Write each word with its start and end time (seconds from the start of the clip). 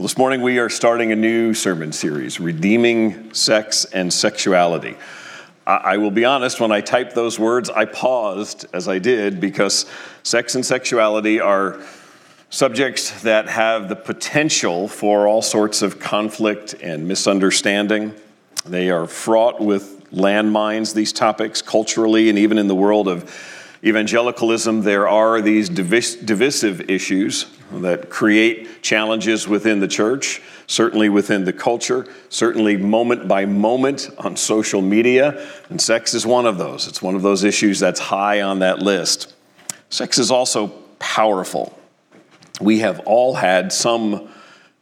Well, 0.00 0.08
this 0.08 0.16
morning 0.16 0.40
we 0.40 0.58
are 0.58 0.70
starting 0.70 1.12
a 1.12 1.14
new 1.14 1.52
sermon 1.52 1.92
series, 1.92 2.40
Redeeming 2.40 3.34
Sex 3.34 3.84
and 3.84 4.10
Sexuality. 4.10 4.96
I 5.66 5.98
will 5.98 6.10
be 6.10 6.24
honest, 6.24 6.58
when 6.58 6.72
I 6.72 6.80
typed 6.80 7.14
those 7.14 7.38
words, 7.38 7.68
I 7.68 7.84
paused 7.84 8.64
as 8.72 8.88
I 8.88 8.98
did 8.98 9.42
because 9.42 9.84
sex 10.22 10.54
and 10.54 10.64
sexuality 10.64 11.38
are 11.38 11.82
subjects 12.48 13.20
that 13.24 13.50
have 13.50 13.90
the 13.90 13.94
potential 13.94 14.88
for 14.88 15.28
all 15.28 15.42
sorts 15.42 15.82
of 15.82 16.00
conflict 16.00 16.72
and 16.82 17.06
misunderstanding. 17.06 18.14
They 18.64 18.88
are 18.88 19.06
fraught 19.06 19.60
with 19.60 20.10
landmines, 20.12 20.94
these 20.94 21.12
topics, 21.12 21.60
culturally 21.60 22.30
and 22.30 22.38
even 22.38 22.56
in 22.56 22.68
the 22.68 22.74
world 22.74 23.06
of 23.06 23.30
evangelicalism, 23.84 24.82
there 24.82 25.08
are 25.08 25.40
these 25.40 25.70
divis- 25.70 26.24
divisive 26.24 26.90
issues 26.90 27.46
that 27.72 28.10
create 28.10 28.82
challenges 28.82 29.48
within 29.48 29.80
the 29.80 29.88
church, 29.88 30.42
certainly 30.66 31.08
within 31.08 31.44
the 31.44 31.52
culture, 31.52 32.06
certainly 32.28 32.76
moment 32.76 33.28
by 33.28 33.46
moment 33.46 34.10
on 34.18 34.36
social 34.36 34.82
media, 34.82 35.48
and 35.68 35.80
sex 35.80 36.14
is 36.14 36.26
one 36.26 36.46
of 36.46 36.58
those. 36.58 36.88
It's 36.88 37.00
one 37.00 37.14
of 37.14 37.22
those 37.22 37.44
issues 37.44 37.78
that's 37.78 38.00
high 38.00 38.42
on 38.42 38.58
that 38.58 38.80
list. 38.80 39.34
Sex 39.88 40.18
is 40.18 40.30
also 40.30 40.68
powerful. 40.98 41.78
We 42.60 42.80
have 42.80 43.00
all 43.00 43.34
had 43.34 43.72
some 43.72 44.28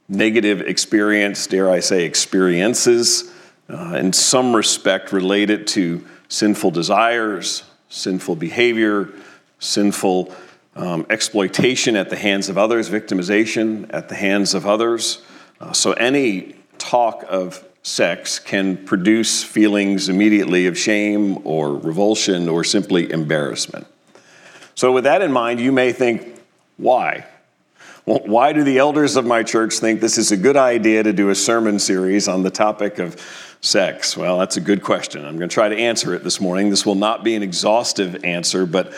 negative 0.09 0.63
experience, 0.63 1.47
dare 1.47 1.71
I 1.71 1.81
say, 1.81 2.05
experiences, 2.05 3.33
uh, 3.69 3.97
in 3.97 4.13
some 4.13 4.57
respect 4.57 5.13
related 5.13 5.67
to 5.69 6.05
sinful 6.29 6.71
desires, 6.71 7.63
sinful 7.89 8.37
behavior, 8.37 9.13
sinful 9.59 10.35
um, 10.77 11.07
exploitation 11.11 11.97
at 11.97 12.11
the 12.11 12.17
hands 12.17 12.49
of 12.49 12.57
others, 12.57 12.89
victimization 12.89 13.89
at 13.93 14.09
the 14.09 14.15
hands 14.15 14.55
of 14.55 14.67
others. 14.67 15.23
Uh, 15.61 15.73
so, 15.73 15.93
any 15.93 16.55
talk 16.79 17.25
of 17.29 17.65
sex 17.83 18.39
can 18.39 18.77
produce 18.85 19.43
feelings 19.43 20.09
immediately 20.09 20.67
of 20.67 20.79
shame 20.79 21.39
or 21.45 21.75
revulsion 21.75 22.49
or 22.49 22.63
simply 22.63 23.11
embarrassment. 23.11 23.87
So, 24.75 24.93
with 24.93 25.05
that 25.05 25.23
in 25.23 25.33
mind, 25.33 25.59
you 25.59 25.73
may 25.73 25.93
think, 25.93 26.41
why? 26.77 27.27
Well, 28.07 28.21
why 28.25 28.53
do 28.53 28.63
the 28.63 28.79
elders 28.79 29.17
of 29.17 29.27
my 29.27 29.43
church 29.43 29.75
think 29.75 30.01
this 30.01 30.17
is 30.17 30.33
a 30.33 30.37
good 30.37 30.57
idea 30.57 31.03
to 31.03 31.13
do 31.13 31.29
a 31.29 31.35
sermon 31.35 31.79
series 31.79 32.29
on 32.29 32.43
the 32.43 32.51
topic 32.51 32.99
of 32.99 33.21
sex? 33.61 34.17
Well, 34.17 34.39
that's 34.39 34.57
a 34.57 34.61
good 34.61 34.83
question. 34.83 35.25
I'm 35.25 35.37
going 35.37 35.49
to 35.49 35.55
try 35.55 35.69
to 35.69 35.77
answer 35.77 36.15
it 36.15 36.25
this 36.25 36.41
morning. 36.41 36.71
This 36.71 36.87
will 36.87 36.95
not 36.95 37.25
be 37.25 37.35
an 37.35 37.43
exhaustive 37.43 38.25
answer, 38.25 38.67
but 38.67 38.93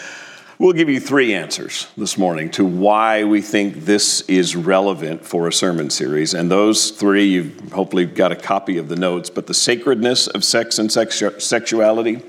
we'll 0.59 0.75
give 0.75 0.91
you 0.91 1.01
three 1.01 1.35
answers 1.35 1.89
this 1.97 2.19
morning 2.19 2.51
to 2.51 2.65
why 2.65 3.25
we 3.25 3.41
think 3.41 3.87
this 3.87 4.21
is 4.23 4.55
relevant 4.55 5.25
for 5.25 5.49
a 5.49 5.53
sermon 5.53 5.89
series. 5.89 6.35
And 6.35 6.51
those 6.51 6.91
three, 6.91 7.27
you've 7.27 7.73
hopefully 7.73 8.05
got 8.05 8.33
a 8.33 8.37
copy 8.37 8.77
of 8.77 8.89
the 8.89 8.97
notes, 8.97 9.31
but 9.31 9.47
the 9.47 9.55
sacredness 9.55 10.27
of 10.27 10.45
sex 10.45 10.79
and 10.79 10.91
sexu- 10.91 11.41
sexuality, 11.41 12.23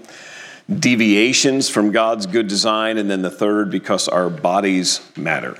deviations 0.73 1.69
from 1.69 1.91
God's 1.91 2.25
good 2.25 2.47
design, 2.47 2.97
and 2.97 3.09
then 3.09 3.21
the 3.21 3.31
third, 3.31 3.69
because 3.69 4.07
our 4.07 4.29
bodies 4.29 5.01
matter. 5.17 5.57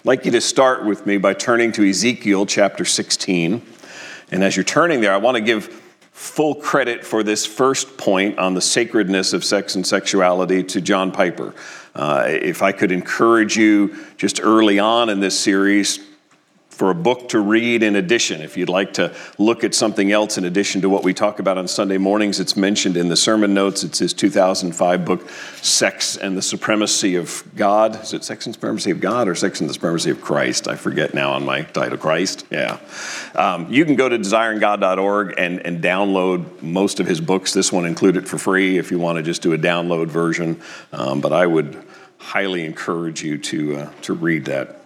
I'd 0.00 0.04
like 0.04 0.24
you 0.24 0.32
to 0.32 0.40
start 0.40 0.84
with 0.84 1.06
me 1.06 1.18
by 1.18 1.34
turning 1.34 1.70
to 1.72 1.88
Ezekiel 1.88 2.46
chapter 2.46 2.84
16. 2.84 3.62
And 4.30 4.44
as 4.44 4.56
you're 4.56 4.64
turning 4.64 5.00
there, 5.00 5.12
I 5.12 5.18
want 5.18 5.36
to 5.36 5.40
give 5.40 5.84
full 6.18 6.56
credit 6.56 7.06
for 7.06 7.22
this 7.22 7.46
first 7.46 7.96
point 7.96 8.40
on 8.40 8.52
the 8.52 8.60
sacredness 8.60 9.32
of 9.32 9.44
sex 9.44 9.76
and 9.76 9.86
sexuality 9.86 10.64
to 10.64 10.80
John 10.80 11.12
Piper. 11.12 11.54
Uh, 11.94 12.24
if 12.26 12.60
I 12.60 12.72
could 12.72 12.90
encourage 12.90 13.56
you 13.56 13.96
just 14.16 14.40
early 14.42 14.80
on 14.80 15.10
in 15.10 15.20
this 15.20 15.38
series 15.38 16.00
for 16.78 16.90
a 16.90 16.94
book 16.94 17.28
to 17.30 17.40
read 17.40 17.82
in 17.82 17.96
addition. 17.96 18.40
If 18.40 18.56
you'd 18.56 18.68
like 18.68 18.92
to 18.94 19.12
look 19.36 19.64
at 19.64 19.74
something 19.74 20.12
else 20.12 20.38
in 20.38 20.44
addition 20.44 20.80
to 20.82 20.88
what 20.88 21.02
we 21.02 21.12
talk 21.12 21.40
about 21.40 21.58
on 21.58 21.66
Sunday 21.66 21.98
mornings, 21.98 22.38
it's 22.38 22.56
mentioned 22.56 22.96
in 22.96 23.08
the 23.08 23.16
sermon 23.16 23.52
notes. 23.52 23.82
It's 23.82 23.98
his 23.98 24.14
2005 24.14 25.04
book, 25.04 25.28
Sex 25.60 26.16
and 26.16 26.36
the 26.36 26.40
Supremacy 26.40 27.16
of 27.16 27.42
God. 27.56 28.00
Is 28.00 28.14
it 28.14 28.22
Sex 28.22 28.46
and 28.46 28.54
Supremacy 28.54 28.92
of 28.92 29.00
God 29.00 29.26
or 29.26 29.34
Sex 29.34 29.60
and 29.60 29.68
the 29.68 29.74
Supremacy 29.74 30.10
of 30.10 30.20
Christ? 30.20 30.68
I 30.68 30.76
forget 30.76 31.14
now 31.14 31.32
on 31.32 31.44
my 31.44 31.62
title, 31.62 31.98
Christ. 31.98 32.46
Yeah. 32.48 32.78
Um, 33.34 33.66
you 33.72 33.84
can 33.84 33.96
go 33.96 34.08
to 34.08 34.16
desiringgod.org 34.16 35.34
and, 35.36 35.58
and 35.66 35.82
download 35.82 36.62
most 36.62 37.00
of 37.00 37.08
his 37.08 37.20
books. 37.20 37.52
This 37.52 37.72
one 37.72 37.86
included 37.86 38.28
for 38.28 38.38
free 38.38 38.78
if 38.78 38.92
you 38.92 39.00
want 39.00 39.16
to 39.16 39.24
just 39.24 39.42
do 39.42 39.52
a 39.52 39.58
download 39.58 40.06
version. 40.06 40.60
Um, 40.92 41.20
but 41.20 41.32
I 41.32 41.44
would 41.44 41.84
highly 42.18 42.64
encourage 42.64 43.24
you 43.24 43.36
to, 43.38 43.76
uh, 43.78 43.92
to 44.02 44.14
read 44.14 44.44
that. 44.44 44.77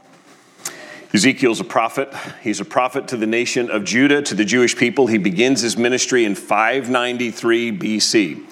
Ezekiel's 1.14 1.60
a 1.60 1.64
prophet. 1.64 2.10
He's 2.40 2.60
a 2.60 2.64
prophet 2.64 3.08
to 3.08 3.18
the 3.18 3.26
nation 3.26 3.70
of 3.70 3.84
Judah, 3.84 4.22
to 4.22 4.34
the 4.34 4.46
Jewish 4.46 4.76
people. 4.76 5.06
He 5.06 5.18
begins 5.18 5.60
his 5.60 5.76
ministry 5.76 6.24
in 6.24 6.34
593 6.34 7.78
BC. 7.78 8.42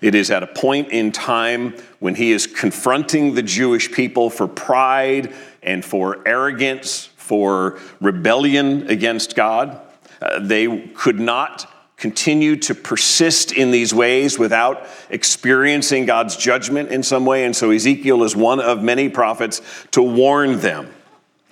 It 0.00 0.14
is 0.14 0.30
at 0.30 0.42
a 0.42 0.46
point 0.46 0.88
in 0.88 1.12
time 1.12 1.74
when 1.98 2.14
he 2.14 2.32
is 2.32 2.46
confronting 2.46 3.34
the 3.34 3.42
Jewish 3.42 3.92
people 3.92 4.30
for 4.30 4.48
pride 4.48 5.34
and 5.62 5.84
for 5.84 6.26
arrogance, 6.26 7.10
for 7.16 7.78
rebellion 8.00 8.88
against 8.88 9.36
God. 9.36 9.78
Uh, 10.22 10.38
they 10.40 10.88
could 10.94 11.20
not 11.20 11.70
continue 11.98 12.56
to 12.56 12.74
persist 12.74 13.52
in 13.52 13.70
these 13.70 13.92
ways 13.92 14.38
without 14.38 14.86
experiencing 15.10 16.06
God's 16.06 16.36
judgment 16.36 16.90
in 16.90 17.02
some 17.02 17.26
way. 17.26 17.44
And 17.44 17.54
so 17.54 17.70
Ezekiel 17.70 18.22
is 18.22 18.34
one 18.34 18.60
of 18.60 18.82
many 18.82 19.10
prophets 19.10 19.60
to 19.90 20.02
warn 20.02 20.60
them 20.60 20.94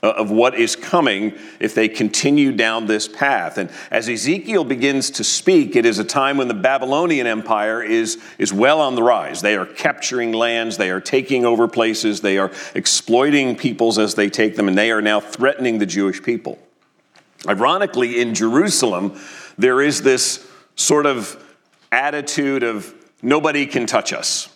Uh, 0.05 0.11
of 0.19 0.31
what 0.31 0.55
is 0.55 0.77
coming 0.77 1.33
if 1.61 1.75
they 1.75 1.89
continue 1.89 2.53
down 2.53 2.85
this 2.85 3.09
path. 3.09 3.57
And 3.57 3.71
as 3.91 4.07
Ezekiel 4.07 4.63
begins 4.63 5.09
to 5.13 5.25
speak, 5.25 5.77
it 5.77 5.87
is 5.87 5.99
a 5.99 6.05
time 6.05 6.37
when 6.37 6.47
the 6.47 6.53
Babylonian 6.53 7.27
Empire 7.27 7.83
is, 7.83 8.23
is 8.37 8.53
well 8.53 8.83
on 8.83 8.97
the 8.97 9.03
rise. 9.03 9.41
They 9.41 9.57
are 9.57 9.65
capturing 9.65 10.33
lands, 10.33 10.77
they 10.77 10.91
are 10.91 11.01
taking 11.01 11.47
over 11.47 11.67
places, 11.67 12.21
they 12.21 12.37
are 12.37 12.53
exploiting 12.75 13.57
peoples 13.57 13.99
as 13.99 14.15
they 14.15 14.29
take 14.29 14.57
them, 14.57 14.69
and 14.69 14.77
they 14.77 14.91
are 14.91 15.01
now 15.01 15.21
threatening 15.21 15.79
the 15.79 15.87
Jewish 15.87 16.23
people. 16.23 16.59
Ironically, 17.49 18.21
in 18.21 18.35
Jerusalem, 18.35 19.19
there 19.57 19.81
is 19.81 20.03
this 20.03 20.47
sort 20.77 21.07
of 21.07 21.43
attitude 21.91 22.63
of 22.63 22.95
nobody 23.23 23.65
can 23.65 23.87
touch 23.87 24.13
us 24.13 24.55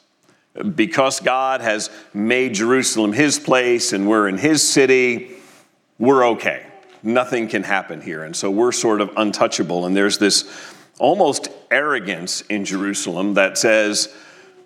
because 0.74 1.20
God 1.20 1.62
has 1.62 1.88
made 2.12 2.52
Jerusalem 2.52 3.14
his 3.14 3.38
place 3.38 3.94
and 3.94 4.06
we're 4.06 4.28
in 4.28 4.36
his 4.36 4.68
city, 4.68 5.36
we're 5.98 6.26
okay. 6.28 6.66
Nothing 7.02 7.48
can 7.48 7.62
happen 7.62 8.00
here. 8.00 8.24
And 8.24 8.34
so 8.34 8.50
we're 8.50 8.72
sort 8.72 9.00
of 9.00 9.10
untouchable. 9.16 9.86
And 9.86 9.96
there's 9.96 10.18
this 10.18 10.50
almost 10.98 11.48
arrogance 11.70 12.40
in 12.42 12.64
Jerusalem 12.64 13.34
that 13.34 13.56
says, 13.56 14.12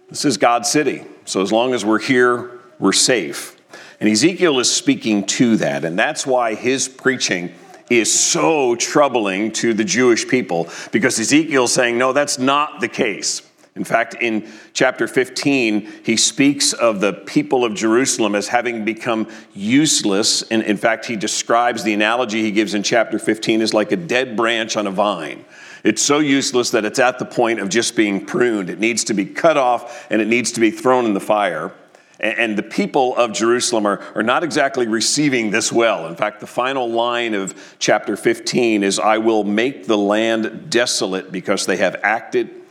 this 0.09 0.25
is 0.25 0.37
God's 0.37 0.71
city. 0.71 1.05
So 1.25 1.43
as 1.43 1.53
long 1.53 1.75
as 1.75 1.85
we're 1.85 1.99
here, 1.99 2.61
we're 2.79 2.93
safe. 2.93 3.57
And 4.01 4.11
Ezekiel 4.11 4.59
is 4.59 4.71
speaking 4.71 5.27
to 5.27 5.57
that. 5.59 5.85
And 5.85 5.99
that's 5.99 6.27
why 6.27 6.55
his 6.55 6.89
preaching 6.89 7.53
is 7.89 8.13
so 8.13 8.75
troubling 8.77 9.53
to 9.53 9.75
the 9.75 9.85
Jewish 9.85 10.27
people 10.27 10.69
because 10.91 11.19
Ezekiel's 11.19 11.73
saying, 11.73 11.99
no, 11.99 12.13
that's 12.13 12.39
not 12.39 12.81
the 12.81 12.89
case. 12.89 13.43
In 13.75 13.85
fact, 13.85 14.15
in 14.21 14.51
chapter 14.75 15.09
15, 15.09 15.89
he 16.05 16.17
speaks 16.17 16.75
of 16.75 17.01
the 17.01 17.15
people 17.15 17.65
of 17.65 17.73
Jerusalem 17.73 18.35
as 18.35 18.49
having 18.49 18.85
become 18.85 19.31
useless. 19.55 20.43
And 20.43 20.63
in 20.63 20.77
fact, 20.77 21.07
he 21.07 21.17
describes 21.17 21.83
the 21.83 21.95
analogy 21.95 22.43
he 22.43 22.51
gives 22.51 22.75
in 22.75 22.83
chapter 22.83 23.19
15 23.19 23.63
as 23.63 23.73
like 23.73 23.91
a 23.91 23.97
dead 23.97 24.37
branch 24.37 24.77
on 24.77 24.87
a 24.87 24.91
vine. 24.91 25.47
It's 25.85 26.03
so 26.03 26.19
useless 26.19 26.71
that 26.73 26.85
it's 26.85 26.99
at 26.99 27.19
the 27.19 27.25
point 27.25 27.61
of 27.61 27.71
just 27.71 27.97
being 27.97 28.27
pruned. 28.27 28.69
It 28.69 28.79
needs 28.79 29.05
to 29.05 29.15
be 29.15 29.25
cut 29.25 29.57
off 29.57 30.07
and 30.11 30.21
it 30.21 30.29
needs 30.29 30.53
to 30.53 30.61
be 30.61 30.71
thrown 30.71 31.07
in 31.07 31.15
the 31.15 31.21
fire. 31.21 31.73
And 32.21 32.57
the 32.57 32.63
people 32.63 33.17
of 33.17 33.33
Jerusalem 33.33 33.87
are, 33.87 34.01
are 34.15 34.23
not 34.23 34.45
exactly 34.45 34.87
receiving 34.87 35.51
this 35.51 35.73
well. 35.73 36.07
In 36.07 36.15
fact, 36.15 36.41
the 36.41 36.47
final 36.47 36.89
line 36.89 37.35
of 37.35 37.77
chapter 37.81 38.17
15 38.17 38.85
is 38.85 39.01
I 39.01 39.19
will 39.19 39.43
make 39.43 39.87
the 39.87 39.99
land 39.99 40.71
desolate 40.71 41.33
because 41.33 41.67
they 41.67 41.79
have 41.79 41.97
acted 42.05 42.62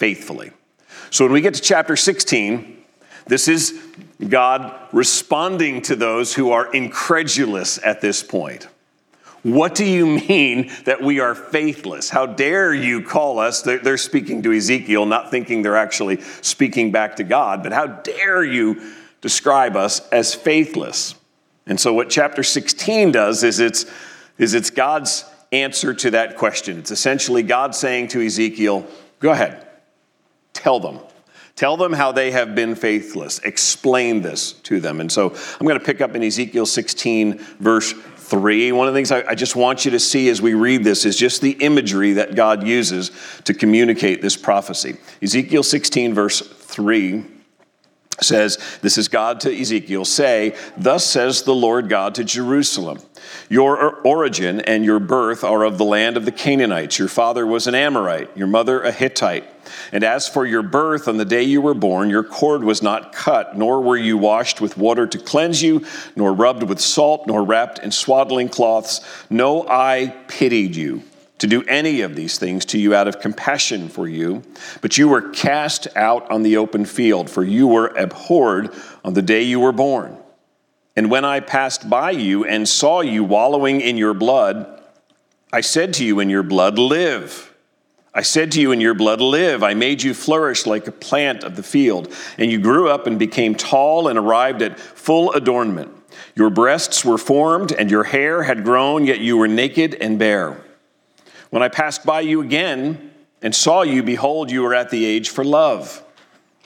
faithfully. 0.00 0.50
So 1.10 1.26
when 1.26 1.32
we 1.32 1.42
get 1.42 1.54
to 1.54 1.60
chapter 1.60 1.94
16, 1.94 2.82
this 3.26 3.48
is 3.48 3.78
God 4.26 4.74
responding 4.92 5.82
to 5.82 5.94
those 5.94 6.34
who 6.34 6.50
are 6.52 6.72
incredulous 6.72 7.78
at 7.84 8.00
this 8.00 8.22
point. 8.22 8.66
What 9.42 9.74
do 9.74 9.84
you 9.84 10.06
mean 10.06 10.70
that 10.86 11.02
we 11.02 11.20
are 11.20 11.34
faithless? 11.34 12.08
How 12.08 12.26
dare 12.26 12.72
you 12.72 13.02
call 13.02 13.38
us? 13.38 13.62
They're 13.62 13.98
speaking 13.98 14.42
to 14.42 14.52
Ezekiel, 14.52 15.04
not 15.04 15.30
thinking 15.30 15.62
they're 15.62 15.76
actually 15.76 16.22
speaking 16.40 16.92
back 16.92 17.16
to 17.16 17.24
God, 17.24 17.62
but 17.62 17.72
how 17.72 17.86
dare 17.86 18.42
you 18.42 18.82
describe 19.20 19.76
us 19.76 20.06
as 20.08 20.34
faithless? 20.34 21.14
And 21.66 21.78
so, 21.78 21.92
what 21.92 22.08
chapter 22.08 22.42
16 22.42 23.12
does 23.12 23.44
is 23.44 23.60
it's, 23.60 23.84
is 24.38 24.54
it's 24.54 24.70
God's 24.70 25.24
answer 25.52 25.92
to 25.94 26.10
that 26.12 26.36
question. 26.36 26.78
It's 26.78 26.90
essentially 26.90 27.42
God 27.42 27.74
saying 27.74 28.08
to 28.08 28.24
Ezekiel, 28.24 28.86
Go 29.20 29.30
ahead, 29.30 29.66
Tell 30.60 30.78
them. 30.78 31.00
Tell 31.56 31.76
them 31.76 31.92
how 31.92 32.12
they 32.12 32.30
have 32.30 32.54
been 32.54 32.74
faithless. 32.74 33.38
Explain 33.40 34.22
this 34.22 34.52
to 34.52 34.80
them. 34.80 35.00
And 35.00 35.10
so 35.10 35.30
I'm 35.30 35.66
going 35.66 35.78
to 35.78 35.84
pick 35.84 36.00
up 36.00 36.14
in 36.14 36.22
Ezekiel 36.22 36.66
16, 36.66 37.38
verse 37.58 37.92
3. 37.92 38.72
One 38.72 38.86
of 38.86 38.94
the 38.94 38.98
things 38.98 39.10
I, 39.10 39.34
just 39.34 39.56
want 39.56 39.84
you 39.84 39.90
to 39.90 40.00
see 40.00 40.28
as 40.28 40.40
we 40.40 40.54
read 40.54 40.84
this 40.84 41.04
is 41.04 41.16
just 41.16 41.40
the 41.40 41.52
imagery 41.52 42.14
that 42.14 42.34
God 42.34 42.66
uses 42.66 43.10
to 43.44 43.54
communicate 43.54 44.22
this 44.22 44.36
prophecy. 44.36 44.96
Ezekiel 45.22 45.62
16, 45.62 46.14
verse 46.14 46.40
3 46.40 47.24
says, 48.20 48.58
This 48.82 48.98
is 48.98 49.08
God 49.08 49.40
to 49.40 49.60
Ezekiel, 49.60 50.04
say, 50.04 50.56
Thus 50.76 51.04
says 51.04 51.42
the 51.42 51.54
Lord 51.54 51.88
God 51.88 52.14
to 52.16 52.24
Jerusalem, 52.24 53.00
Your 53.48 53.96
origin 54.06 54.60
and 54.60 54.84
your 54.84 55.00
birth 55.00 55.42
are 55.42 55.64
of 55.64 55.78
the 55.78 55.84
land 55.84 56.16
of 56.16 56.24
the 56.24 56.32
Canaanites. 56.32 56.98
Your 56.98 57.08
father 57.08 57.46
was 57.46 57.66
an 57.66 57.74
Amorite, 57.74 58.36
your 58.36 58.46
mother 58.46 58.80
a 58.80 58.92
Hittite. 58.92 59.44
And 59.92 60.04
as 60.04 60.28
for 60.28 60.46
your 60.46 60.62
birth, 60.62 61.08
on 61.08 61.16
the 61.16 61.24
day 61.24 61.42
you 61.42 61.60
were 61.60 61.74
born, 61.74 62.10
your 62.10 62.22
cord 62.22 62.62
was 62.62 62.82
not 62.82 63.12
cut, 63.12 63.56
nor 63.56 63.80
were 63.80 63.96
you 63.96 64.16
washed 64.16 64.60
with 64.60 64.76
water 64.76 65.06
to 65.06 65.18
cleanse 65.18 65.62
you, 65.62 65.84
nor 66.14 66.32
rubbed 66.32 66.62
with 66.62 66.80
salt, 66.80 67.26
nor 67.26 67.44
wrapped 67.44 67.80
in 67.80 67.90
swaddling 67.90 68.48
cloths. 68.48 69.00
No 69.28 69.68
eye 69.68 70.14
pitied 70.28 70.76
you 70.76 71.02
to 71.38 71.46
do 71.46 71.62
any 71.64 72.02
of 72.02 72.14
these 72.14 72.38
things 72.38 72.66
to 72.66 72.78
you 72.78 72.94
out 72.94 73.08
of 73.08 73.18
compassion 73.18 73.88
for 73.88 74.06
you, 74.06 74.42
but 74.82 74.98
you 74.98 75.08
were 75.08 75.30
cast 75.30 75.88
out 75.96 76.30
on 76.30 76.42
the 76.42 76.58
open 76.58 76.84
field, 76.84 77.30
for 77.30 77.42
you 77.42 77.66
were 77.66 77.88
abhorred 77.88 78.72
on 79.04 79.14
the 79.14 79.22
day 79.22 79.42
you 79.42 79.58
were 79.58 79.72
born. 79.72 80.16
And 80.96 81.10
when 81.10 81.24
I 81.24 81.40
passed 81.40 81.88
by 81.88 82.10
you 82.10 82.44
and 82.44 82.68
saw 82.68 83.00
you 83.00 83.24
wallowing 83.24 83.80
in 83.80 83.96
your 83.96 84.12
blood, 84.12 84.82
I 85.52 85.62
said 85.62 85.94
to 85.94 86.04
you 86.04 86.20
in 86.20 86.28
your 86.28 86.42
blood, 86.42 86.78
Live. 86.78 87.49
I 88.12 88.22
said 88.22 88.50
to 88.52 88.60
you 88.60 88.72
in 88.72 88.80
your 88.80 88.94
blood, 88.94 89.20
Live. 89.20 89.62
I 89.62 89.74
made 89.74 90.02
you 90.02 90.14
flourish 90.14 90.66
like 90.66 90.88
a 90.88 90.92
plant 90.92 91.44
of 91.44 91.54
the 91.54 91.62
field, 91.62 92.12
and 92.38 92.50
you 92.50 92.58
grew 92.58 92.88
up 92.88 93.06
and 93.06 93.18
became 93.18 93.54
tall 93.54 94.08
and 94.08 94.18
arrived 94.18 94.62
at 94.62 94.80
full 94.80 95.32
adornment. 95.32 95.92
Your 96.34 96.50
breasts 96.50 97.04
were 97.04 97.18
formed, 97.18 97.72
and 97.72 97.90
your 97.90 98.04
hair 98.04 98.42
had 98.42 98.64
grown, 98.64 99.06
yet 99.06 99.20
you 99.20 99.36
were 99.36 99.46
naked 99.46 99.94
and 99.94 100.18
bare. 100.18 100.60
When 101.50 101.62
I 101.62 101.68
passed 101.68 102.04
by 102.04 102.20
you 102.20 102.40
again 102.40 103.12
and 103.42 103.54
saw 103.54 103.82
you, 103.82 104.02
behold, 104.02 104.50
you 104.50 104.62
were 104.62 104.74
at 104.74 104.90
the 104.90 105.04
age 105.04 105.30
for 105.30 105.44
love. 105.44 106.02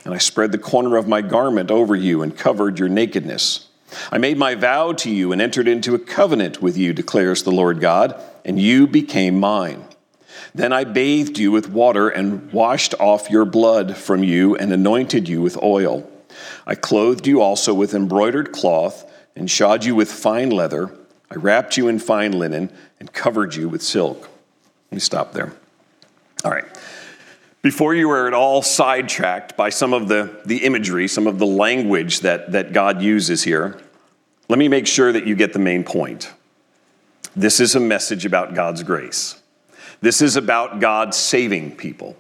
And 0.05 0.15
I 0.15 0.19
spread 0.19 0.53
the 0.53 0.59
corner 0.59 0.97
of 0.97 1.09
my 1.09 1.23
garment 1.23 1.71
over 1.71 1.95
you 1.95 2.23
and 2.23 2.37
covered 2.37 2.79
your 2.79 2.89
nakedness. 2.89 3.69
I 4.11 4.19
made 4.19 4.39
my 4.39 4.55
vow 4.55 4.93
to 4.93 5.11
you 5.11 5.33
and 5.33 5.41
entered 5.41 5.69
into 5.69 5.95
a 5.95 5.99
covenant 5.99 6.61
with 6.61 6.77
you, 6.77 6.93
declares 6.93 7.43
the 7.43 7.53
Lord 7.53 7.81
God, 7.81 8.21
and 8.45 8.61
you 8.61 8.87
became 8.87 9.39
mine. 9.39 9.85
Then 10.55 10.73
I 10.73 10.85
bathed 10.85 11.39
you 11.39 11.51
with 11.51 11.69
water 11.69 12.09
and 12.09 12.53
washed 12.53 12.95
off 13.01 13.29
your 13.29 13.45
blood 13.45 13.97
from 13.97 14.23
you 14.23 14.55
and 14.55 14.73
anointed 14.73 15.29
you 15.29 15.43
with 15.43 15.61
oil. 15.63 16.09
I 16.67 16.77
clothed 16.77 17.27
you 17.27 17.41
also 17.41 17.75
with 17.75 17.93
embroidered 17.93 18.53
cloth 18.53 19.11
and 19.35 19.51
shod 19.51 19.85
you 19.85 19.97
with 19.97 20.13
fine 20.13 20.51
leather. 20.51 20.97
I 21.31 21.35
wrapped 21.35 21.77
you 21.77 21.89
in 21.89 21.99
fine 21.99 22.33
linen 22.33 22.71
and 23.01 23.13
covered 23.13 23.57
you 23.57 23.69
with 23.69 23.83
silk. 23.83 24.29
Let 24.91 24.97
me 24.97 25.01
stop 25.01 25.33
there. 25.33 25.53
All 26.45 26.53
right. 26.53 26.67
Before 27.63 27.95
you 27.95 28.11
are 28.11 28.29
at 28.29 28.35
all 28.35 28.63
sidetracked 28.63 29.57
by 29.57 29.71
some 29.71 29.93
of 29.93 30.07
the, 30.07 30.41
the 30.45 30.59
imagery, 30.59 31.09
some 31.09 31.27
of 31.27 31.39
the 31.39 31.47
language 31.47 32.21
that, 32.21 32.53
that 32.53 32.73
God 32.73 33.03
uses 33.03 33.43
here, 33.43 33.81
let 34.49 34.59
me 34.59 34.69
make 34.69 34.87
sure 34.87 35.11
that 35.11 35.27
you 35.27 35.35
get 35.35 35.53
the 35.53 35.59
main 35.59 35.83
point. 35.83 36.33
This 37.35 37.59
is 37.59 37.75
a 37.75 37.81
message 37.81 38.25
about 38.25 38.55
God's 38.55 38.83
grace. 38.83 39.41
This 40.05 40.21
is 40.21 40.37
about 40.37 40.81
God 40.81 41.15
saving 41.15 41.77
people. 41.77 42.17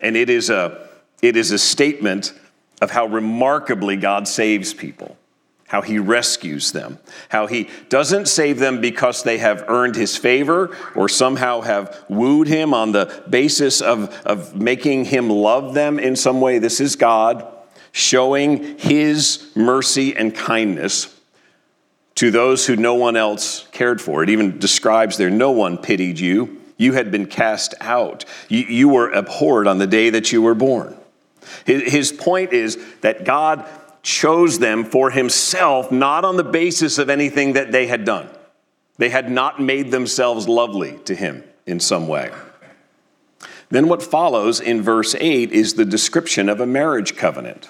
And 0.00 0.16
it 0.16 0.28
is 0.28 0.50
a, 0.50 0.88
it 1.22 1.36
is 1.36 1.52
a 1.52 1.58
statement 1.58 2.32
of 2.82 2.90
how 2.90 3.06
remarkably 3.06 3.96
God 3.96 4.26
saves 4.26 4.74
people 4.74 5.16
how 5.68 5.82
he 5.82 5.98
rescues 5.98 6.72
them, 6.72 6.98
how 7.28 7.46
he 7.46 7.68
doesn't 7.90 8.26
save 8.26 8.58
them 8.58 8.80
because 8.80 9.22
they 9.22 9.36
have 9.36 9.64
earned 9.68 9.94
his 9.94 10.16
favor 10.16 10.74
or 10.94 11.10
somehow 11.10 11.60
have 11.60 12.04
wooed 12.08 12.48
him 12.48 12.72
on 12.72 12.92
the 12.92 13.22
basis 13.28 13.82
of, 13.82 14.08
of 14.24 14.56
making 14.56 15.04
him 15.04 15.28
love 15.28 15.74
them 15.74 15.98
in 15.98 16.16
some 16.16 16.40
way. 16.40 16.58
This 16.58 16.80
is 16.80 16.96
God 16.96 17.46
showing 17.92 18.78
his 18.78 19.52
mercy 19.54 20.16
and 20.16 20.34
kindness 20.34 21.14
to 22.14 22.30
those 22.30 22.66
who 22.66 22.74
no 22.74 22.94
one 22.94 23.14
else 23.14 23.68
cared 23.70 24.00
for. 24.00 24.22
It 24.22 24.30
even 24.30 24.58
describes 24.58 25.18
there 25.18 25.28
no 25.28 25.50
one 25.50 25.76
pitied 25.76 26.18
you. 26.18 26.57
You 26.78 26.94
had 26.94 27.10
been 27.10 27.26
cast 27.26 27.74
out, 27.80 28.24
you, 28.48 28.60
you 28.60 28.88
were 28.88 29.10
abhorred 29.10 29.66
on 29.66 29.78
the 29.78 29.86
day 29.86 30.10
that 30.10 30.32
you 30.32 30.40
were 30.40 30.54
born. 30.54 30.96
His 31.66 32.12
point 32.12 32.52
is 32.52 32.78
that 33.00 33.24
God 33.24 33.66
chose 34.02 34.58
them 34.58 34.84
for 34.84 35.10
himself, 35.10 35.90
not 35.92 36.24
on 36.24 36.36
the 36.36 36.44
basis 36.44 36.98
of 36.98 37.10
anything 37.10 37.54
that 37.54 37.72
they 37.72 37.86
had 37.86 38.04
done. 38.04 38.28
They 38.96 39.08
had 39.08 39.30
not 39.30 39.60
made 39.60 39.90
themselves 39.90 40.48
lovely 40.48 40.98
to 41.04 41.14
him 41.14 41.44
in 41.66 41.80
some 41.80 42.08
way. 42.08 42.30
Then, 43.70 43.88
what 43.88 44.02
follows 44.02 44.60
in 44.60 44.82
verse 44.82 45.14
8 45.14 45.52
is 45.52 45.74
the 45.74 45.84
description 45.84 46.48
of 46.48 46.60
a 46.60 46.66
marriage 46.66 47.16
covenant 47.16 47.68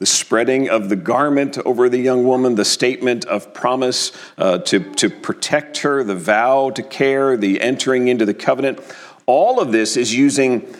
the 0.00 0.06
spreading 0.06 0.68
of 0.70 0.88
the 0.88 0.96
garment 0.96 1.58
over 1.58 1.88
the 1.90 1.98
young 1.98 2.24
woman, 2.24 2.54
the 2.54 2.64
statement 2.64 3.26
of 3.26 3.52
promise 3.52 4.12
uh, 4.38 4.58
to, 4.58 4.80
to 4.94 5.10
protect 5.10 5.78
her, 5.78 6.02
the 6.02 6.16
vow 6.16 6.70
to 6.70 6.82
care, 6.82 7.36
the 7.36 7.60
entering 7.60 8.08
into 8.08 8.24
the 8.24 8.34
covenant. 8.34 8.80
All 9.26 9.60
of 9.60 9.72
this 9.72 9.98
is 9.98 10.14
using 10.14 10.74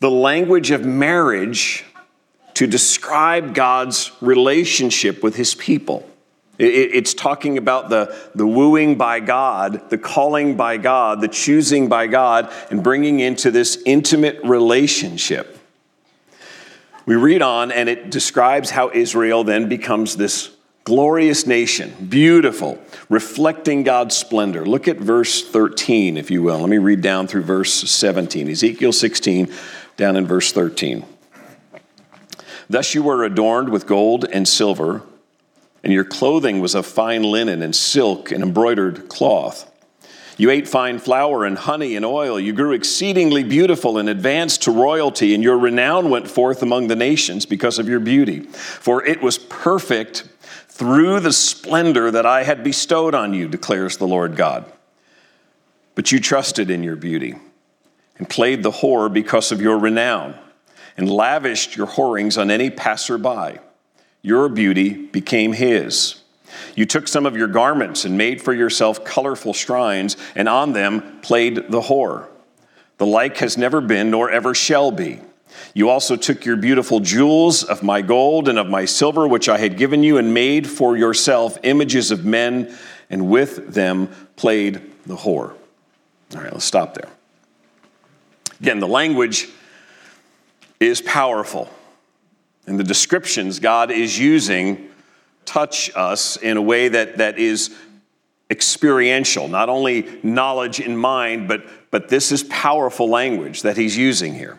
the 0.00 0.10
language 0.10 0.70
of 0.70 0.86
marriage 0.86 1.84
to 2.54 2.66
describe 2.66 3.54
God's 3.54 4.10
relationship 4.22 5.22
with 5.22 5.36
his 5.36 5.54
people. 5.54 6.08
It's 6.58 7.12
talking 7.12 7.58
about 7.58 7.90
the, 7.90 8.16
the 8.34 8.46
wooing 8.46 8.96
by 8.96 9.20
God, 9.20 9.90
the 9.90 9.98
calling 9.98 10.56
by 10.56 10.78
God, 10.78 11.20
the 11.20 11.28
choosing 11.28 11.90
by 11.90 12.06
God, 12.06 12.50
and 12.70 12.82
bringing 12.82 13.20
into 13.20 13.50
this 13.50 13.82
intimate 13.84 14.40
relationship. 14.42 15.55
We 17.06 17.14
read 17.14 17.40
on, 17.40 17.70
and 17.70 17.88
it 17.88 18.10
describes 18.10 18.70
how 18.70 18.90
Israel 18.90 19.44
then 19.44 19.68
becomes 19.68 20.16
this 20.16 20.50
glorious 20.82 21.46
nation, 21.46 21.94
beautiful, 22.08 22.78
reflecting 23.08 23.84
God's 23.84 24.16
splendor. 24.16 24.66
Look 24.66 24.88
at 24.88 24.98
verse 24.98 25.48
13, 25.48 26.16
if 26.16 26.32
you 26.32 26.42
will. 26.42 26.58
Let 26.58 26.68
me 26.68 26.78
read 26.78 27.00
down 27.00 27.28
through 27.28 27.42
verse 27.42 27.72
17. 27.72 28.50
Ezekiel 28.50 28.92
16, 28.92 29.52
down 29.96 30.16
in 30.16 30.26
verse 30.26 30.50
13. 30.50 31.04
Thus 32.68 32.92
you 32.94 33.04
were 33.04 33.22
adorned 33.22 33.68
with 33.68 33.86
gold 33.86 34.24
and 34.32 34.46
silver, 34.48 35.02
and 35.84 35.92
your 35.92 36.04
clothing 36.04 36.60
was 36.60 36.74
of 36.74 36.86
fine 36.86 37.22
linen 37.22 37.62
and 37.62 37.74
silk 37.74 38.32
and 38.32 38.42
embroidered 38.42 39.08
cloth. 39.08 39.72
You 40.38 40.50
ate 40.50 40.68
fine 40.68 40.98
flour 40.98 41.44
and 41.44 41.56
honey 41.56 41.96
and 41.96 42.04
oil. 42.04 42.38
You 42.38 42.52
grew 42.52 42.72
exceedingly 42.72 43.42
beautiful 43.42 43.96
and 43.96 44.08
advanced 44.08 44.62
to 44.62 44.70
royalty, 44.70 45.34
and 45.34 45.42
your 45.42 45.58
renown 45.58 46.10
went 46.10 46.28
forth 46.28 46.62
among 46.62 46.88
the 46.88 46.96
nations 46.96 47.46
because 47.46 47.78
of 47.78 47.88
your 47.88 48.00
beauty. 48.00 48.40
For 48.40 49.04
it 49.04 49.22
was 49.22 49.38
perfect 49.38 50.28
through 50.68 51.20
the 51.20 51.32
splendor 51.32 52.10
that 52.10 52.26
I 52.26 52.42
had 52.42 52.62
bestowed 52.62 53.14
on 53.14 53.32
you, 53.32 53.48
declares 53.48 53.96
the 53.96 54.06
Lord 54.06 54.36
God. 54.36 54.70
But 55.94 56.12
you 56.12 56.20
trusted 56.20 56.70
in 56.70 56.82
your 56.82 56.96
beauty 56.96 57.36
and 58.18 58.28
played 58.28 58.62
the 58.62 58.70
whore 58.70 59.10
because 59.10 59.52
of 59.52 59.62
your 59.62 59.78
renown 59.78 60.38
and 60.98 61.10
lavished 61.10 61.76
your 61.76 61.86
whorings 61.86 62.36
on 62.36 62.50
any 62.50 62.68
passerby. 62.68 63.58
Your 64.20 64.50
beauty 64.50 65.06
became 65.06 65.54
his. 65.54 66.22
You 66.74 66.86
took 66.86 67.08
some 67.08 67.26
of 67.26 67.36
your 67.36 67.48
garments 67.48 68.04
and 68.04 68.16
made 68.16 68.40
for 68.40 68.54
yourself 68.54 69.04
colorful 69.04 69.52
shrines, 69.52 70.16
and 70.34 70.48
on 70.48 70.72
them 70.72 71.20
played 71.20 71.56
the 71.70 71.80
whore. 71.80 72.28
The 72.98 73.06
like 73.06 73.38
has 73.38 73.56
never 73.58 73.80
been, 73.80 74.10
nor 74.10 74.30
ever 74.30 74.54
shall 74.54 74.90
be. 74.90 75.20
You 75.74 75.88
also 75.90 76.16
took 76.16 76.44
your 76.44 76.56
beautiful 76.56 77.00
jewels 77.00 77.62
of 77.62 77.82
my 77.82 78.02
gold 78.02 78.48
and 78.48 78.58
of 78.58 78.68
my 78.68 78.84
silver, 78.84 79.26
which 79.26 79.48
I 79.48 79.58
had 79.58 79.76
given 79.76 80.02
you, 80.02 80.18
and 80.18 80.32
made 80.32 80.68
for 80.68 80.96
yourself 80.96 81.58
images 81.62 82.10
of 82.10 82.24
men, 82.24 82.76
and 83.10 83.28
with 83.28 83.74
them 83.74 84.08
played 84.36 84.80
the 85.06 85.16
whore. 85.16 85.54
All 86.34 86.42
right, 86.42 86.52
let's 86.52 86.64
stop 86.64 86.94
there. 86.94 87.08
Again, 88.60 88.80
the 88.80 88.88
language 88.88 89.48
is 90.80 91.00
powerful. 91.00 91.70
And 92.66 92.80
the 92.80 92.84
descriptions 92.84 93.60
God 93.60 93.90
is 93.90 94.18
using 94.18 94.88
touch 95.46 95.90
us 95.94 96.36
in 96.36 96.56
a 96.56 96.62
way 96.62 96.88
that, 96.88 97.18
that 97.18 97.38
is 97.38 97.74
experiential, 98.50 99.48
not 99.48 99.68
only 99.68 100.20
knowledge 100.22 100.80
in 100.80 100.96
mind, 100.96 101.48
but, 101.48 101.64
but 101.90 102.08
this 102.08 102.30
is 102.30 102.44
powerful 102.44 103.08
language 103.08 103.62
that 103.62 103.76
he's 103.76 103.96
using 103.96 104.34
here. 104.34 104.58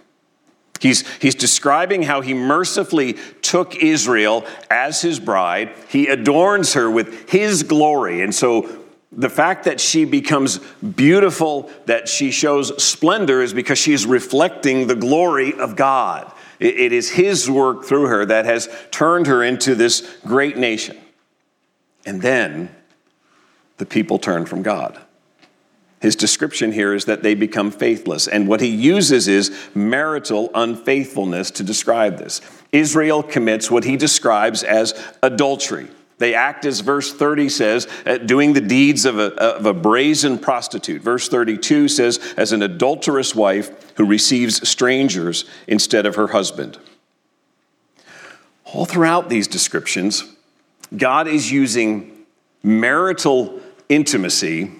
He's, 0.79 1.07
he's 1.17 1.35
describing 1.35 2.03
how 2.03 2.21
he 2.21 2.33
mercifully 2.33 3.13
took 3.41 3.75
Israel 3.75 4.45
as 4.69 5.01
his 5.01 5.19
bride. 5.19 5.71
He 5.89 6.07
adorns 6.07 6.73
her 6.73 6.89
with 6.89 7.29
his 7.29 7.63
glory. 7.63 8.21
And 8.21 8.33
so 8.33 8.85
the 9.11 9.29
fact 9.29 9.63
that 9.63 9.79
she 9.79 10.05
becomes 10.05 10.59
beautiful, 10.59 11.71
that 11.85 12.07
she 12.07 12.29
shows 12.29 12.83
splendor, 12.83 13.41
is 13.41 13.53
because 13.53 13.79
she 13.79 13.93
is 13.93 14.05
reflecting 14.05 14.87
the 14.87 14.95
glory 14.95 15.53
of 15.53 15.75
God. 15.75 16.31
It 16.59 16.91
is 16.91 17.11
His 17.11 17.49
work 17.49 17.85
through 17.85 18.07
her 18.07 18.25
that 18.25 18.45
has 18.45 18.69
turned 18.91 19.27
her 19.27 19.43
into 19.43 19.75
this 19.75 20.17
great 20.25 20.57
nation. 20.57 20.97
And 22.05 22.21
then 22.21 22.75
the 23.77 23.85
people 23.85 24.17
turn 24.17 24.45
from 24.45 24.63
God. 24.63 24.99
His 25.99 26.15
description 26.15 26.71
here 26.71 26.93
is 26.93 27.05
that 27.05 27.23
they 27.23 27.33
become 27.33 27.71
faithless. 27.71 28.27
And 28.27 28.47
what 28.47 28.61
he 28.61 28.67
uses 28.67 29.27
is 29.27 29.51
marital 29.73 30.51
unfaithfulness 30.53 31.49
to 31.51 31.63
describe 31.63 32.17
this. 32.17 32.39
Israel 32.71 33.23
commits 33.23 33.71
what 33.71 33.83
he 33.83 33.97
describes 33.97 34.63
as 34.63 34.93
adultery. 35.23 35.87
They 36.19 36.33
act, 36.33 36.65
as 36.65 36.79
verse 36.79 37.13
30 37.13 37.49
says, 37.49 37.87
uh, 38.05 38.17
doing 38.17 38.53
the 38.53 38.61
deeds 38.61 39.05
of 39.05 39.19
a, 39.19 39.33
of 39.35 39.65
a 39.65 39.73
brazen 39.73 40.39
prostitute. 40.39 41.01
Verse 41.01 41.29
32 41.29 41.87
says, 41.87 42.19
as 42.35 42.51
an 42.51 42.63
adulterous 42.63 43.35
wife 43.35 43.93
who 43.97 44.05
receives 44.05 44.67
strangers 44.67 45.45
instead 45.67 46.05
of 46.05 46.15
her 46.15 46.27
husband. 46.27 46.79
All 48.65 48.85
throughout 48.85 49.29
these 49.29 49.47
descriptions, 49.47 50.23
God 50.95 51.27
is 51.27 51.51
using 51.51 52.25
marital 52.63 53.61
intimacy, 53.87 54.71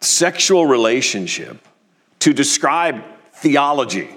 sexual 0.00 0.66
relationship, 0.66 1.66
to 2.18 2.32
describe 2.32 3.02
theology. 3.32 4.10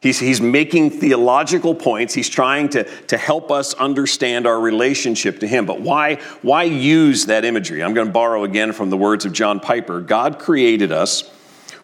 He's, 0.00 0.18
he's 0.18 0.40
making 0.40 0.90
theological 0.90 1.74
points. 1.74 2.12
He's 2.14 2.28
trying 2.28 2.68
to, 2.70 2.84
to 2.84 3.16
help 3.16 3.50
us 3.50 3.74
understand 3.74 4.46
our 4.46 4.60
relationship 4.60 5.40
to 5.40 5.46
Him. 5.46 5.66
But 5.66 5.80
why, 5.80 6.16
why 6.42 6.64
use 6.64 7.26
that 7.26 7.44
imagery? 7.44 7.82
I'm 7.82 7.94
going 7.94 8.06
to 8.06 8.12
borrow 8.12 8.44
again 8.44 8.72
from 8.72 8.90
the 8.90 8.96
words 8.96 9.24
of 9.24 9.32
John 9.32 9.58
Piper. 9.58 10.00
God 10.00 10.38
created 10.38 10.92
us 10.92 11.30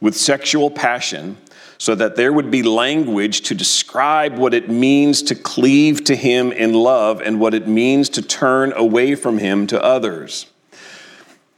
with 0.01 0.17
sexual 0.17 0.71
passion 0.71 1.37
so 1.79 1.95
that 1.95 2.15
there 2.15 2.33
would 2.33 2.51
be 2.51 2.63
language 2.63 3.41
to 3.41 3.55
describe 3.55 4.37
what 4.37 4.55
it 4.55 4.69
means 4.69 5.23
to 5.23 5.35
cleave 5.35 6.05
to 6.05 6.15
Him 6.15 6.53
in 6.53 6.75
love 6.75 7.21
and 7.21 7.41
what 7.41 7.55
it 7.55 7.67
means 7.67 8.09
to 8.11 8.23
turn 8.23 8.73
away 8.75 9.15
from 9.15 9.39
Him 9.39 9.67
to 9.69 9.83
others. 9.83 10.47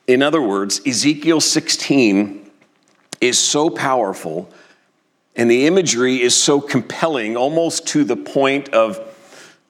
In 0.06 0.23
other 0.23 0.40
words, 0.40 0.80
Ezekiel 0.87 1.40
16 1.40 2.50
is 3.20 3.38
so 3.38 3.68
powerful 3.68 4.50
and 5.36 5.50
the 5.50 5.66
imagery 5.66 6.20
is 6.20 6.34
so 6.34 6.60
compelling, 6.60 7.36
almost 7.36 7.86
to 7.88 8.04
the 8.04 8.16
point 8.16 8.68
of, 8.70 9.00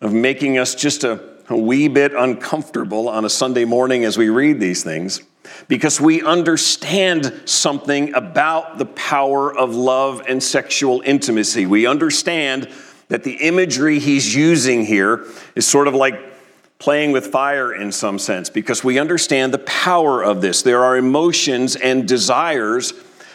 of 0.01 0.13
making 0.13 0.59
us 0.59 0.75
just 0.75 1.05
a, 1.05 1.23
a 1.49 1.57
wee 1.57 1.89
bit 1.89 2.13
uncomfortable 2.13 3.09
on 3.09 3.25
a 3.25 3.31
Sunday 3.31 3.65
morning 3.65 4.05
as 4.05 4.19
we 4.19 4.29
read 4.29 4.61
these 4.61 4.83
things 4.83 5.23
because 5.69 6.01
we 6.01 6.23
understand 6.23 7.43
something 7.45 8.15
about 8.15 8.79
the 8.79 8.87
power 8.87 9.57
of 9.57 9.75
love 9.75 10.23
and 10.29 10.43
sexual 10.43 11.03
intimacy. 11.05 11.67
We 11.67 11.87
understand 11.87 12.69
that 13.09 13.25
the 13.25 13.35
imagery 13.35 13.99
he's 13.99 14.35
using 14.35 14.85
here 14.85 15.27
is 15.55 15.67
sort 15.67 15.89
of 15.89 15.95
like 15.95 16.19
playing 16.79 17.13
with 17.13 17.27
fire 17.27 17.73
in 17.73 17.93
some 17.93 18.19
sense 18.19 18.51
because 18.51 18.83
we 18.83 18.99
understand 18.99 19.55
the 19.55 19.59
power 19.59 20.23
of 20.23 20.41
this. 20.41 20.63
There 20.63 20.83
are 20.83 20.97
emotions 20.97 21.77
and 21.77 22.07
desires 22.09 22.93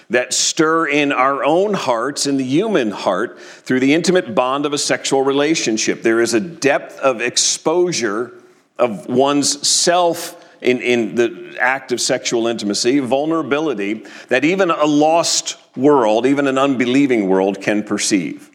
that 0.09 0.33
stir 0.33 0.87
in 0.87 1.11
our 1.11 1.43
own 1.43 1.73
hearts, 1.73 2.25
in 2.25 2.37
the 2.37 2.43
human 2.43 2.91
heart, 2.91 3.39
through 3.39 3.79
the 3.79 3.93
intimate 3.93 4.33
bond 4.33 4.65
of 4.65 4.73
a 4.73 4.77
sexual 4.77 5.21
relationship. 5.21 6.01
There 6.01 6.19
is 6.19 6.33
a 6.33 6.39
depth 6.39 6.99
of 6.99 7.21
exposure 7.21 8.33
of 8.77 9.07
one's 9.07 9.67
self 9.67 10.35
in, 10.61 10.81
in 10.81 11.15
the 11.15 11.57
act 11.59 11.91
of 11.91 12.01
sexual 12.01 12.47
intimacy, 12.47 12.99
vulnerability 12.99 14.05
that 14.29 14.43
even 14.43 14.71
a 14.71 14.85
lost 14.85 15.57
world, 15.77 16.25
even 16.25 16.47
an 16.47 16.57
unbelieving 16.57 17.29
world, 17.29 17.61
can 17.61 17.83
perceive. 17.83 18.49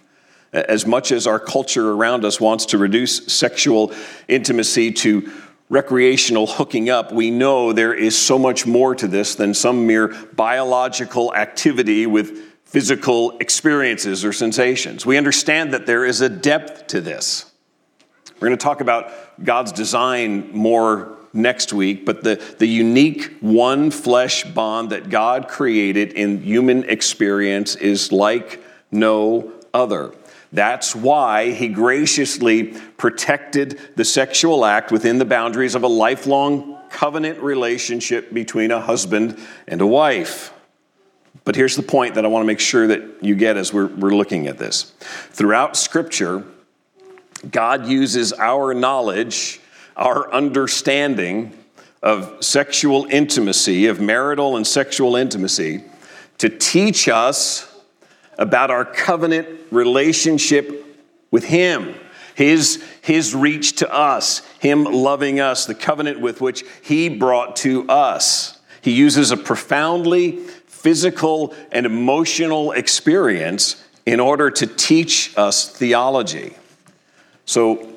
As 0.52 0.86
much 0.86 1.10
as 1.10 1.26
our 1.26 1.40
culture 1.40 1.92
around 1.92 2.24
us 2.24 2.40
wants 2.40 2.66
to 2.66 2.78
reduce 2.78 3.26
sexual 3.32 3.92
intimacy 4.28 4.92
to 4.92 5.32
recreational 5.68 6.46
hooking 6.46 6.90
up, 6.90 7.12
we 7.12 7.30
know 7.30 7.72
there 7.72 7.94
is 7.94 8.16
so 8.16 8.38
much 8.38 8.66
more 8.66 8.94
to 8.94 9.08
this 9.08 9.34
than 9.34 9.54
some 9.54 9.86
mere 9.86 10.08
biological 10.34 11.34
activity 11.34 12.06
with 12.06 12.38
physical 12.64 13.38
experiences 13.38 14.24
or 14.24 14.32
sensations. 14.32 15.06
We 15.06 15.16
understand 15.16 15.72
that 15.74 15.86
there 15.86 16.04
is 16.04 16.20
a 16.20 16.28
depth 16.28 16.88
to 16.88 17.00
this. 17.00 17.50
We're 18.40 18.48
going 18.48 18.58
to 18.58 18.62
talk 18.62 18.80
about 18.80 19.12
God's 19.42 19.72
design 19.72 20.50
more 20.52 21.16
next 21.32 21.72
week, 21.72 22.04
but 22.04 22.22
the, 22.22 22.42
the 22.58 22.66
unique 22.66 23.36
one 23.40 23.90
flesh 23.90 24.44
bond 24.44 24.90
that 24.90 25.08
God 25.08 25.48
created 25.48 26.12
in 26.12 26.42
human 26.42 26.84
experience 26.84 27.74
is 27.76 28.12
like 28.12 28.62
no 28.90 29.52
other. 29.72 30.12
That's 30.54 30.94
why 30.94 31.50
he 31.50 31.66
graciously 31.68 32.74
protected 32.96 33.78
the 33.96 34.04
sexual 34.04 34.64
act 34.64 34.92
within 34.92 35.18
the 35.18 35.24
boundaries 35.24 35.74
of 35.74 35.82
a 35.82 35.88
lifelong 35.88 36.78
covenant 36.90 37.40
relationship 37.40 38.32
between 38.32 38.70
a 38.70 38.80
husband 38.80 39.36
and 39.66 39.80
a 39.80 39.86
wife. 39.86 40.52
But 41.42 41.56
here's 41.56 41.74
the 41.74 41.82
point 41.82 42.14
that 42.14 42.24
I 42.24 42.28
want 42.28 42.44
to 42.44 42.46
make 42.46 42.60
sure 42.60 42.86
that 42.86 43.02
you 43.20 43.34
get 43.34 43.56
as 43.56 43.72
we're, 43.72 43.88
we're 43.88 44.14
looking 44.14 44.46
at 44.46 44.56
this. 44.56 44.92
Throughout 45.00 45.76
Scripture, 45.76 46.44
God 47.50 47.86
uses 47.86 48.32
our 48.32 48.72
knowledge 48.74 49.60
our 49.96 50.32
understanding 50.32 51.52
of 52.02 52.44
sexual 52.44 53.06
intimacy, 53.10 53.86
of 53.86 54.00
marital 54.00 54.56
and 54.56 54.66
sexual 54.66 55.16
intimacy, 55.16 55.84
to 56.38 56.48
teach 56.48 57.08
us 57.08 57.73
about 58.38 58.70
our 58.70 58.84
covenant 58.84 59.48
relationship 59.70 60.84
with 61.30 61.44
Him. 61.44 61.94
His, 62.34 62.82
his 63.00 63.34
reach 63.34 63.76
to 63.76 63.92
us, 63.92 64.40
Him 64.58 64.84
loving 64.84 65.40
us, 65.40 65.66
the 65.66 65.74
covenant 65.74 66.20
with 66.20 66.40
which 66.40 66.64
He 66.82 67.08
brought 67.08 67.56
to 67.56 67.88
us. 67.88 68.58
He 68.80 68.92
uses 68.92 69.30
a 69.30 69.36
profoundly 69.36 70.38
physical 70.66 71.54
and 71.72 71.86
emotional 71.86 72.72
experience 72.72 73.82
in 74.04 74.20
order 74.20 74.50
to 74.50 74.66
teach 74.66 75.32
us 75.36 75.68
theology. 75.68 76.54
So, 77.46 77.93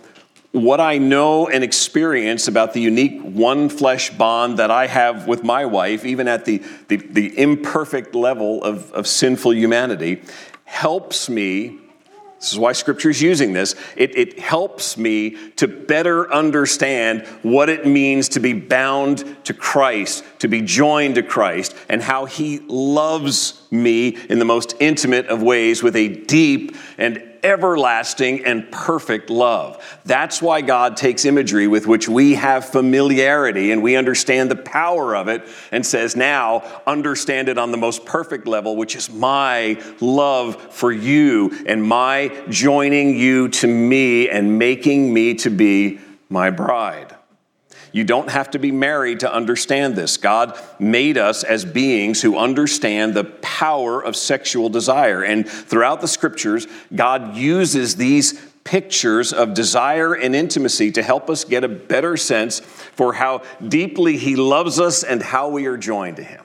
what 0.51 0.79
I 0.79 0.97
know 0.97 1.47
and 1.47 1.63
experience 1.63 2.47
about 2.47 2.73
the 2.73 2.81
unique 2.81 3.21
one 3.21 3.69
flesh 3.69 4.09
bond 4.11 4.59
that 4.59 4.71
I 4.71 4.87
have 4.87 5.27
with 5.27 5.43
my 5.43 5.65
wife, 5.65 6.05
even 6.05 6.27
at 6.27 6.45
the, 6.45 6.63
the, 6.87 6.97
the 6.97 7.37
imperfect 7.37 8.15
level 8.15 8.63
of, 8.63 8.91
of 8.93 9.07
sinful 9.07 9.53
humanity, 9.53 10.21
helps 10.63 11.29
me. 11.29 11.79
This 12.39 12.53
is 12.53 12.59
why 12.59 12.73
Scripture 12.73 13.09
is 13.09 13.21
using 13.21 13.53
this. 13.53 13.75
It, 13.95 14.15
it 14.15 14.39
helps 14.39 14.95
me 14.95 15.31
to 15.55 15.67
better 15.67 16.31
understand 16.31 17.25
what 17.41 17.67
it 17.67 17.85
means 17.85 18.29
to 18.29 18.39
be 18.39 18.53
bound 18.53 19.37
to 19.45 19.53
Christ, 19.53 20.23
to 20.39 20.47
be 20.47 20.61
joined 20.61 21.15
to 21.15 21.23
Christ, 21.23 21.75
and 21.89 22.01
how 22.01 22.25
He 22.25 22.59
loves 22.67 23.63
me 23.71 24.09
in 24.29 24.37
the 24.39 24.45
most 24.45 24.75
intimate 24.79 25.27
of 25.27 25.41
ways 25.41 25.81
with 25.81 25.95
a 25.95 26.09
deep 26.09 26.75
and 26.99 27.36
everlasting 27.47 28.45
and 28.45 28.69
perfect 28.71 29.29
love. 29.29 29.99
That's 30.05 30.41
why 30.41 30.61
God 30.61 30.97
takes 30.97 31.25
imagery 31.25 31.67
with 31.67 31.87
which 31.87 32.07
we 32.07 32.35
have 32.35 32.65
familiarity 32.65 33.71
and 33.71 33.81
we 33.81 33.95
understand 33.95 34.51
the 34.51 34.55
power 34.55 35.15
of 35.15 35.27
it 35.27 35.43
and 35.71 35.85
says, 35.85 36.15
now 36.15 36.81
understand 36.85 37.49
it 37.49 37.57
on 37.57 37.71
the 37.71 37.77
most 37.77 38.05
perfect 38.05 38.47
level, 38.47 38.75
which 38.75 38.95
is 38.95 39.09
my 39.09 39.81
love 40.01 40.61
for 40.73 40.91
you 40.91 41.63
and 41.65 41.81
my 41.81 42.31
joining 42.49 43.17
you 43.17 43.47
to 43.49 43.67
me 43.67 44.29
and 44.29 44.59
making 44.59 45.13
me 45.13 45.33
to 45.35 45.49
be 45.49 45.99
my 46.29 46.49
bride. 46.49 47.16
You 47.91 48.03
don't 48.03 48.29
have 48.29 48.51
to 48.51 48.59
be 48.59 48.71
married 48.71 49.21
to 49.21 49.33
understand 49.33 49.95
this. 49.95 50.17
God 50.17 50.59
made 50.79 51.17
us 51.17 51.43
as 51.43 51.65
beings 51.65 52.21
who 52.21 52.37
understand 52.37 53.13
the 53.13 53.23
power 53.23 54.01
of 54.01 54.15
sexual 54.15 54.69
desire. 54.69 55.23
And 55.23 55.47
throughout 55.47 56.01
the 56.01 56.07
scriptures, 56.07 56.67
God 56.95 57.35
uses 57.35 57.95
these 57.95 58.39
pictures 58.63 59.31
of 59.31 59.53
desire 59.53 60.13
and 60.13 60.35
intimacy 60.35 60.91
to 60.91 61.01
help 61.01 61.29
us 61.29 61.45
get 61.45 61.63
a 61.63 61.69
better 61.69 62.17
sense 62.17 62.59
for 62.59 63.13
how 63.13 63.41
deeply 63.65 64.17
He 64.17 64.35
loves 64.35 64.79
us 64.79 65.03
and 65.03 65.21
how 65.21 65.49
we 65.49 65.67
are 65.67 65.77
joined 65.77 66.17
to 66.17 66.23
Him. 66.23 66.43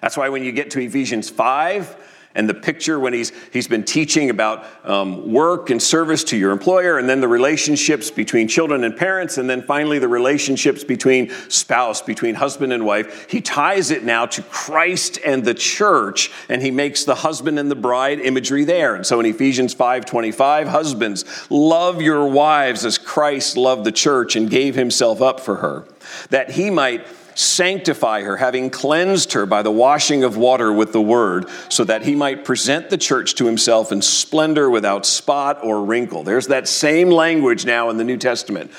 That's 0.00 0.16
why 0.16 0.28
when 0.28 0.44
you 0.44 0.52
get 0.52 0.70
to 0.72 0.80
Ephesians 0.80 1.28
5, 1.28 2.07
and 2.34 2.48
the 2.48 2.54
picture 2.54 3.00
when 3.00 3.12
he's, 3.12 3.32
he's 3.52 3.68
been 3.68 3.84
teaching 3.84 4.30
about 4.30 4.64
um, 4.84 5.32
work 5.32 5.70
and 5.70 5.82
service 5.82 6.22
to 6.24 6.36
your 6.36 6.52
employer, 6.52 6.98
and 6.98 7.08
then 7.08 7.20
the 7.20 7.28
relationships 7.28 8.10
between 8.10 8.48
children 8.48 8.84
and 8.84 8.96
parents, 8.96 9.38
and 9.38 9.48
then 9.48 9.62
finally 9.62 9.98
the 9.98 10.08
relationships 10.08 10.84
between 10.84 11.30
spouse, 11.48 12.02
between 12.02 12.34
husband 12.34 12.72
and 12.72 12.84
wife. 12.84 13.30
He 13.30 13.40
ties 13.40 13.90
it 13.90 14.04
now 14.04 14.26
to 14.26 14.42
Christ 14.42 15.18
and 15.24 15.44
the 15.44 15.54
church, 15.54 16.30
and 16.48 16.62
he 16.62 16.70
makes 16.70 17.04
the 17.04 17.16
husband 17.16 17.58
and 17.58 17.70
the 17.70 17.76
bride 17.76 18.20
imagery 18.20 18.64
there. 18.64 18.94
And 18.94 19.06
so 19.06 19.18
in 19.20 19.26
Ephesians 19.26 19.74
5:25, 19.74 20.68
husbands, 20.68 21.24
love 21.50 22.02
your 22.02 22.26
wives 22.28 22.84
as 22.84 22.98
Christ 22.98 23.56
loved 23.56 23.84
the 23.84 23.92
church 23.92 24.36
and 24.36 24.50
gave 24.50 24.74
himself 24.74 25.22
up 25.22 25.40
for 25.40 25.56
her, 25.56 25.86
that 26.30 26.52
he 26.52 26.70
might 26.70 27.06
sanctify 27.38 28.22
her, 28.22 28.36
having 28.36 28.68
cleansed 28.68 29.32
her 29.32 29.46
by 29.46 29.62
the 29.62 29.70
washing 29.70 30.24
of 30.24 30.36
water 30.36 30.72
with 30.72 30.92
the 30.92 31.00
word, 31.00 31.46
so 31.68 31.84
that 31.84 32.02
he 32.02 32.14
might 32.14 32.44
present 32.44 32.90
the 32.90 32.98
church 32.98 33.34
to 33.36 33.46
himself 33.46 33.92
in 33.92 34.02
splendor 34.02 34.68
without 34.68 35.06
spot 35.06 35.60
or 35.62 35.84
wrinkle. 35.84 36.24
There's 36.24 36.48
that 36.48 36.66
same 36.66 37.10
language 37.10 37.64
now 37.64 37.90
in 37.90 37.96
the 37.96 38.04
New 38.04 38.16
Testament. 38.16 38.72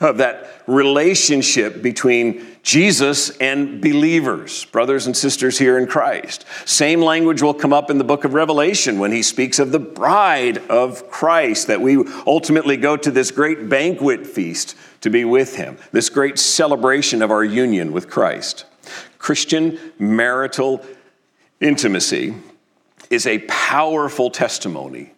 Of 0.00 0.18
that 0.18 0.62
relationship 0.66 1.82
between 1.82 2.46
Jesus 2.62 3.30
and 3.38 3.80
believers, 3.80 4.64
brothers 4.66 5.06
and 5.06 5.16
sisters 5.16 5.58
here 5.58 5.78
in 5.78 5.86
Christ. 5.86 6.44
Same 6.64 7.00
language 7.00 7.42
will 7.42 7.54
come 7.54 7.72
up 7.72 7.90
in 7.90 7.98
the 7.98 8.04
book 8.04 8.24
of 8.24 8.34
Revelation 8.34 8.98
when 8.98 9.12
he 9.12 9.22
speaks 9.22 9.58
of 9.58 9.72
the 9.72 9.78
bride 9.78 10.58
of 10.68 11.10
Christ, 11.10 11.66
that 11.68 11.80
we 11.80 12.04
ultimately 12.26 12.76
go 12.76 12.96
to 12.96 13.10
this 13.10 13.30
great 13.30 13.68
banquet 13.68 14.26
feast 14.26 14.74
to 15.02 15.10
be 15.10 15.24
with 15.24 15.56
him, 15.56 15.76
this 15.92 16.08
great 16.08 16.38
celebration 16.38 17.22
of 17.22 17.30
our 17.30 17.44
union 17.44 17.92
with 17.92 18.08
Christ. 18.08 18.64
Christian 19.18 19.78
marital 19.98 20.84
intimacy 21.60 22.34
is 23.10 23.26
a 23.26 23.38
powerful 23.40 24.30
testimony 24.30 25.13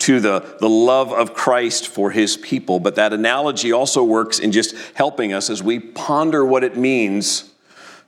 to 0.00 0.18
the, 0.18 0.56
the 0.60 0.68
love 0.68 1.12
of 1.12 1.34
Christ 1.34 1.86
for 1.88 2.10
his 2.10 2.36
people. 2.36 2.80
But 2.80 2.96
that 2.96 3.12
analogy 3.12 3.70
also 3.70 4.02
works 4.02 4.38
in 4.38 4.50
just 4.50 4.74
helping 4.94 5.32
us 5.32 5.50
as 5.50 5.62
we 5.62 5.78
ponder 5.78 6.44
what 6.44 6.64
it 6.64 6.76
means 6.76 7.50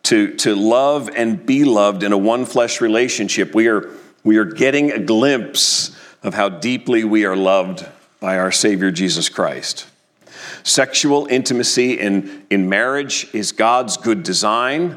to, 0.05 0.35
to 0.37 0.55
love 0.55 1.11
and 1.15 1.45
be 1.45 1.65
loved 1.65 2.03
in 2.03 2.13
a 2.13 2.19
one 2.19 2.47
flesh 2.47 2.81
relationship. 2.81 3.55
We 3.55 3.69
are, 3.69 3.91
we 4.25 4.39
are 4.39 4.45
getting 4.45 4.91
a 4.91 4.99
glimpse 4.99 5.97
of 6.23 6.35
how 6.35 6.49
deeply 6.49 7.05
we 7.05 7.25
are 7.25 7.37
loved 7.37 7.87
by 8.21 8.39
our 8.39 8.53
Savior 8.53 8.91
Jesus 8.91 9.29
Christ. 9.29 9.87
Sexual 10.65 11.27
intimacy 11.27 11.99
in, 12.01 12.47
in 12.49 12.69
marriage 12.69 13.29
is 13.35 13.53
God's 13.53 13.97
good 13.97 14.23
design. 14.23 14.97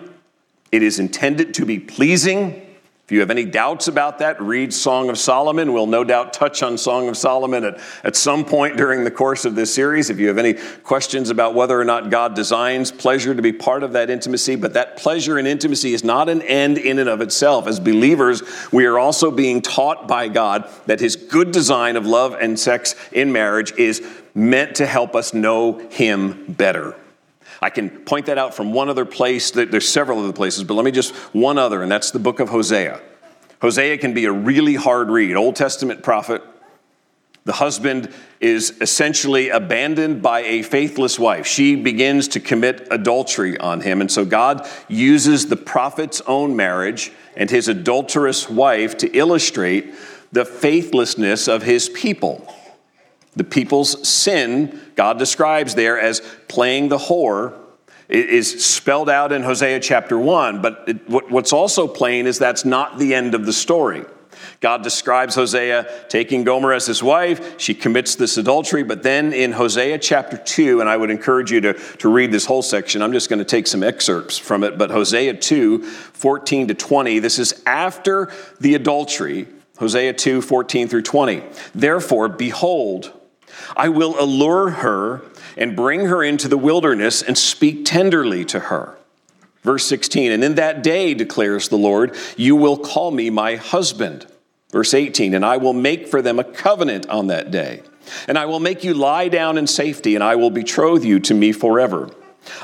It 0.71 0.81
is 0.81 0.99
intended 0.99 1.53
to 1.55 1.65
be 1.65 1.79
pleasing 1.79 2.64
if 3.05 3.11
you 3.11 3.19
have 3.19 3.29
any 3.29 3.45
doubts 3.45 3.87
about 3.87 4.17
that, 4.17 4.41
read 4.41 4.73
Song 4.73 5.11
of 5.11 5.19
Solomon. 5.19 5.73
We'll 5.73 5.85
no 5.85 6.03
doubt 6.03 6.33
touch 6.33 6.63
on 6.63 6.75
Song 6.75 7.07
of 7.07 7.15
Solomon 7.15 7.63
at, 7.63 7.79
at 8.03 8.15
some 8.15 8.43
point 8.43 8.77
during 8.77 9.03
the 9.03 9.11
course 9.11 9.45
of 9.45 9.53
this 9.53 9.71
series. 9.71 10.09
If 10.09 10.17
you 10.17 10.27
have 10.27 10.39
any 10.39 10.55
questions 10.81 11.29
about 11.29 11.53
whether 11.53 11.79
or 11.79 11.85
not 11.85 12.09
God 12.09 12.33
designs 12.33 12.91
pleasure 12.91 13.35
to 13.35 13.43
be 13.43 13.53
part 13.53 13.83
of 13.83 13.93
that 13.93 14.09
intimacy, 14.09 14.55
but 14.55 14.73
that 14.73 14.97
pleasure 14.97 15.37
and 15.37 15.47
intimacy 15.47 15.93
is 15.93 16.03
not 16.03 16.29
an 16.29 16.41
end 16.41 16.79
in 16.79 16.97
and 16.97 17.07
of 17.07 17.21
itself. 17.21 17.67
As 17.67 17.79
believers, 17.79 18.41
we 18.71 18.87
are 18.87 18.97
also 18.97 19.29
being 19.29 19.61
taught 19.61 20.07
by 20.07 20.27
God 20.27 20.67
that 20.87 20.99
His 20.99 21.15
good 21.15 21.51
design 21.51 21.97
of 21.97 22.07
love 22.07 22.33
and 22.33 22.59
sex 22.59 22.95
in 23.11 23.31
marriage 23.31 23.71
is 23.73 24.03
meant 24.33 24.77
to 24.77 24.87
help 24.87 25.15
us 25.15 25.31
know 25.31 25.77
Him 25.89 26.45
better. 26.47 26.95
I 27.65 27.71
can 27.71 27.89
point 27.89 28.27
that 28.27 28.37
out 28.37 28.53
from 28.53 28.73
one 28.73 28.89
other 28.89 29.05
place. 29.05 29.49
There's 29.49 29.89
several 29.89 30.19
other 30.19 30.31
places, 30.31 30.63
but 30.63 30.75
let 30.75 30.85
me 30.85 30.91
just 30.91 31.15
one 31.33 31.57
other, 31.57 31.81
and 31.81 31.91
that's 31.91 32.11
the 32.11 32.19
book 32.19 32.39
of 32.39 32.49
Hosea. 32.49 33.01
Hosea 33.59 33.97
can 33.97 34.13
be 34.13 34.25
a 34.25 34.31
really 34.31 34.75
hard 34.75 35.09
read. 35.09 35.35
Old 35.35 35.55
Testament 35.55 36.03
prophet. 36.03 36.43
The 37.45 37.53
husband 37.53 38.13
is 38.39 38.77
essentially 38.81 39.49
abandoned 39.49 40.21
by 40.21 40.41
a 40.41 40.61
faithless 40.61 41.17
wife. 41.17 41.47
She 41.47 41.75
begins 41.75 42.27
to 42.29 42.39
commit 42.39 42.87
adultery 42.91 43.57
on 43.57 43.81
him. 43.81 43.99
And 43.99 44.11
so 44.11 44.25
God 44.25 44.69
uses 44.87 45.47
the 45.47 45.57
prophet's 45.57 46.21
own 46.27 46.55
marriage 46.55 47.11
and 47.35 47.49
his 47.49 47.67
adulterous 47.67 48.47
wife 48.47 48.95
to 48.97 49.11
illustrate 49.11 49.95
the 50.31 50.45
faithlessness 50.45 51.47
of 51.47 51.63
his 51.63 51.89
people. 51.89 52.47
The 53.35 53.43
people's 53.43 54.07
sin, 54.07 54.79
God 54.95 55.19
describes 55.19 55.75
there 55.75 55.99
as 55.99 56.21
playing 56.47 56.89
the 56.89 56.97
whore, 56.97 57.53
is 58.07 58.63
spelled 58.63 59.09
out 59.09 59.31
in 59.31 59.43
Hosea 59.43 59.79
chapter 59.79 60.17
1. 60.17 60.61
But 60.61 60.83
it, 60.87 61.09
what's 61.09 61.53
also 61.53 61.87
plain 61.87 62.27
is 62.27 62.37
that's 62.37 62.65
not 62.65 62.99
the 62.99 63.13
end 63.13 63.35
of 63.35 63.45
the 63.45 63.53
story. 63.53 64.05
God 64.59 64.83
describes 64.83 65.35
Hosea 65.35 65.87
taking 66.09 66.43
Gomer 66.43 66.73
as 66.73 66.85
his 66.85 67.01
wife. 67.01 67.59
She 67.59 67.73
commits 67.73 68.15
this 68.15 68.37
adultery. 68.37 68.83
But 68.83 69.03
then 69.03 69.33
in 69.33 69.51
Hosea 69.51 69.99
chapter 69.99 70.37
2, 70.37 70.81
and 70.81 70.89
I 70.89 70.97
would 70.97 71.09
encourage 71.09 71.51
you 71.51 71.61
to, 71.61 71.73
to 71.73 72.09
read 72.09 72.31
this 72.31 72.45
whole 72.45 72.61
section, 72.61 73.01
I'm 73.01 73.11
just 73.11 73.29
going 73.29 73.39
to 73.39 73.45
take 73.45 73.67
some 73.67 73.83
excerpts 73.83 74.37
from 74.37 74.63
it. 74.63 74.77
But 74.77 74.91
Hosea 74.91 75.35
2, 75.35 75.83
14 75.83 76.67
to 76.67 76.73
20, 76.73 77.19
this 77.19 77.39
is 77.39 77.61
after 77.65 78.31
the 78.59 78.75
adultery. 78.75 79.47
Hosea 79.77 80.13
2, 80.13 80.41
14 80.41 80.87
through 80.87 81.01
20. 81.01 81.43
Therefore, 81.73 82.29
behold, 82.29 83.11
I 83.75 83.89
will 83.89 84.19
allure 84.19 84.69
her 84.69 85.21
and 85.57 85.75
bring 85.75 86.05
her 86.05 86.23
into 86.23 86.47
the 86.47 86.57
wilderness 86.57 87.21
and 87.21 87.37
speak 87.37 87.85
tenderly 87.85 88.45
to 88.45 88.59
her. 88.59 88.95
Verse 89.63 89.85
16, 89.85 90.31
and 90.31 90.43
in 90.43 90.55
that 90.55 90.83
day, 90.83 91.15
declares 91.15 91.69
the 91.69 91.77
Lord, 91.77 92.15
you 92.37 92.55
will 92.55 92.77
call 92.77 93.09
me 93.09 93.31
my 93.31 93.55
husband. 93.55 94.27
Verse 94.71 94.93
18, 94.93 95.33
and 95.33 95.43
I 95.43 95.57
will 95.57 95.73
make 95.73 96.07
for 96.07 96.21
them 96.21 96.37
a 96.37 96.43
covenant 96.43 97.09
on 97.09 97.27
that 97.27 97.49
day. 97.49 97.81
And 98.27 98.37
I 98.37 98.45
will 98.45 98.59
make 98.59 98.83
you 98.83 98.93
lie 98.93 99.27
down 99.27 99.57
in 99.57 99.65
safety, 99.65 100.13
and 100.13 100.23
I 100.23 100.35
will 100.35 100.51
betroth 100.51 101.03
you 101.03 101.19
to 101.21 101.33
me 101.33 101.51
forever. 101.51 102.11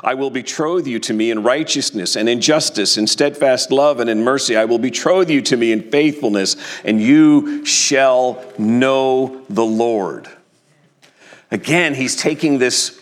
I 0.04 0.14
will 0.14 0.30
betroth 0.30 0.86
you 0.86 1.00
to 1.00 1.14
me 1.14 1.32
in 1.32 1.42
righteousness 1.42 2.16
and 2.16 2.30
in 2.30 2.40
justice, 2.40 2.98
in 2.98 3.08
steadfast 3.08 3.72
love 3.72 4.00
and 4.00 4.10
in 4.10 4.24
mercy. 4.24 4.56
I 4.56 4.66
will 4.66 4.78
betroth 4.78 5.30
you 5.30 5.42
to 5.42 5.58
me 5.58 5.72
in 5.72 5.90
faithfulness, 5.90 6.56
and 6.84 7.02
you 7.02 7.66
shall 7.66 8.44
know 8.60 9.44
the 9.50 9.66
Lord. 9.66 10.30
Again, 11.52 11.94
he's 11.94 12.16
taking 12.16 12.60
this 12.60 13.02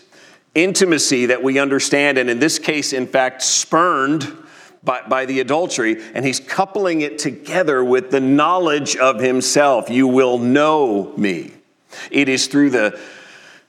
intimacy 0.54 1.26
that 1.26 1.42
we 1.42 1.58
understand, 1.58 2.18
and 2.18 2.28
in 2.28 2.40
this 2.40 2.58
case, 2.58 2.92
in 2.92 3.06
fact, 3.06 3.42
spurned 3.42 4.36
by, 4.82 5.02
by 5.08 5.24
the 5.26 5.40
adultery, 5.40 6.02
and 6.14 6.24
he's 6.24 6.40
coupling 6.40 7.02
it 7.02 7.18
together 7.18 7.84
with 7.84 8.10
the 8.10 8.20
knowledge 8.20 8.96
of 8.96 9.20
himself. 9.20 9.88
You 9.88 10.08
will 10.08 10.38
know 10.38 11.12
me. 11.16 11.52
It 12.10 12.28
is 12.28 12.48
through 12.48 12.70
the, 12.70 13.00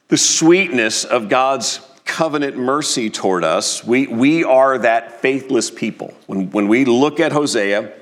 the 0.08 0.18
sweetness 0.18 1.06
of 1.06 1.30
God's 1.30 1.80
covenant 2.06 2.58
mercy 2.58 3.10
toward 3.10 3.44
us. 3.44 3.84
We, 3.84 4.08
we 4.08 4.44
are 4.44 4.80
that 4.80 5.22
faithless 5.22 5.70
people. 5.70 6.14
When, 6.26 6.50
when 6.52 6.68
we 6.68 6.86
look 6.86 7.20
at 7.20 7.32
Hosea, 7.32 7.94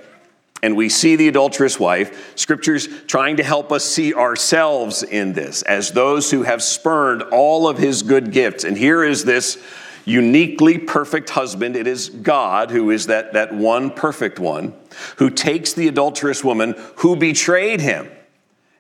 and 0.61 0.75
we 0.75 0.89
see 0.89 1.15
the 1.15 1.27
adulterous 1.27 1.79
wife. 1.79 2.37
Scripture's 2.37 2.87
trying 3.05 3.37
to 3.37 3.43
help 3.43 3.71
us 3.71 3.85
see 3.85 4.13
ourselves 4.13 5.03
in 5.03 5.33
this 5.33 5.61
as 5.63 5.91
those 5.91 6.31
who 6.31 6.43
have 6.43 6.61
spurned 6.61 7.23
all 7.23 7.67
of 7.67 7.77
his 7.77 8.03
good 8.03 8.31
gifts. 8.31 8.63
And 8.63 8.77
here 8.77 9.03
is 9.03 9.23
this 9.25 9.61
uniquely 10.05 10.77
perfect 10.77 11.29
husband. 11.29 11.75
It 11.75 11.87
is 11.87 12.09
God 12.09 12.71
who 12.71 12.89
is 12.89 13.07
that, 13.07 13.33
that 13.33 13.53
one 13.53 13.91
perfect 13.91 14.39
one 14.39 14.73
who 15.17 15.29
takes 15.29 15.73
the 15.73 15.87
adulterous 15.87 16.43
woman 16.43 16.75
who 16.97 17.15
betrayed 17.15 17.79
him. 17.79 18.09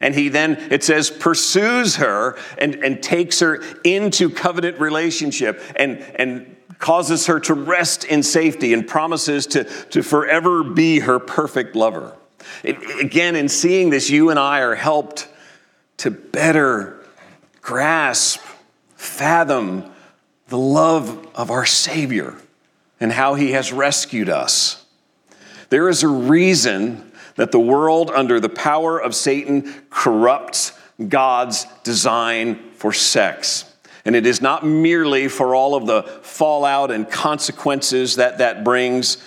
And 0.01 0.15
he 0.15 0.29
then, 0.29 0.55
it 0.71 0.83
says, 0.83 1.09
pursues 1.09 1.97
her 1.97 2.37
and, 2.57 2.75
and 2.75 3.03
takes 3.03 3.41
her 3.41 3.61
into 3.83 4.29
covenant 4.29 4.79
relationship 4.79 5.61
and, 5.75 5.99
and 6.15 6.55
causes 6.79 7.27
her 7.27 7.39
to 7.41 7.53
rest 7.53 8.05
in 8.05 8.23
safety 8.23 8.73
and 8.73 8.87
promises 8.87 9.45
to, 9.47 9.65
to 9.65 10.01
forever 10.01 10.63
be 10.63 10.99
her 10.99 11.19
perfect 11.19 11.75
lover. 11.75 12.15
It, 12.63 12.77
again, 12.99 13.35
in 13.35 13.49
seeing 13.49 13.89
this, 13.89 14.09
you 14.09 14.29
and 14.29 14.39
I 14.39 14.61
are 14.61 14.75
helped 14.75 15.27
to 15.97 16.09
better 16.09 16.97
grasp, 17.61 18.39
fathom 18.95 19.91
the 20.47 20.57
love 20.57 21.27
of 21.35 21.51
our 21.51 21.65
Savior 21.65 22.35
and 22.99 23.11
how 23.11 23.35
He 23.35 23.51
has 23.51 23.71
rescued 23.71 24.29
us. 24.29 24.85
There 25.69 25.89
is 25.89 26.01
a 26.01 26.07
reason 26.07 27.11
that 27.35 27.51
the 27.51 27.59
world, 27.59 28.09
under 28.09 28.39
the 28.39 28.49
power 28.49 28.99
of 28.99 29.13
Satan, 29.15 29.73
corrupts 29.89 30.73
God's 31.07 31.65
design 31.83 32.71
for 32.73 32.91
sex. 32.91 33.68
And 34.05 34.15
it 34.15 34.25
is 34.25 34.41
not 34.41 34.65
merely 34.65 35.27
for 35.27 35.55
all 35.55 35.75
of 35.75 35.85
the 35.85 36.03
fallout 36.21 36.91
and 36.91 37.09
consequences 37.09 38.15
that 38.15 38.37
that 38.37 38.63
brings. 38.63 39.17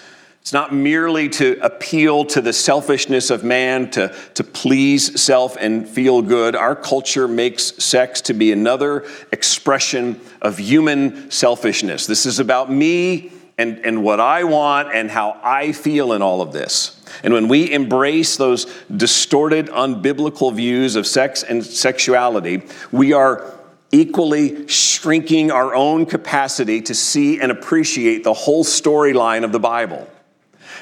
It's 0.41 0.53
not 0.53 0.75
merely 0.75 1.29
to 1.31 1.57
appeal 1.63 2.25
to 2.25 2.41
the 2.41 2.53
selfishness 2.53 3.31
of 3.31 3.45
man, 3.45 3.91
to, 3.93 4.13
to 4.35 4.43
please 4.43 5.21
self 5.23 5.57
and 5.57 5.89
feel 5.89 6.21
good. 6.21 6.57
Our 6.57 6.75
culture 6.75 7.29
makes 7.29 7.63
sex 7.63 8.21
to 8.23 8.35
be 8.35 8.51
another 8.51 9.07
expression 9.31 10.21
of 10.41 10.59
human 10.59 11.31
selfishness. 11.31 12.07
This 12.07 12.27
is 12.27 12.41
about 12.41 12.73
me 12.73 13.31
and, 13.57 13.79
and 13.85 14.03
what 14.03 14.19
I 14.19 14.43
want 14.43 14.93
and 14.93 15.09
how 15.09 15.39
I 15.45 15.71
feel 15.71 16.13
in 16.13 16.23
all 16.23 16.43
of 16.43 16.53
this. 16.53 17.01
And 17.23 17.33
when 17.33 17.47
we 17.47 17.71
embrace 17.73 18.37
those 18.37 18.65
distorted, 18.95 19.69
unbiblical 19.69 20.53
views 20.53 20.97
of 20.97 21.07
sex 21.07 21.45
and 21.45 21.65
sexuality, 21.65 22.63
we 22.91 23.13
are 23.13 23.45
equally 23.93 24.67
shrinking 24.69 25.51
our 25.51 25.75
own 25.75 26.07
capacity 26.07 26.81
to 26.81 26.95
see 26.95 27.41
and 27.41 27.53
appreciate 27.53 28.25
the 28.25 28.33
whole 28.33 28.65
storyline 28.65 29.45
of 29.45 29.53
the 29.53 29.61
Bible. 29.61 30.09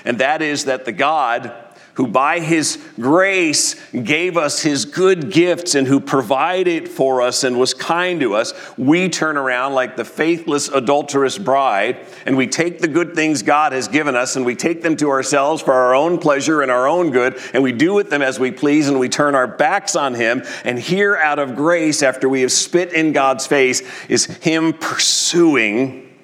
And 0.05 0.19
that 0.19 0.41
is 0.41 0.67
that 0.67 0.85
the 0.85 0.93
God 0.93 1.53
who 2.01 2.07
by 2.07 2.41
his 2.41 2.83
grace 2.99 3.75
gave 3.91 4.39
us 4.39 4.63
his 4.63 4.87
good 4.87 5.31
gifts 5.31 5.75
and 5.75 5.87
who 5.87 6.01
provided 6.01 6.89
for 6.89 7.21
us 7.21 7.45
and 7.45 7.61
was 7.61 7.75
kind 7.75 8.21
to 8.21 8.35
us, 8.35 8.55
we 8.79 9.07
turn 9.11 9.37
around 9.37 9.75
like 9.75 9.97
the 9.97 10.05
faithless, 10.05 10.71
adulterous 10.71 11.37
bride 11.37 11.99
and 12.25 12.39
we 12.39 12.47
take 12.47 12.79
the 12.79 12.89
good 12.89 13.15
things 13.15 13.43
God 13.43 13.73
has 13.73 13.87
given 13.87 14.17
us 14.17 14.35
and 14.35 14.47
we 14.47 14.57
take 14.57 14.81
them 14.81 14.97
to 14.97 15.11
ourselves 15.11 15.61
for 15.61 15.75
our 15.75 15.95
own 15.95 16.17
pleasure 16.17 16.63
and 16.63 16.71
our 16.71 16.89
own 16.89 17.11
good 17.11 17.39
and 17.53 17.63
we 17.63 17.73
do 17.73 17.93
with 17.93 18.09
them 18.09 18.23
as 18.23 18.41
we 18.41 18.51
please 18.51 18.89
and 18.89 18.99
we 18.99 19.11
turn 19.11 19.35
our 19.35 19.47
backs 19.47 19.95
on 19.95 20.15
him. 20.15 20.43
And 20.65 20.79
here, 20.79 21.17
out 21.17 21.39
of 21.39 21.55
grace, 21.55 22.03
after 22.03 22.31
we 22.31 22.41
have 22.41 22.53
spit 22.53 22.95
in 22.95 23.13
God's 23.13 23.47
face, 23.47 23.83
is 24.09 24.25
him 24.25 24.73
pursuing 24.73 26.17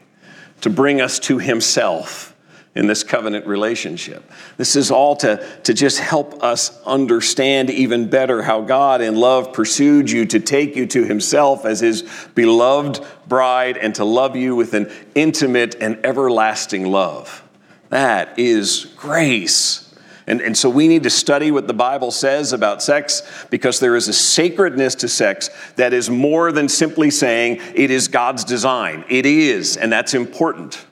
to 0.63 0.71
bring 0.71 1.03
us 1.03 1.19
to 1.19 1.37
himself 1.37 2.35
in 2.77 2.87
this 2.87 3.03
covenant 3.03 3.47
relationship. 3.47 4.23
This 4.59 4.77
is 4.77 4.91
all 4.91 5.17
to, 5.17 5.45
to 5.65 5.75
just 5.75 5.99
help 5.99 6.43
us 6.43 6.81
understand 6.85 7.71
even 7.71 8.09
better 8.09 8.43
how 8.43 8.61
God 8.61 9.01
in 9.01 9.17
love 9.17 9.55
pursued 9.55 10.11
you 10.11 10.27
to 10.27 10.39
take 10.39 10.77
you 10.77 10.87
to 10.89 11.05
Himself 11.05 11.65
as 11.65 11.81
His 11.81 12.03
beloved 12.35 13.05
bride 13.27 13.79
and 13.79 13.95
to 13.95 14.05
love 14.05 14.37
you 14.37 14.55
with 14.55 14.75
an 14.75 14.93
intimate 15.15 15.77
and 15.81 16.05
everlasting 16.05 16.87
love. 16.87 17.43
That 17.89 18.39
is 18.39 18.85
grace. 18.97 19.83
And, 20.27 20.43
and 20.43 20.59
so 20.59 20.69
we 20.69 20.89
need 20.89 21.05
to 21.05 21.11
study 21.11 21.51
what 21.51 21.69
the 21.69 21.75
Bible 21.75 22.11
says 22.11 22.53
about 22.53 22.83
sex 22.83 23.23
because 23.49 23.81
there 23.81 23.97
is 23.97 24.09
a 24.09 24.13
sacredness 24.13 24.97
to 24.97 25.09
sex 25.09 25.51
that 25.77 25.93
is 25.93 26.11
more 26.11 26.53
than 26.53 26.69
simply 26.69 27.11
saying 27.11 27.61
it 27.75 27.91
is 27.91 28.09
God's 28.09 28.45
design. 28.45 29.05
It 29.09 29.25
is, 29.25 29.77
and 29.77 29.91
that's 29.91 30.15
important. 30.15 30.85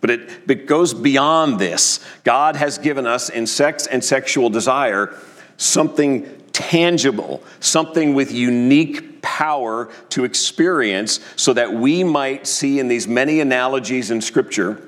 But 0.00 0.10
it, 0.10 0.30
it 0.48 0.66
goes 0.66 0.94
beyond 0.94 1.58
this. 1.58 2.04
God 2.24 2.56
has 2.56 2.78
given 2.78 3.06
us 3.06 3.30
in 3.30 3.46
sex 3.46 3.86
and 3.86 4.02
sexual 4.02 4.48
desire 4.50 5.14
something 5.56 6.24
tangible, 6.52 7.42
something 7.60 8.14
with 8.14 8.32
unique 8.32 9.20
power 9.22 9.90
to 10.10 10.24
experience, 10.24 11.20
so 11.36 11.52
that 11.52 11.72
we 11.72 12.02
might 12.02 12.46
see 12.46 12.78
in 12.78 12.88
these 12.88 13.06
many 13.06 13.40
analogies 13.40 14.10
in 14.10 14.20
Scripture 14.20 14.82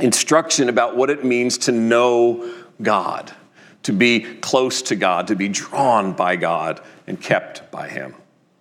instruction 0.00 0.68
about 0.68 0.96
what 0.96 1.10
it 1.10 1.24
means 1.24 1.58
to 1.58 1.72
know 1.72 2.52
God, 2.82 3.32
to 3.84 3.92
be 3.92 4.20
close 4.20 4.82
to 4.82 4.96
God, 4.96 5.28
to 5.28 5.36
be 5.36 5.48
drawn 5.48 6.12
by 6.12 6.36
God 6.36 6.80
and 7.06 7.20
kept 7.20 7.70
by 7.70 7.88
Him. 7.88 8.14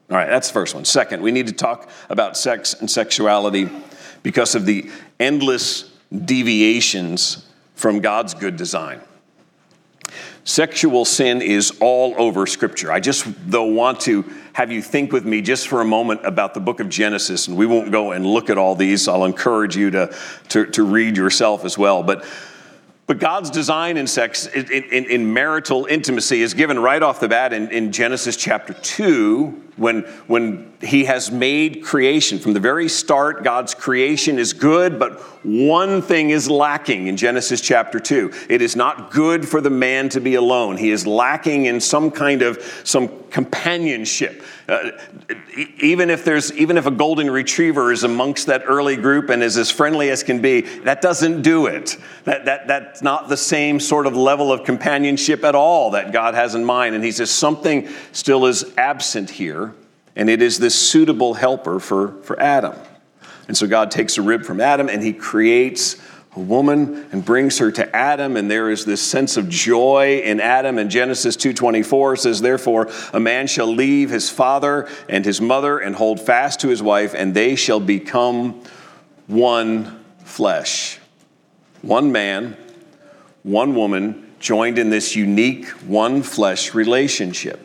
All 0.10 0.18
right, 0.18 0.30
that's 0.30 0.48
the 0.50 0.54
first 0.54 0.76
one. 0.76 0.86
Second, 0.86 1.24
we 1.24 1.32
need 1.32 1.48
to 1.48 1.54
talk 1.54 1.90
about 2.10 2.38
sex 2.38 2.74
and 2.74 2.90
sexuality 2.90 3.70
because 4.24 4.56
of 4.56 4.66
the 4.66 4.90
endless 5.20 5.92
deviations 6.26 7.46
from 7.76 8.00
God's 8.00 8.34
good 8.34 8.58
design. 8.58 9.02
Sexual 10.44 11.06
sin 11.06 11.42
is 11.42 11.76
all 11.82 12.14
over 12.20 12.46
Scripture. 12.46 12.92
I 12.92 13.00
just, 13.00 13.26
though, 13.50 13.66
want 13.66 14.00
to 14.02 14.24
have 14.54 14.72
you 14.72 14.82
think 14.82 15.12
with 15.12 15.26
me 15.26 15.42
just 15.42 15.68
for 15.68 15.82
a 15.82 15.86
moment 15.86 16.22
about 16.24 16.54
the 16.54 16.60
book 16.60 16.80
of 16.80 16.88
Genesis, 16.88 17.48
and 17.48 17.58
we 17.58 17.66
won't 17.66 17.92
go 17.92 18.12
and 18.12 18.26
look 18.26 18.52
at 18.52 18.58
all 18.58 18.76
these. 18.76 19.08
I'll 19.08 19.26
encourage 19.26 19.76
you 19.76 19.90
to, 19.92 20.16
to, 20.50 20.68
to 20.68 20.84
read 20.84 21.18
yourself 21.18 21.66
as 21.66 21.78
well. 21.78 22.04
But 22.04 22.26
but 23.08 23.20
God's 23.20 23.52
design 23.52 23.98
in 23.98 24.08
sex, 24.08 24.48
in, 24.48 24.66
in, 24.72 25.06
in, 25.06 25.34
marital 25.34 25.86
intimacy, 25.86 26.42
is 26.42 26.56
given 26.56 26.80
right 26.80 27.04
off 27.04 27.20
the 27.20 27.28
bat 27.28 27.54
in, 27.54 27.70
in 27.70 27.92
Genesis 27.92 28.36
chapter 28.36 28.74
2 28.74 29.65
when, 29.78 30.02
when 30.28 30.72
he 30.82 31.06
has 31.06 31.32
made 31.32 31.84
creation. 31.84 32.40
From 32.40 32.54
the 32.54 32.60
very 32.60 32.88
start, 32.88 33.44
God's 33.44 33.74
creation 33.74 34.40
is 34.40 34.54
good, 34.54 34.98
but 34.98 35.20
one 35.46 36.02
thing 36.02 36.30
is 36.30 36.50
lacking 36.50 37.08
in 37.08 37.18
Genesis 37.18 37.62
chapter 37.62 38.00
2. 38.00 38.32
It 38.50 38.62
is 38.62 38.76
not 38.76 39.12
good 39.12 39.48
for 39.48 39.62
the 39.62 39.70
man 39.70 40.10
to 40.10 40.22
be 40.22 40.36
alone. 40.36 40.78
He 40.78 40.92
is 40.92 41.06
lacking 41.06 41.66
in 41.66 41.80
some 41.82 42.12
kind 42.12 42.42
of 42.42 42.62
some 42.84 43.10
companionship. 43.30 44.44
Uh, 44.68 44.92
even 45.80 46.10
if 46.10 46.26
there's 46.26 46.52
even 46.54 46.78
if 46.78 46.88
a 46.88 46.92
golden 46.92 47.30
retriever 47.30 47.92
is 47.92 48.04
amongst 48.04 48.48
that 48.48 48.64
early 48.66 48.96
group 48.96 49.30
and 49.30 49.44
is 49.44 49.58
as 49.58 49.70
friendly 49.70 50.10
as 50.10 50.24
can 50.24 50.42
be, 50.42 50.62
that 50.62 51.02
doesn't 51.02 51.44
do 51.44 51.68
it. 51.68 51.98
That, 52.24 52.46
that, 52.46 52.68
that's 52.68 53.04
not 53.04 53.30
the 53.30 53.38
same 53.38 53.80
sort 53.80 54.08
of 54.08 54.16
level 54.16 54.52
of 54.52 54.64
companionship 54.64 55.44
at 55.44 55.54
all 55.54 55.92
that 55.92 56.12
God 56.12 56.34
has 56.34 56.56
in 56.56 56.66
mind. 56.66 56.96
And 56.96 57.04
he 57.04 57.12
says 57.12 57.30
something 57.30 57.88
still 58.12 58.48
is 58.48 58.74
absent 58.76 59.30
here 59.30 59.76
and 60.16 60.30
it 60.30 60.42
is 60.42 60.58
this 60.58 60.76
suitable 60.76 61.34
helper 61.34 61.80
for, 61.80 62.14
for 62.24 62.40
Adam. 62.40 62.76
And 63.48 63.56
so 63.56 63.68
God 63.68 63.92
takes 63.92 64.18
a 64.18 64.22
rib 64.22 64.44
from 64.44 64.60
Adam 64.60 64.90
and 64.90 65.04
he 65.04 65.14
creates 65.14 66.02
a 66.36 66.40
woman 66.40 67.08
and 67.12 67.24
brings 67.24 67.58
her 67.60 67.72
to 67.72 67.96
Adam 67.96 68.36
and 68.36 68.52
there 68.52 68.70
is 68.70 68.86
this 68.86 69.02
sense 69.02 69.38
of 69.38 69.48
joy 69.48 70.22
in 70.24 70.42
Adam 70.42 70.78
and 70.78 70.90
Genesis 70.90 71.38
2:24 71.38 72.18
says 72.18 72.42
therefore 72.42 72.90
a 73.14 73.20
man 73.20 73.48
shall 73.48 73.68
leave 73.68 74.10
his 74.10 74.30
father 74.30 74.88
and 75.08 75.24
his 75.24 75.40
mother 75.40 75.78
and 75.78 75.96
hold 75.96 76.20
fast 76.20 76.60
to 76.60 76.68
his 76.68 76.84
wife 76.84 77.14
and 77.16 77.34
they 77.34 77.56
shall 77.56 77.80
become 77.80 78.62
one 79.28 80.04
flesh. 80.24 81.00
One 81.82 82.12
man, 82.12 82.58
one 83.44 83.76
woman 83.76 84.34
joined 84.40 84.78
in 84.78 84.90
this 84.90 85.16
unique 85.16 85.68
one 85.88 86.22
flesh 86.22 86.74
relationship. 86.74 87.62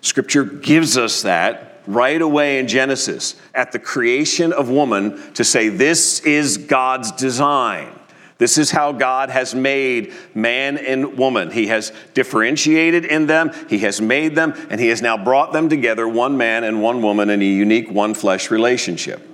Scripture 0.00 0.44
gives 0.44 0.98
us 0.98 1.22
that 1.22 1.75
right 1.86 2.20
away 2.20 2.58
in 2.58 2.68
Genesis 2.68 3.36
at 3.54 3.72
the 3.72 3.78
creation 3.78 4.52
of 4.52 4.68
woman 4.68 5.32
to 5.34 5.44
say, 5.44 5.68
This 5.68 6.20
is 6.20 6.58
God's 6.58 7.12
design. 7.12 7.92
This 8.38 8.58
is 8.58 8.70
how 8.70 8.92
God 8.92 9.30
has 9.30 9.54
made 9.54 10.12
man 10.34 10.76
and 10.76 11.16
woman. 11.16 11.50
He 11.50 11.68
has 11.68 11.90
differentiated 12.12 13.06
in 13.06 13.26
them, 13.26 13.50
He 13.68 13.78
has 13.78 14.00
made 14.00 14.34
them, 14.34 14.52
and 14.68 14.78
He 14.78 14.88
has 14.88 15.00
now 15.00 15.16
brought 15.16 15.52
them 15.52 15.68
together, 15.68 16.06
one 16.06 16.36
man 16.36 16.62
and 16.64 16.82
one 16.82 17.00
woman, 17.02 17.30
in 17.30 17.40
a 17.40 17.44
unique 17.44 17.90
one 17.90 18.14
flesh 18.14 18.50
relationship. 18.50 19.26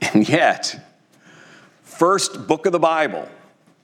And 0.00 0.28
yet, 0.28 0.86
first 1.82 2.46
book 2.46 2.66
of 2.66 2.72
the 2.72 2.78
Bible, 2.78 3.28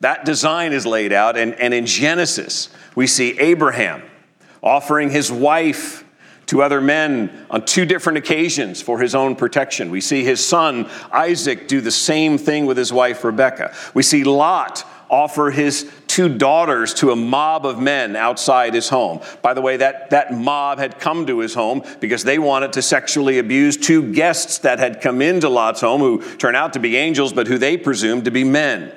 that 0.01 0.25
design 0.25 0.73
is 0.73 0.87
laid 0.87 1.13
out, 1.13 1.37
and, 1.37 1.55
and 1.55 1.75
in 1.75 1.87
Genesis, 1.87 2.69
we 2.95 3.07
see 3.07 3.39
Abraham 3.41 4.03
offering 4.63 5.11
his 5.11 5.33
wife 5.33 6.05
to 6.47 6.63
other 6.63 6.81
men 6.81 7.47
on 7.51 7.65
two 7.65 7.85
different 7.85 8.19
occasions 8.19 8.83
for 8.83 8.99
his 8.99 9.15
own 9.15 9.37
protection. 9.37 9.91
We 9.91 10.01
see 10.01 10.25
his 10.25 10.45
son 10.45 10.89
Isaac 11.11 11.69
do 11.69 11.81
the 11.81 11.91
same 11.91 12.39
thing 12.39 12.67
with 12.67 12.77
his 12.77 12.93
wife 12.93 13.25
Rebekah. 13.25 13.75
We 13.95 14.03
see 14.03 14.25
Lot 14.25 14.85
offer 15.13 15.51
his 15.51 15.93
two 16.07 16.29
daughters 16.29 16.95
to 16.95 17.11
a 17.11 17.17
mob 17.17 17.67
of 17.67 17.79
men 17.79 18.17
outside 18.17 18.73
his 18.73 18.89
home. 18.89 19.21
By 19.43 19.53
the 19.53 19.61
way, 19.61 19.77
that, 19.77 20.11
that 20.11 20.33
mob 20.33 20.79
had 20.79 20.99
come 20.99 21.27
to 21.27 21.39
his 21.41 21.55
home 21.55 21.83
because 22.01 22.25
they 22.25 22.39
wanted 22.39 22.73
to 22.73 22.83
sexually 22.83 23.39
abuse 23.39 23.77
two 23.77 24.13
guests 24.15 24.59
that 24.59 24.79
had 24.79 25.03
come 25.03 25.21
into 25.21 25.51
Lot's 25.51 25.83
home 25.83 26.01
who 26.01 26.23
turned 26.37 26.57
out 26.57 26.73
to 26.73 26.81
be 26.81 26.97
angels, 26.97 27.35
but 27.35 27.47
who 27.47 27.59
they 27.59 27.77
presumed 27.77 28.25
to 28.25 28.31
be 28.31 28.43
men. 28.43 28.91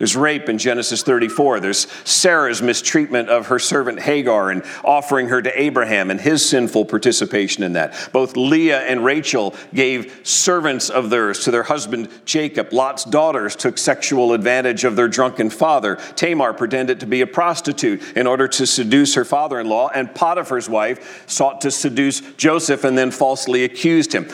There's 0.00 0.16
rape 0.16 0.48
in 0.48 0.56
Genesis 0.56 1.02
34. 1.02 1.60
There's 1.60 1.86
Sarah's 2.08 2.62
mistreatment 2.62 3.28
of 3.28 3.48
her 3.48 3.58
servant 3.58 4.00
Hagar 4.00 4.50
and 4.50 4.64
offering 4.82 5.28
her 5.28 5.42
to 5.42 5.60
Abraham 5.60 6.10
and 6.10 6.18
his 6.18 6.48
sinful 6.48 6.86
participation 6.86 7.62
in 7.62 7.74
that. 7.74 8.08
Both 8.10 8.34
Leah 8.34 8.80
and 8.80 9.04
Rachel 9.04 9.54
gave 9.74 10.20
servants 10.22 10.88
of 10.88 11.10
theirs 11.10 11.44
to 11.44 11.50
their 11.50 11.64
husband 11.64 12.08
Jacob. 12.24 12.72
Lot's 12.72 13.04
daughters 13.04 13.54
took 13.54 13.76
sexual 13.76 14.32
advantage 14.32 14.84
of 14.84 14.96
their 14.96 15.06
drunken 15.06 15.50
father. 15.50 15.96
Tamar 16.16 16.54
pretended 16.54 17.00
to 17.00 17.06
be 17.06 17.20
a 17.20 17.26
prostitute 17.26 18.16
in 18.16 18.26
order 18.26 18.48
to 18.48 18.66
seduce 18.66 19.12
her 19.16 19.26
father 19.26 19.60
in 19.60 19.68
law, 19.68 19.90
and 19.94 20.14
Potiphar's 20.14 20.70
wife 20.70 21.28
sought 21.28 21.60
to 21.60 21.70
seduce 21.70 22.22
Joseph 22.38 22.84
and 22.84 22.96
then 22.96 23.10
falsely 23.10 23.64
accused 23.64 24.14
him. 24.14 24.30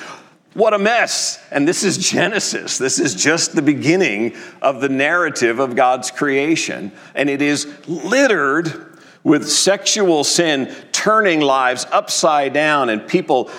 What 0.56 0.72
a 0.72 0.78
mess. 0.78 1.38
And 1.50 1.68
this 1.68 1.84
is 1.84 1.98
Genesis. 1.98 2.78
This 2.78 2.98
is 2.98 3.14
just 3.14 3.54
the 3.54 3.60
beginning 3.60 4.34
of 4.62 4.80
the 4.80 4.88
narrative 4.88 5.58
of 5.58 5.76
God's 5.76 6.10
creation. 6.10 6.92
And 7.14 7.28
it 7.28 7.42
is 7.42 7.66
littered 7.86 8.96
with 9.22 9.46
sexual 9.50 10.24
sin 10.24 10.74
turning 10.92 11.42
lives 11.42 11.86
upside 11.92 12.54
down 12.54 12.88
and 12.88 13.06
people 13.06 13.50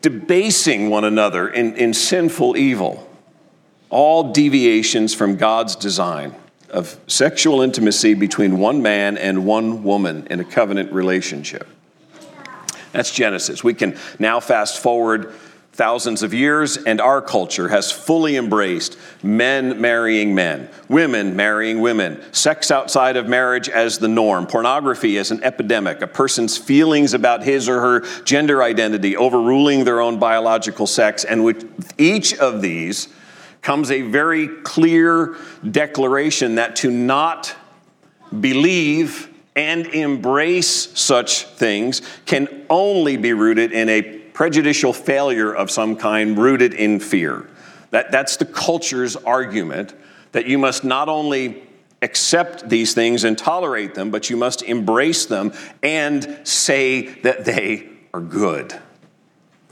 debasing 0.00 0.88
one 0.88 1.04
another 1.04 1.46
in, 1.46 1.76
in 1.76 1.92
sinful 1.92 2.56
evil. 2.56 3.06
All 3.90 4.32
deviations 4.32 5.14
from 5.14 5.36
God's 5.36 5.76
design 5.76 6.34
of 6.70 6.98
sexual 7.06 7.60
intimacy 7.60 8.14
between 8.14 8.58
one 8.58 8.80
man 8.80 9.18
and 9.18 9.44
one 9.44 9.84
woman 9.84 10.26
in 10.30 10.40
a 10.40 10.44
covenant 10.44 10.90
relationship. 10.90 11.68
That's 12.92 13.10
Genesis. 13.14 13.62
We 13.62 13.74
can 13.74 13.98
now 14.18 14.40
fast 14.40 14.82
forward 14.82 15.34
thousands 15.72 16.22
of 16.22 16.34
years, 16.34 16.76
and 16.76 17.00
our 17.00 17.22
culture 17.22 17.68
has 17.68 17.90
fully 17.90 18.36
embraced 18.36 18.98
men 19.22 19.80
marrying 19.80 20.34
men, 20.34 20.68
women 20.88 21.34
marrying 21.34 21.80
women, 21.80 22.22
sex 22.32 22.70
outside 22.70 23.16
of 23.16 23.26
marriage 23.26 23.70
as 23.70 23.98
the 23.98 24.08
norm, 24.08 24.46
pornography 24.46 25.16
as 25.16 25.30
an 25.30 25.42
epidemic, 25.42 26.02
a 26.02 26.06
person's 26.06 26.58
feelings 26.58 27.14
about 27.14 27.42
his 27.42 27.70
or 27.70 27.80
her 27.80 28.00
gender 28.24 28.62
identity 28.62 29.16
overruling 29.16 29.84
their 29.84 30.00
own 30.00 30.18
biological 30.18 30.86
sex. 30.86 31.24
And 31.24 31.42
with 31.42 31.94
each 31.98 32.34
of 32.34 32.60
these 32.60 33.08
comes 33.62 33.90
a 33.90 34.02
very 34.02 34.48
clear 34.48 35.36
declaration 35.70 36.56
that 36.56 36.76
to 36.76 36.90
not 36.90 37.54
believe, 38.40 39.28
and 39.54 39.86
embrace 39.88 40.98
such 40.98 41.44
things 41.44 42.00
can 42.24 42.64
only 42.70 43.18
be 43.18 43.34
rooted 43.34 43.72
in 43.72 43.88
a 43.88 44.21
prejudicial 44.32 44.92
failure 44.92 45.52
of 45.52 45.70
some 45.70 45.96
kind, 45.96 46.38
rooted 46.38 46.74
in 46.74 47.00
fear. 47.00 47.48
That, 47.90 48.10
that's 48.10 48.36
the 48.36 48.46
culture's 48.46 49.16
argument 49.16 49.94
that 50.32 50.46
you 50.46 50.58
must 50.58 50.84
not 50.84 51.08
only 51.08 51.62
accept 52.00 52.68
these 52.68 52.94
things 52.94 53.24
and 53.24 53.38
tolerate 53.38 53.94
them, 53.94 54.10
but 54.10 54.28
you 54.28 54.36
must 54.36 54.62
embrace 54.62 55.26
them 55.26 55.52
and 55.82 56.40
say 56.44 57.02
that 57.20 57.44
they 57.44 57.88
are 58.12 58.20
good. 58.20 58.78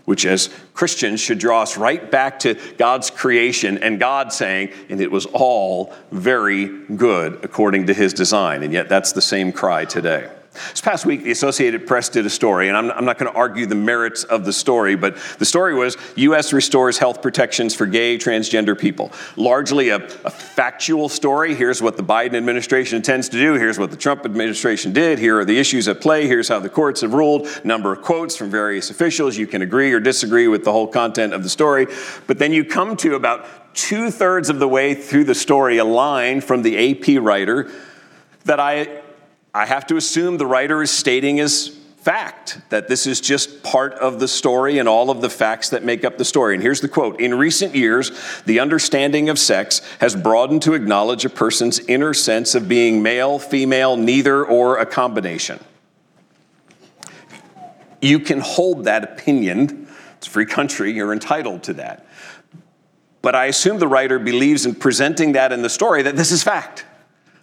Which, 0.05 0.25
as 0.27 0.51
Christians, 0.75 1.21
should 1.21 1.39
draw 1.39 1.63
us 1.63 1.77
right 1.77 2.11
back 2.11 2.41
to 2.41 2.55
God's 2.79 3.11
creation 3.11 3.79
and 3.79 3.99
God 3.99 4.33
saying, 4.33 4.71
and 4.89 5.01
it 5.01 5.11
was 5.11 5.27
all 5.27 5.95
very 6.11 6.67
good 6.89 7.45
according 7.45 7.87
to 7.87 7.95
his 7.95 8.13
design. 8.13 8.63
And 8.63 8.73
yet, 8.73 8.89
that's 8.89 9.13
the 9.13 9.21
same 9.21 9.53
cry 9.53 9.85
today. 9.85 10.31
This 10.53 10.81
past 10.81 11.07
week, 11.07 11.23
the 11.23 11.31
Associated 11.31 11.87
Press 11.87 12.09
did 12.09 12.27
a 12.27 12.31
story, 12.31 12.69
and 12.69 12.77
I'm, 12.77 12.91
I'm 12.91 13.05
not 13.05 13.19
going 13.19 13.31
to 13.31 13.39
argue 13.39 13.67
the 13.67 13.77
merits 13.77 14.25
of 14.25 14.45
the 14.45 14.53
story, 14.53 14.97
but 14.97 15.17
the 15.39 15.45
story 15.45 15.75
was 15.75 15.97
U.S. 16.17 16.53
restores 16.53 16.99
health 16.99 17.23
protections 17.23 17.73
for 17.73 17.87
gay, 17.87 18.19
transgender 18.19 18.77
people. 18.77 19.13
Largely 19.37 19.91
a, 19.91 19.97
a 19.97 20.31
factual 20.31 21.09
story. 21.09 21.55
Here's 21.55 21.81
what 21.81 21.97
the 21.97 22.03
Biden 22.03 22.35
administration 22.35 22.97
intends 22.97 23.29
to 23.29 23.39
do. 23.39 23.55
Here's 23.55 23.79
what 23.79 23.93
the 23.93 23.97
Trump 23.97 24.25
administration 24.25 24.93
did. 24.93 25.21
Here 25.21 25.39
are 25.39 25.45
the 25.45 25.57
issues 25.57 25.87
at 25.87 26.01
play. 26.01 26.27
Here's 26.27 26.49
how 26.49 26.59
the 26.59 26.69
courts 26.69 27.03
have 27.03 27.15
ruled. 27.15 27.49
Number 27.65 27.93
of 27.93 28.03
quotes 28.03 28.37
from 28.37 28.51
various 28.51 28.91
officials. 28.91 29.37
You 29.37 29.47
can 29.47 29.63
agree 29.63 29.93
or 29.93 30.01
disagree 30.01 30.49
with 30.49 30.65
the 30.65 30.73
whole 30.73 30.89
content 30.89 31.33
of 31.33 31.45
the 31.45 31.49
story. 31.49 31.87
But 32.27 32.41
then 32.41 32.53
you 32.53 32.65
come 32.65 32.97
to 32.99 33.15
about 33.15 33.47
two 33.75 34.11
thirds 34.11 34.51
of 34.51 34.59
the 34.59 34.69
way 34.69 34.95
through 34.95 35.25
the 35.25 35.35
story, 35.35 35.79
a 35.79 35.85
line 35.85 36.41
from 36.41 36.63
the 36.63 36.91
AP 36.91 37.23
writer 37.23 37.71
that 38.45 38.59
I 38.59 39.00
I 39.53 39.67
have 39.67 39.87
to 39.89 39.97
assume 39.97 40.39
the 40.39 40.47
writer 40.47 40.83
is 40.83 40.91
stating 40.91 41.41
as 41.41 41.69
fact 41.69 42.59
that 42.71 42.89
this 42.89 43.07
is 43.07 43.21
just 43.21 43.63
part 43.63 43.93
of 43.95 44.21
the 44.21 44.29
story 44.29 44.79
and 44.79 44.89
all 44.89 45.11
of 45.11 45.21
the 45.21 45.29
facts 45.29 45.69
that 45.71 45.85
make 45.85 46.05
up 46.05 46.17
the 46.17 46.25
story. 46.25 46.55
And 46.55 46.63
here's 46.63 46.81
the 46.81 46.89
quote 46.89 47.21
In 47.21 47.35
recent 47.35 47.75
years, 47.75 48.11
the 48.47 48.61
understanding 48.61 49.29
of 49.29 49.39
sex 49.39 49.83
has 50.01 50.17
broadened 50.17 50.63
to 50.63 50.75
acknowledge 50.75 51.25
a 51.25 51.31
person's 51.31 51.79
inner 51.81 52.15
sense 52.15 52.55
of 52.55 52.69
being 52.69 53.03
male, 53.03 53.39
female, 53.39 53.97
neither, 53.97 54.45
or 54.45 54.79
a 54.79 54.87
combination. 54.87 55.61
You 58.01 58.19
can 58.21 58.41
hold 58.41 58.85
that 58.85 59.05
opinion. 59.05 59.89
It's 60.17 60.27
a 60.27 60.31
free 60.31 60.47
country, 60.47 60.93
you're 60.93 61.13
entitled 61.13 61.65
to 61.65 61.75
that. 61.75 62.07
But 63.21 63.35
I 63.35 63.47
assume 63.47 63.79
the 63.79 63.89
writer 63.89 64.19
believes 64.19 64.65
in 64.65 64.75
presenting 64.75 65.33
that 65.33 65.53
in 65.53 65.61
the 65.61 65.69
story 65.69 66.03
that 66.03 66.17
this 66.17 66.31
is 66.31 66.43
fact. 66.43 66.87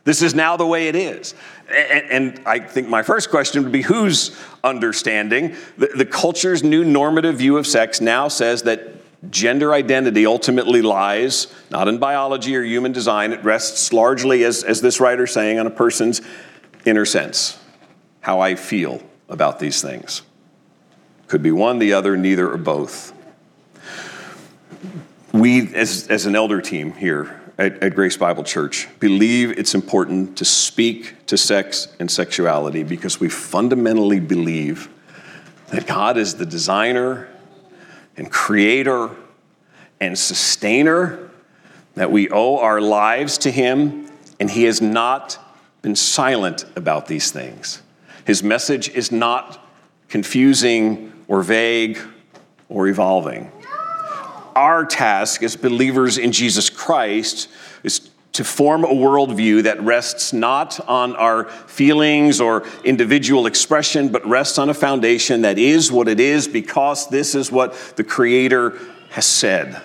This 0.08 0.22
is 0.22 0.34
now 0.34 0.56
the 0.56 0.66
way 0.66 0.88
it 0.88 0.96
is. 0.96 1.36
And, 1.70 2.42
I 2.46 2.60
think 2.60 2.88
my 2.88 3.04
first 3.04 3.30
question 3.30 3.62
would 3.64 3.74
be 3.74 3.82
whose 3.82 4.40
understanding? 4.64 5.58
The, 5.78 5.88
the 5.88 6.06
culture's 6.06 6.64
new 6.64 6.86
normative 6.86 7.40
view 7.40 7.58
of 7.58 7.68
sex 7.68 8.00
now 8.00 8.30
says 8.30 8.62
that 8.64 8.94
gender 9.30 9.74
identity 9.74 10.26
ultimately 10.26 10.82
lies 10.82 11.54
not 11.70 11.90
in 11.90 11.98
biology 11.98 12.56
or 12.56 12.64
human 12.64 12.94
design. 12.94 13.34
It 13.34 13.44
rests 13.44 13.92
largely, 13.92 14.46
as, 14.46 14.64
as 14.64 14.80
this 14.80 15.02
writer's 15.02 15.34
saying, 15.34 15.60
on 15.60 15.68
a 15.68 15.72
person's 15.72 16.22
inner 16.86 17.04
sense, 17.04 17.60
how 18.22 18.40
I 18.40 18.56
feel 18.56 19.04
about 19.28 19.60
these 19.60 19.82
things. 19.82 20.22
Could 21.28 21.44
be 21.44 21.52
one, 21.52 21.80
the 21.80 21.92
other, 21.92 22.16
neither, 22.16 22.50
or 22.50 22.58
both. 22.58 23.12
We, 25.34 25.76
as, 25.76 26.08
as 26.08 26.26
an 26.26 26.38
elder 26.38 26.62
team 26.62 26.94
here, 26.94 27.37
at, 27.58 27.82
at, 27.82 27.96
Grace 27.96 28.18
Bible 28.18 28.44
Church 28.44 28.88
believe 29.00 29.58
it's 29.58 29.74
important 29.74 30.38
to 30.38 30.46
speak 30.46 31.26
to 31.28 31.38
sex 31.38 31.88
and 32.00 32.10
sexuality 32.10 32.84
because 32.84 33.20
we 33.20 33.30
fundamentally 33.30 34.20
believe 34.20 34.90
that 35.70 35.88
God 35.88 36.18
is 36.18 36.36
the 36.36 36.46
designer 36.46 37.28
and 38.16 38.32
creator 38.32 39.10
and 40.00 40.18
sustainer, 40.18 41.30
that 41.96 42.12
we 42.12 42.30
owe 42.30 42.58
our 42.60 42.80
lives 42.80 43.38
to 43.40 43.52
Him, 43.52 44.10
and 44.40 44.50
He 44.50 44.64
has 44.64 44.82
not 44.82 45.40
been 45.82 45.96
silent 45.96 46.66
about 46.76 47.08
these 47.08 47.32
things. 47.32 47.82
His 48.26 48.44
message 48.44 48.90
is 48.90 49.12
not 49.12 49.68
confusing 50.10 51.12
or 51.28 51.42
vague 51.42 51.98
or 52.70 52.88
evolving 52.88 53.52
our 54.58 54.86
task 54.86 55.44
as 55.44 55.56
believers 55.56 56.18
in 56.18 56.32
Jesus 56.32 56.70
Christ 56.70 57.48
is 57.84 58.10
to 58.34 58.44
form 58.44 58.84
a 58.84 58.88
worldview 58.88 59.64
that 59.64 59.80
rests 59.82 60.34
not 60.34 60.80
on 60.88 61.16
our 61.16 61.46
feelings 61.46 62.42
or 62.42 62.66
individual 62.84 63.46
expression, 63.46 64.10
but 64.10 64.26
rests 64.28 64.58
on 64.58 64.70
a 64.70 64.74
foundation 64.74 65.44
that 65.44 65.60
is 65.60 65.92
what 65.92 66.08
it 66.08 66.20
is 66.20 66.48
because 66.48 67.08
this 67.10 67.36
is 67.36 67.52
what 67.52 67.74
the 67.96 68.04
Creator 68.04 68.78
has 69.12 69.26
said. 69.26 69.80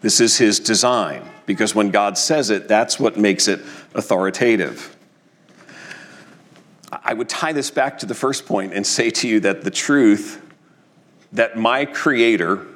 This 0.00 0.20
is 0.20 0.38
His 0.38 0.60
design. 0.60 1.22
Because 1.46 1.74
when 1.74 1.90
God 1.90 2.16
says 2.16 2.50
it, 2.50 2.68
that's 2.68 2.98
what 2.98 3.16
makes 3.16 3.48
it 3.48 3.60
authoritative. 3.94 4.96
I 6.90 7.14
would 7.14 7.28
tie 7.28 7.52
this 7.52 7.70
back 7.70 7.98
to 7.98 8.06
the 8.06 8.14
first 8.14 8.46
point 8.46 8.72
and 8.72 8.86
say 8.86 9.10
to 9.10 9.28
you 9.28 9.40
that 9.40 9.62
the 9.62 9.70
truth 9.70 10.40
that 11.32 11.58
my 11.58 11.84
Creator, 11.84 12.66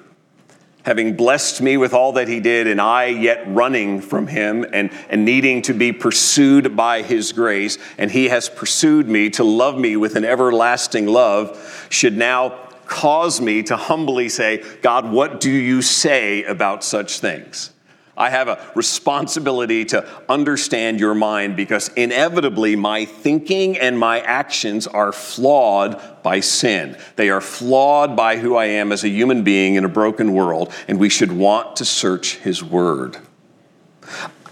having 0.88 1.14
blessed 1.14 1.60
me 1.60 1.76
with 1.76 1.92
all 1.92 2.12
that 2.14 2.28
he 2.28 2.40
did, 2.40 2.66
and 2.66 2.80
I 2.80 3.04
yet 3.04 3.44
running 3.46 4.00
from 4.00 4.26
him 4.26 4.64
and, 4.72 4.90
and 5.10 5.22
needing 5.22 5.60
to 5.62 5.74
be 5.74 5.92
pursued 5.92 6.74
by 6.74 7.02
his 7.02 7.32
grace, 7.32 7.76
and 7.98 8.10
he 8.10 8.28
has 8.28 8.48
pursued 8.48 9.06
me 9.06 9.28
to 9.30 9.44
love 9.44 9.78
me 9.78 9.96
with 9.96 10.16
an 10.16 10.24
everlasting 10.24 11.06
love, 11.06 11.86
should 11.90 12.16
now 12.16 12.58
cause 12.86 13.38
me 13.38 13.62
to 13.64 13.76
humbly 13.76 14.30
say, 14.30 14.64
God, 14.80 15.12
what 15.12 15.40
do 15.40 15.50
you 15.50 15.82
say 15.82 16.42
about 16.44 16.82
such 16.82 17.20
things? 17.20 17.70
I 18.18 18.30
have 18.30 18.48
a 18.48 18.70
responsibility 18.74 19.84
to 19.86 20.04
understand 20.28 20.98
your 20.98 21.14
mind 21.14 21.56
because 21.56 21.88
inevitably 21.90 22.74
my 22.74 23.04
thinking 23.04 23.78
and 23.78 23.96
my 23.96 24.20
actions 24.20 24.88
are 24.88 25.12
flawed 25.12 26.02
by 26.24 26.40
sin. 26.40 26.98
They 27.14 27.30
are 27.30 27.40
flawed 27.40 28.16
by 28.16 28.38
who 28.38 28.56
I 28.56 28.66
am 28.66 28.90
as 28.90 29.04
a 29.04 29.08
human 29.08 29.44
being 29.44 29.76
in 29.76 29.84
a 29.84 29.88
broken 29.88 30.32
world, 30.32 30.74
and 30.88 30.98
we 30.98 31.08
should 31.08 31.30
want 31.30 31.76
to 31.76 31.84
search 31.84 32.36
His 32.38 32.62
Word. 32.62 33.16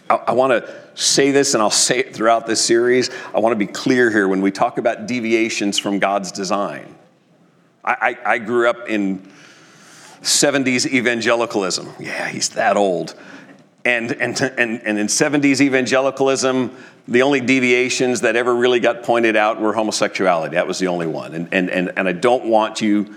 I, 0.08 0.14
I 0.14 0.32
want 0.32 0.52
to 0.52 0.74
say 0.94 1.32
this, 1.32 1.54
and 1.54 1.62
I'll 1.62 1.70
say 1.70 1.98
it 1.98 2.14
throughout 2.14 2.46
this 2.46 2.64
series. 2.64 3.10
I 3.34 3.40
want 3.40 3.52
to 3.52 3.58
be 3.58 3.66
clear 3.66 4.10
here 4.10 4.28
when 4.28 4.42
we 4.42 4.52
talk 4.52 4.78
about 4.78 5.08
deviations 5.08 5.76
from 5.76 5.98
God's 5.98 6.30
design. 6.30 6.94
I, 7.84 8.16
I, 8.24 8.34
I 8.34 8.38
grew 8.38 8.70
up 8.70 8.88
in 8.88 9.28
70s 10.22 10.86
evangelicalism. 10.86 11.92
Yeah, 11.98 12.28
he's 12.28 12.50
that 12.50 12.76
old. 12.76 13.14
And, 13.86 14.10
and, 14.14 14.40
and, 14.58 14.82
and 14.82 14.98
in 14.98 15.06
70s 15.06 15.60
evangelicalism, 15.60 16.76
the 17.06 17.22
only 17.22 17.40
deviations 17.40 18.22
that 18.22 18.34
ever 18.34 18.52
really 18.52 18.80
got 18.80 19.04
pointed 19.04 19.36
out 19.36 19.60
were 19.60 19.72
homosexuality. 19.72 20.56
That 20.56 20.66
was 20.66 20.80
the 20.80 20.88
only 20.88 21.06
one. 21.06 21.34
And, 21.34 21.48
and, 21.54 21.70
and, 21.70 21.92
and 21.96 22.08
I 22.08 22.12
don't 22.12 22.46
want 22.46 22.80
you 22.80 23.14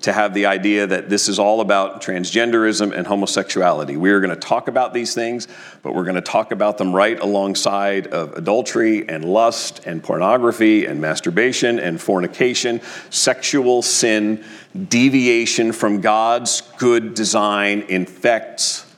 to 0.00 0.12
have 0.12 0.34
the 0.34 0.46
idea 0.46 0.84
that 0.88 1.08
this 1.08 1.28
is 1.28 1.38
all 1.38 1.60
about 1.60 2.02
transgenderism 2.02 2.90
and 2.92 3.06
homosexuality. 3.06 3.96
We 3.96 4.10
are 4.10 4.18
going 4.18 4.34
to 4.34 4.40
talk 4.40 4.66
about 4.66 4.92
these 4.92 5.14
things, 5.14 5.46
but 5.82 5.94
we're 5.94 6.02
going 6.02 6.16
to 6.16 6.22
talk 6.22 6.50
about 6.50 6.76
them 6.76 6.92
right 6.92 7.20
alongside 7.20 8.08
of 8.08 8.32
adultery 8.32 9.08
and 9.08 9.24
lust 9.24 9.86
and 9.86 10.02
pornography 10.02 10.86
and 10.86 11.00
masturbation 11.00 11.78
and 11.78 12.00
fornication, 12.00 12.80
sexual 13.10 13.80
sin, 13.82 14.42
deviation 14.88 15.70
from 15.70 16.00
God's 16.00 16.62
good 16.78 17.14
design 17.14 17.82
infects 17.82 18.89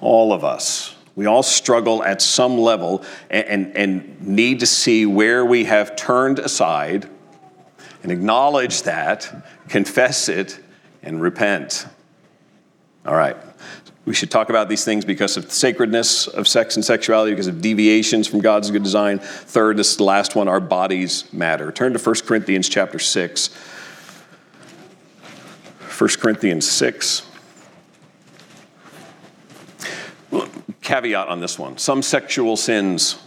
all 0.00 0.32
of 0.32 0.44
us. 0.44 0.94
We 1.16 1.26
all 1.26 1.42
struggle 1.42 2.02
at 2.02 2.22
some 2.22 2.58
level 2.58 3.04
and, 3.28 3.46
and, 3.46 3.76
and, 3.76 4.26
need 4.26 4.60
to 4.60 4.66
see 4.66 5.06
where 5.06 5.44
we 5.44 5.64
have 5.64 5.96
turned 5.96 6.38
aside 6.38 7.08
and 8.02 8.10
acknowledge 8.10 8.82
that, 8.82 9.44
confess 9.68 10.28
it, 10.28 10.58
and 11.02 11.20
repent. 11.20 11.86
All 13.04 13.14
right. 13.14 13.36
We 14.06 14.14
should 14.14 14.30
talk 14.30 14.48
about 14.48 14.68
these 14.68 14.84
things 14.84 15.04
because 15.04 15.36
of 15.36 15.46
the 15.46 15.54
sacredness 15.54 16.26
of 16.26 16.48
sex 16.48 16.76
and 16.76 16.84
sexuality, 16.84 17.32
because 17.32 17.48
of 17.48 17.60
deviations 17.60 18.26
from 18.26 18.40
God's 18.40 18.70
good 18.70 18.82
design. 18.82 19.18
Third, 19.18 19.76
this 19.76 19.90
is 19.90 19.96
the 19.98 20.04
last 20.04 20.34
one, 20.34 20.48
our 20.48 20.60
bodies 20.60 21.30
matter. 21.32 21.70
Turn 21.70 21.92
to 21.92 21.98
1 21.98 22.14
Corinthians 22.26 22.68
chapter 22.68 22.98
6. 22.98 23.48
1 25.98 26.10
Corinthians 26.18 26.68
6. 26.68 27.29
Caveat 30.82 31.28
on 31.28 31.40
this 31.40 31.58
one. 31.58 31.78
Some 31.78 32.02
sexual 32.02 32.56
sins 32.56 33.18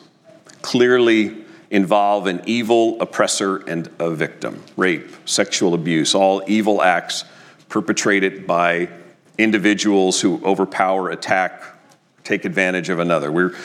clearly 0.62 1.44
involve 1.70 2.28
an 2.28 2.42
evil 2.46 3.02
oppressor 3.02 3.58
and 3.68 3.90
a 4.00 4.12
victim 4.12 4.64
rape, 4.78 5.10
sexual 5.26 5.74
abuse, 5.74 6.14
all 6.14 6.44
evil 6.48 6.82
acts 6.82 7.26
perpetrated 7.70 8.46
by 8.46 8.90
individuals 9.38 10.22
who 10.22 10.44
overpower, 10.46 11.10
attack, 11.10 11.64
take 12.24 12.46
advantage 12.46 12.90
of 12.90 13.00
another. 13.00 13.32
We're 13.32 13.56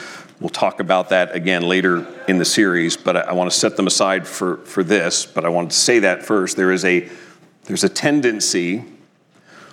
We'll 0.41 0.51
talk 0.51 0.79
about 0.79 1.09
that 1.09 1.35
again 1.35 1.63
later 1.63 2.07
in 2.29 2.39
the 2.39 2.45
series, 2.45 2.97
but 2.97 3.17
I, 3.17 3.21
I 3.21 3.33
want 3.33 3.51
to 3.51 3.57
set 3.57 3.77
them 3.77 3.89
aside 3.89 4.27
for, 4.27 4.59
for 4.59 4.85
this. 4.85 5.27
But 5.27 5.45
I 5.45 5.49
want 5.49 5.73
to 5.73 5.77
say 5.77 5.99
that 6.01 6.23
first. 6.23 6.57
There 6.57 6.71
is 6.71 6.85
a, 6.85 7.09
there's 7.65 7.83
a 7.83 7.89
tendency 7.89 8.85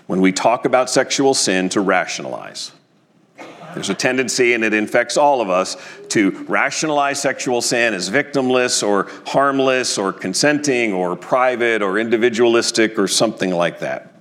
when 0.08 0.21
we 0.21 0.32
talk 0.32 0.65
about 0.65 0.89
sexual 0.89 1.36
sin 1.36 1.69
to 1.69 1.82
rationalize. 1.82 2.71
There's 3.76 3.90
a 3.90 3.94
tendency, 3.94 4.54
and 4.54 4.64
it 4.64 4.74
infects 4.74 5.18
all 5.18 5.42
of 5.42 5.50
us, 5.50 5.78
to 6.10 6.32
rationalize 6.48 7.22
sexual 7.22 7.62
sin 7.62 7.94
as 7.94 8.10
victimless 8.10 8.82
or 8.82 9.12
harmless 9.28 9.98
or 9.98 10.12
consenting 10.12 10.94
or 10.94 11.16
private 11.16 11.82
or 11.82 12.00
individualistic 12.00 12.98
or 12.98 13.08
something 13.08 13.52
like 13.52 13.80
that. 13.80 14.14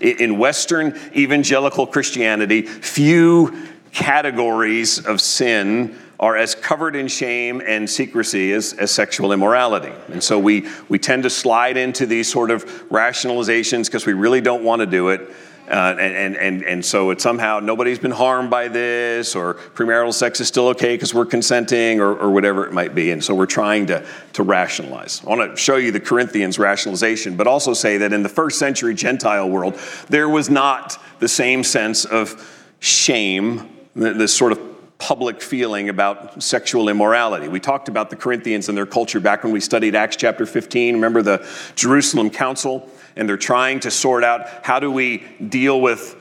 In 0.00 0.38
Western 0.38 0.94
evangelical 1.16 1.86
Christianity, 1.86 2.62
few 2.62 3.66
categories 3.92 5.04
of 5.06 5.22
sin 5.22 5.98
are 6.20 6.36
as 6.36 6.54
covered 6.54 6.96
in 6.96 7.08
shame 7.08 7.62
and 7.66 7.88
secrecy 7.88 8.52
as, 8.52 8.72
as 8.74 8.90
sexual 8.90 9.32
immorality. 9.32 9.92
And 10.08 10.22
so 10.22 10.38
we, 10.38 10.68
we 10.88 10.98
tend 10.98 11.22
to 11.24 11.30
slide 11.30 11.76
into 11.76 12.06
these 12.06 12.30
sort 12.30 12.50
of 12.50 12.64
rationalizations 12.88 13.86
because 13.86 14.06
we 14.06 14.12
really 14.12 14.40
don't 14.40 14.64
want 14.64 14.80
to 14.80 14.86
do 14.86 15.08
it. 15.08 15.30
Uh, 15.68 15.96
and, 15.98 16.36
and, 16.36 16.62
and 16.62 16.84
so 16.84 17.10
it's 17.10 17.22
somehow 17.22 17.58
nobody's 17.58 17.98
been 17.98 18.12
harmed 18.12 18.50
by 18.50 18.68
this, 18.68 19.34
or 19.34 19.54
premarital 19.54 20.14
sex 20.14 20.40
is 20.40 20.46
still 20.46 20.68
okay 20.68 20.94
because 20.94 21.12
we're 21.12 21.26
consenting, 21.26 22.00
or, 22.00 22.16
or 22.16 22.30
whatever 22.30 22.66
it 22.66 22.72
might 22.72 22.94
be. 22.94 23.10
And 23.10 23.22
so 23.22 23.34
we're 23.34 23.46
trying 23.46 23.86
to, 23.86 24.06
to 24.34 24.42
rationalize. 24.42 25.22
I 25.24 25.28
want 25.28 25.50
to 25.50 25.56
show 25.56 25.76
you 25.76 25.90
the 25.90 26.00
Corinthians 26.00 26.58
rationalization, 26.58 27.36
but 27.36 27.46
also 27.46 27.72
say 27.74 27.98
that 27.98 28.12
in 28.12 28.22
the 28.22 28.28
first 28.28 28.58
century 28.58 28.94
Gentile 28.94 29.48
world, 29.48 29.78
there 30.08 30.28
was 30.28 30.48
not 30.48 30.98
the 31.18 31.28
same 31.28 31.64
sense 31.64 32.04
of 32.04 32.52
shame, 32.78 33.68
this 33.94 34.34
sort 34.34 34.52
of 34.52 34.60
public 34.98 35.42
feeling 35.42 35.88
about 35.88 36.42
sexual 36.42 36.88
immorality. 36.88 37.48
We 37.48 37.60
talked 37.60 37.88
about 37.88 38.08
the 38.08 38.16
Corinthians 38.16 38.68
and 38.68 38.76
their 38.76 38.86
culture 38.86 39.20
back 39.20 39.44
when 39.44 39.52
we 39.52 39.60
studied 39.60 39.94
Acts 39.94 40.16
chapter 40.16 40.46
15. 40.46 40.94
Remember 40.94 41.22
the 41.22 41.46
Jerusalem 41.74 42.30
Council? 42.30 42.88
And 43.16 43.28
they're 43.28 43.36
trying 43.36 43.80
to 43.80 43.90
sort 43.90 44.24
out 44.24 44.48
how 44.64 44.78
do 44.78 44.90
we 44.90 45.24
deal 45.48 45.80
with 45.80 46.16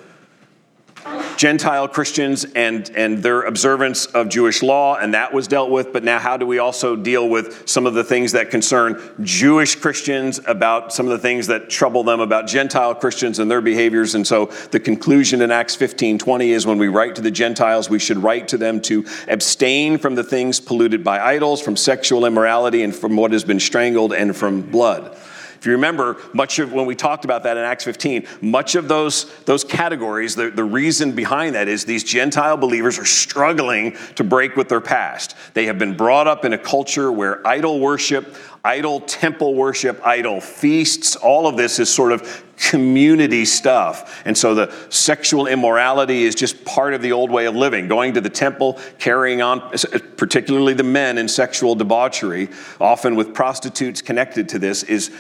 Gentile 1.38 1.88
Christians 1.88 2.45
and, 2.55 2.89
and 2.95 3.21
their 3.21 3.43
observance 3.43 4.05
of 4.08 4.29
Jewish 4.29 4.63
law, 4.63 4.95
and 4.95 5.13
that 5.13 5.34
was 5.34 5.47
dealt 5.47 5.69
with. 5.69 5.91
But 5.93 6.03
now, 6.03 6.17
how 6.17 6.38
do 6.38 6.45
we 6.45 6.60
also 6.60 6.95
deal 6.95 7.27
with 7.27 7.67
some 7.67 7.86
of 7.86 7.93
the 7.93 8.03
things 8.03 8.31
that 8.31 8.49
concern 8.49 9.01
Jewish 9.21 9.75
Christians 9.75 10.39
about 10.47 10.93
some 10.93 11.05
of 11.05 11.12
the 11.12 11.19
things 11.19 11.47
that 11.47 11.69
trouble 11.69 12.03
them 12.03 12.21
about 12.21 12.47
Gentile 12.47 12.95
Christians 12.95 13.39
and 13.39 13.51
their 13.51 13.62
behaviors? 13.62 14.15
And 14.15 14.25
so, 14.25 14.45
the 14.71 14.79
conclusion 14.79 15.41
in 15.41 15.51
Acts 15.51 15.75
15 15.75 16.17
20 16.17 16.51
is 16.51 16.65
when 16.65 16.77
we 16.77 16.88
write 16.88 17.15
to 17.15 17.21
the 17.21 17.31
Gentiles, 17.31 17.89
we 17.89 17.99
should 17.99 18.17
write 18.17 18.47
to 18.49 18.58
them 18.58 18.79
to 18.81 19.05
abstain 19.27 19.97
from 19.97 20.15
the 20.15 20.23
things 20.23 20.60
polluted 20.60 21.03
by 21.03 21.19
idols, 21.19 21.62
from 21.62 21.75
sexual 21.75 22.25
immorality, 22.25 22.81
and 22.81 22.95
from 22.95 23.15
what 23.15 23.31
has 23.31 23.43
been 23.43 23.60
strangled, 23.60 24.13
and 24.13 24.36
from 24.36 24.62
blood. 24.62 25.17
If 25.56 25.65
you 25.65 25.72
remember, 25.74 26.18
much 26.34 26.60
of 26.60 26.74
when 26.74 26.86
we 26.86 26.96
talked 26.96 27.26
about 27.26 27.44
that 27.44 27.58
in 27.58 27.63
Acts 27.63 27.84
15, 27.84 28.28
much 28.41 28.76
of 28.76 28.88
those, 28.88 29.34
those 29.46 29.63
categories, 29.63 30.36
the, 30.36 30.50
the 30.50 30.63
reason 30.63 31.13
behind 31.13 31.56
that 31.56 31.68
is 31.68 31.86
these 31.86 32.04
Gentile 32.04 32.58
believers 32.58 33.00
are 33.00 33.06
struggling 33.06 33.98
to 34.15 34.24
break 34.24 34.56
with 34.56 34.70
their 34.70 34.82
past. 34.82 35.36
They 35.54 35.65
have 35.65 35.80
been 35.80 35.96
brought 35.96 36.28
up 36.28 36.46
in 36.46 36.54
a 36.54 36.58
culture 36.58 37.12
where 37.12 37.46
idol 37.48 37.80
worship, 37.80 38.36
idol 38.63 39.00
temple 39.02 39.54
worship, 39.54 40.06
idol 40.06 40.41
feasts, 40.41 41.15
all 41.15 41.48
of 41.48 41.56
this 41.56 41.80
is 41.80 41.94
sort 41.94 42.12
of 42.12 42.44
community 42.58 43.46
stuff. 43.46 44.22
And 44.26 44.38
so 44.38 44.56
the 44.56 44.74
sexual 44.89 45.48
immorality 45.48 46.24
is 46.24 46.36
just 46.36 46.63
part 46.65 46.94
of 46.94 47.02
the 47.02 47.12
old 47.12 47.30
way 47.30 47.46
of 47.46 47.56
living. 47.56 47.88
Going 47.88 48.13
to 48.13 48.22
the 48.22 48.30
temple, 48.30 48.80
carrying 48.98 49.41
on, 49.41 49.72
particularly 50.18 50.74
the 50.74 50.84
men 50.84 51.18
in 51.18 51.28
sexual 51.28 51.76
debauchery, 51.76 52.50
often 52.80 53.15
with 53.15 53.34
prostitutes 53.34 54.02
connected 54.02 54.50
to 54.50 54.60
this, 54.60 54.84
is 54.84 55.12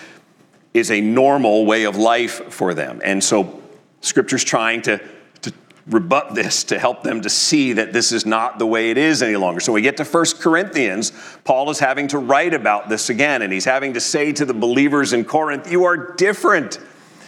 is 0.75 0.91
a 0.91 0.99
normal 0.99 1.65
way 1.65 1.85
of 1.85 1.95
life 1.95 2.53
for 2.53 2.73
them. 2.73 3.01
And 3.01 3.23
so 3.23 3.63
scripture's 4.01 4.43
trying 4.43 4.81
to, 4.81 5.01
to 5.41 5.53
rebut 5.87 6.35
this 6.35 6.65
to 6.65 6.77
help 6.77 7.01
them 7.01 7.21
to 7.21 7.29
see 7.29 7.71
that 7.73 7.93
this 7.93 8.11
is 8.11 8.25
not 8.25 8.59
the 8.59 8.65
way 8.65 8.91
it 8.91 8.97
is 8.97 9.23
any 9.23 9.37
longer. 9.37 9.61
So 9.61 9.71
we 9.71 9.81
get 9.81 9.95
to 9.97 10.05
First 10.05 10.41
Corinthians, 10.41 11.13
Paul 11.45 11.69
is 11.69 11.79
having 11.79 12.09
to 12.09 12.17
write 12.17 12.53
about 12.53 12.89
this 12.89 13.09
again, 13.09 13.41
and 13.41 13.53
he's 13.53 13.63
having 13.63 13.93
to 13.93 14.01
say 14.01 14.33
to 14.33 14.43
the 14.43 14.53
believers 14.53 15.13
in 15.13 15.23
Corinth, 15.23 15.71
You 15.71 15.85
are 15.85 16.13
different. 16.15 16.77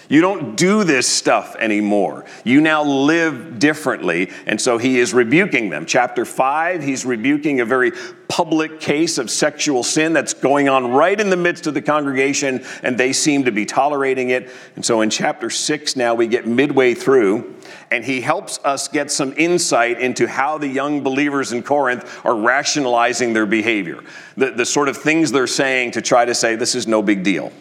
You 0.10 0.22
don't 0.22 0.56
do 0.56 0.84
this 0.86 1.08
stuff 1.08 1.56
anymore. 1.58 2.26
You 2.46 2.62
now 2.62 2.84
live 2.84 3.60
differently. 3.60 4.32
And 4.46 4.60
so 4.60 4.78
he 4.78 5.00
is 5.00 5.14
rebuking 5.14 5.70
them. 5.70 5.86
Chapter 5.86 6.24
5, 6.24 6.82
he's 6.82 7.06
rebuking 7.06 7.60
a 7.60 7.66
very 7.66 7.92
public 8.30 8.80
case 8.80 9.18
of 9.18 9.30
sexual 9.30 9.84
sin 9.84 10.14
that's 10.14 10.34
going 10.34 10.70
on 10.70 10.92
right 10.92 11.20
in 11.20 11.30
the 11.30 11.38
midst 11.38 11.68
of 11.68 11.74
the 11.74 11.82
congregation, 11.82 12.64
and 12.84 12.98
they 12.98 13.12
seem 13.14 13.46
to 13.46 13.52
be 13.52 13.66
tolerating 13.66 14.30
it. 14.30 14.50
And 14.76 14.86
so 14.86 15.02
in 15.02 15.10
chapter 15.10 15.50
6, 15.50 15.96
now 15.96 16.14
we 16.16 16.28
get 16.28 16.46
midway 16.48 16.94
through, 16.94 17.56
and 17.92 18.04
he 18.04 18.22
helps 18.22 18.60
us 18.64 18.88
get 18.88 19.12
some 19.12 19.34
insight 19.38 20.00
into 20.00 20.28
how 20.28 20.58
the 20.58 20.68
young 20.68 21.04
believers 21.04 21.52
in 21.52 21.64
Corinth 21.64 22.26
are 22.26 22.36
rationalizing 22.36 23.34
their 23.34 23.46
behavior, 23.46 24.04
the, 24.36 24.52
the 24.52 24.66
sort 24.66 24.90
of 24.90 24.98
things 24.98 25.32
they're 25.32 25.48
saying 25.48 25.92
to 25.92 26.02
try 26.02 26.26
to 26.26 26.36
say 26.36 26.56
this 26.56 26.76
is 26.76 26.88
no 26.88 27.02
big 27.02 27.24
deal. 27.24 27.52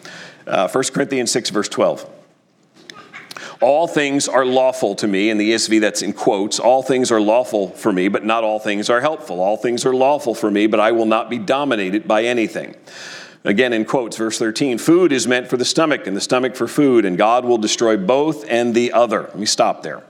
Uh, 0.45 0.67
1 0.67 0.83
Corinthians 0.93 1.31
6, 1.31 1.49
verse 1.49 1.69
12. 1.69 2.16
All 3.59 3.87
things 3.87 4.27
are 4.27 4.45
lawful 4.45 4.95
to 4.95 5.07
me. 5.07 5.29
In 5.29 5.37
the 5.37 5.51
ESV, 5.53 5.81
that's 5.81 6.01
in 6.01 6.13
quotes. 6.13 6.59
All 6.59 6.83
things 6.83 7.11
are 7.11 7.19
lawful 7.19 7.69
for 7.69 7.91
me, 7.91 8.07
but 8.07 8.23
not 8.23 8.43
all 8.43 8.59
things 8.59 8.89
are 8.89 9.01
helpful. 9.01 9.39
All 9.39 9.57
things 9.57 9.85
are 9.85 9.93
lawful 9.93 10.35
for 10.35 10.51
me, 10.51 10.67
but 10.67 10.79
I 10.79 10.91
will 10.91 11.05
not 11.05 11.29
be 11.29 11.39
dominated 11.39 12.07
by 12.07 12.23
anything. 12.23 12.75
Again, 13.43 13.73
in 13.73 13.85
quotes, 13.85 14.17
verse 14.17 14.37
13 14.37 14.77
food 14.77 15.11
is 15.11 15.27
meant 15.27 15.47
for 15.47 15.57
the 15.57 15.65
stomach, 15.65 16.05
and 16.05 16.15
the 16.15 16.21
stomach 16.21 16.55
for 16.55 16.67
food, 16.67 17.05
and 17.05 17.17
God 17.17 17.45
will 17.45 17.57
destroy 17.57 17.97
both 17.97 18.47
and 18.49 18.75
the 18.75 18.91
other. 18.91 19.21
Let 19.21 19.39
me 19.39 19.45
stop 19.45 19.83
there. 19.83 20.03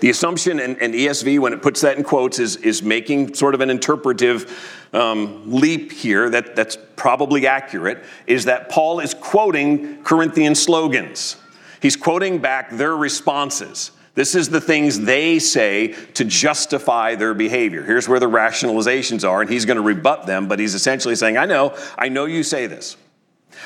The 0.00 0.10
assumption, 0.10 0.60
and, 0.60 0.76
ESV, 0.76 1.38
when 1.38 1.52
it 1.52 1.62
puts 1.62 1.80
that 1.80 1.96
in 1.96 2.04
quotes, 2.04 2.38
is, 2.38 2.56
is 2.56 2.82
making 2.82 3.34
sort 3.34 3.54
of 3.54 3.60
an 3.60 3.70
interpretive 3.70 4.86
um, 4.92 5.50
leap 5.50 5.92
here 5.92 6.30
that, 6.30 6.54
that's 6.54 6.76
probably 6.96 7.46
accurate, 7.46 8.04
is 8.26 8.44
that 8.44 8.68
Paul 8.68 9.00
is 9.00 9.14
quoting 9.14 10.02
Corinthian 10.02 10.54
slogans. 10.54 11.36
He's 11.80 11.96
quoting 11.96 12.38
back 12.38 12.70
their 12.70 12.96
responses. 12.96 13.90
This 14.14 14.34
is 14.34 14.48
the 14.48 14.60
things 14.60 15.00
they 15.00 15.38
say 15.38 15.94
to 16.14 16.24
justify 16.24 17.14
their 17.14 17.32
behavior. 17.32 17.82
Here's 17.82 18.08
where 18.08 18.20
the 18.20 18.28
rationalizations 18.28 19.28
are, 19.28 19.40
and 19.40 19.48
he's 19.48 19.64
going 19.64 19.76
to 19.76 19.82
rebut 19.82 20.26
them, 20.26 20.48
but 20.48 20.58
he's 20.58 20.74
essentially 20.74 21.14
saying, 21.14 21.38
I 21.38 21.46
know, 21.46 21.76
I 21.96 22.08
know 22.08 22.24
you 22.24 22.42
say 22.42 22.66
this. 22.66 22.96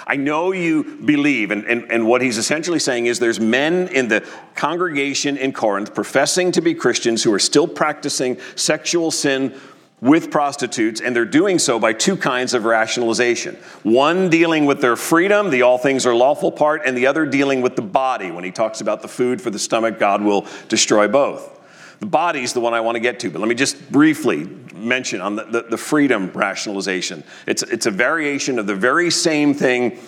I 0.07 0.17
know 0.17 0.53
you 0.53 0.85
believe, 1.05 1.51
and, 1.51 1.65
and, 1.65 1.91
and 1.91 2.07
what 2.07 2.21
he's 2.21 2.37
essentially 2.37 2.79
saying 2.79 3.07
is 3.07 3.19
there's 3.19 3.41
men 3.41 3.89
in 3.89 4.09
the 4.09 4.27
congregation 4.55 5.37
in 5.37 5.53
Corinth 5.53 5.95
professing 5.95 6.53
to 6.53 6.61
be 6.61 6.75
Christians 6.75 7.23
who 7.23 7.33
are 7.33 7.39
still 7.39 7.69
practicing 7.69 8.39
sexual 8.57 9.11
sin 9.11 9.59
with 10.05 10.31
prostitutes, 10.31 11.01
and 11.01 11.17
they're 11.17 11.25
doing 11.25 11.59
so 11.59 11.79
by 11.79 11.91
two 11.91 12.15
kinds 12.15 12.53
of 12.53 12.67
rationalization. 12.67 13.55
One 13.85 14.29
dealing 14.29 14.67
with 14.67 14.83
their 14.83 14.97
freedom, 14.97 15.49
the 15.49 15.63
all 15.63 15.79
things 15.79 16.05
are 16.05 16.15
lawful 16.15 16.53
part, 16.53 16.83
and 16.85 16.95
the 16.95 17.07
other 17.07 17.25
dealing 17.25 17.63
with 17.63 17.75
the 17.75 17.83
body. 17.83 18.31
When 18.31 18.45
he 18.45 18.51
talks 18.51 18.83
about 18.83 19.01
the 19.01 19.09
food 19.09 19.41
for 19.41 19.49
the 19.49 19.59
stomach, 19.59 19.99
God 19.99 20.21
will 20.21 20.47
destroy 20.69 21.09
both. 21.09 21.59
The 22.01 22.07
body's 22.07 22.53
the 22.53 22.61
one 22.61 22.75
I 22.75 22.81
want 22.81 22.97
to 22.97 23.01
get 23.01 23.19
to, 23.21 23.31
but 23.31 23.39
let 23.39 23.49
me 23.49 23.55
just 23.55 23.91
briefly 23.91 24.45
mention 24.75 25.23
on 25.23 25.37
the, 25.37 25.45
the, 25.45 25.63
the 25.63 25.79
freedom 25.79 26.31
rationalization. 26.35 27.25
It's, 27.47 27.63
it's 27.63 27.87
a 27.87 27.91
variation 27.91 28.59
of 28.59 28.67
the 28.67 28.75
very 28.75 29.11
same 29.11 29.55
thing 29.55 29.99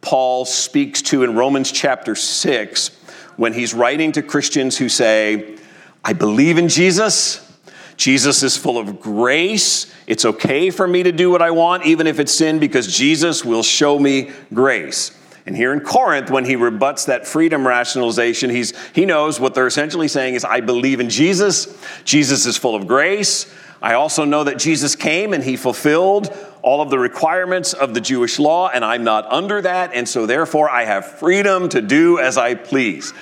Paul 0.00 0.46
speaks 0.46 1.02
to 1.02 1.24
in 1.24 1.36
Romans 1.36 1.70
chapter 1.70 2.14
6 2.14 2.88
when 3.36 3.52
he's 3.52 3.74
writing 3.74 4.12
to 4.12 4.22
Christians 4.22 4.78
who 4.78 4.88
say, 4.88 5.58
I 6.02 6.14
believe 6.14 6.56
in 6.56 6.68
Jesus 6.68 7.51
Jesus 7.96 8.42
is 8.42 8.56
full 8.56 8.78
of 8.78 9.00
grace. 9.00 9.92
It's 10.06 10.24
okay 10.24 10.70
for 10.70 10.86
me 10.86 11.02
to 11.02 11.12
do 11.12 11.30
what 11.30 11.42
I 11.42 11.50
want, 11.50 11.86
even 11.86 12.06
if 12.06 12.18
it's 12.18 12.32
sin, 12.32 12.58
because 12.58 12.94
Jesus 12.94 13.44
will 13.44 13.62
show 13.62 13.98
me 13.98 14.30
grace. 14.52 15.12
And 15.44 15.56
here 15.56 15.72
in 15.72 15.80
Corinth, 15.80 16.30
when 16.30 16.44
he 16.44 16.56
rebuts 16.56 17.06
that 17.06 17.26
freedom 17.26 17.66
rationalization, 17.66 18.50
he's, 18.50 18.72
he 18.94 19.04
knows 19.04 19.40
what 19.40 19.54
they're 19.54 19.66
essentially 19.66 20.08
saying 20.08 20.34
is, 20.34 20.44
I 20.44 20.60
believe 20.60 21.00
in 21.00 21.10
Jesus. 21.10 21.76
Jesus 22.04 22.46
is 22.46 22.56
full 22.56 22.76
of 22.76 22.86
grace. 22.86 23.52
I 23.82 23.94
also 23.94 24.24
know 24.24 24.44
that 24.44 24.58
Jesus 24.58 24.94
came 24.94 25.32
and 25.32 25.42
he 25.42 25.56
fulfilled 25.56 26.32
all 26.62 26.80
of 26.80 26.90
the 26.90 26.98
requirements 26.98 27.72
of 27.72 27.92
the 27.92 28.00
Jewish 28.00 28.38
law, 28.38 28.68
and 28.68 28.84
I'm 28.84 29.02
not 29.02 29.26
under 29.32 29.60
that, 29.62 29.92
and 29.94 30.08
so 30.08 30.26
therefore 30.26 30.70
I 30.70 30.84
have 30.84 31.04
freedom 31.04 31.68
to 31.70 31.82
do 31.82 32.20
as 32.20 32.38
I 32.38 32.54
please. 32.54 33.12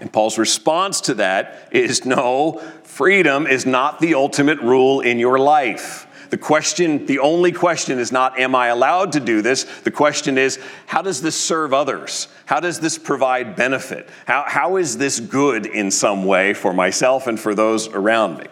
And 0.00 0.12
Paul's 0.12 0.38
response 0.38 1.02
to 1.02 1.14
that 1.14 1.68
is 1.70 2.04
no, 2.04 2.60
freedom 3.00 3.46
is 3.46 3.64
not 3.64 3.98
the 3.98 4.12
ultimate 4.12 4.60
rule 4.60 5.00
in 5.00 5.18
your 5.18 5.38
life. 5.38 6.06
The 6.28 6.36
question, 6.36 7.06
the 7.06 7.20
only 7.20 7.50
question 7.50 7.98
is 7.98 8.12
not, 8.12 8.38
am 8.38 8.54
I 8.54 8.66
allowed 8.66 9.12
to 9.12 9.20
do 9.20 9.40
this? 9.40 9.64
The 9.64 9.90
question 9.90 10.36
is, 10.36 10.58
how 10.84 11.00
does 11.00 11.22
this 11.22 11.34
serve 11.34 11.72
others? 11.72 12.28
How 12.44 12.60
does 12.60 12.78
this 12.78 12.98
provide 12.98 13.56
benefit? 13.56 14.06
How, 14.26 14.44
how 14.46 14.76
is 14.76 14.98
this 14.98 15.18
good 15.18 15.64
in 15.64 15.90
some 15.90 16.26
way 16.26 16.52
for 16.52 16.74
myself 16.74 17.26
and 17.26 17.40
for 17.40 17.54
those 17.54 17.88
around 17.88 18.36
me? 18.36 18.48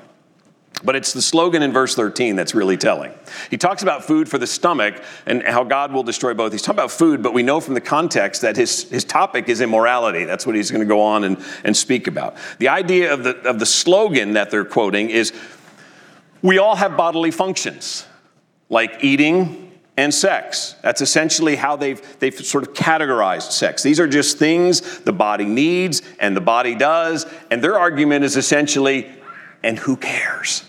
But 0.85 0.95
it's 0.95 1.12
the 1.12 1.22
slogan 1.22 1.62
in 1.62 1.72
verse 1.72 1.95
13 1.95 2.37
that's 2.37 2.55
really 2.55 2.76
telling. 2.76 3.12
He 3.51 3.57
talks 3.57 3.83
about 3.83 4.05
food 4.05 4.29
for 4.29 4.39
the 4.39 4.47
stomach 4.47 5.03
and 5.26 5.43
how 5.43 5.64
God 5.64 5.93
will 5.93 6.05
destroy 6.05 6.35
both. 6.35 6.53
He's 6.53 6.62
talking 6.62 6.79
about 6.79 6.93
food, 6.93 7.22
but 7.22 7.35
we 7.35 7.43
know 7.43 7.61
from 7.61 7.74
the 7.74 7.81
context 7.81 8.43
that 8.43 8.57
his, 8.57 8.85
his 8.85 9.05
topic 9.05 9.49
is 9.49 9.61
immorality. 9.61 10.24
That's 10.24 10.47
what 10.47 10.55
he's 10.55 10.70
going 10.70 10.81
to 10.81 10.87
go 10.87 11.01
on 11.01 11.24
and, 11.24 11.43
and 11.64 11.76
speak 11.76 12.07
about. 12.07 12.37
The 12.59 12.68
idea 12.68 13.12
of 13.12 13.24
the, 13.24 13.37
of 13.39 13.59
the 13.59 13.66
slogan 13.66 14.35
that 14.35 14.51
they're 14.51 14.64
quoting 14.64 15.11
is 15.11 15.33
we 16.43 16.59
all 16.59 16.76
have 16.76 16.97
bodily 16.97 17.33
functions, 17.33 18.07
like 18.68 19.03
eating, 19.03 19.68
and 19.97 20.14
sex. 20.14 20.76
That's 20.81 21.01
essentially 21.01 21.57
how 21.57 21.74
they've, 21.74 22.01
they've 22.20 22.33
sort 22.33 22.68
of 22.68 22.72
categorized 22.72 23.51
sex. 23.51 23.83
These 23.83 23.99
are 23.99 24.07
just 24.07 24.39
things 24.39 25.01
the 25.01 25.12
body 25.12 25.45
needs 25.45 26.03
and 26.20 26.37
the 26.37 26.41
body 26.41 26.76
does. 26.76 27.26
And 27.51 27.62
their 27.64 27.76
argument 27.76 28.24
is 28.24 28.37
essentially, 28.37 29.11
and 29.64 29.76
who 29.76 29.97
cares? 29.97 30.68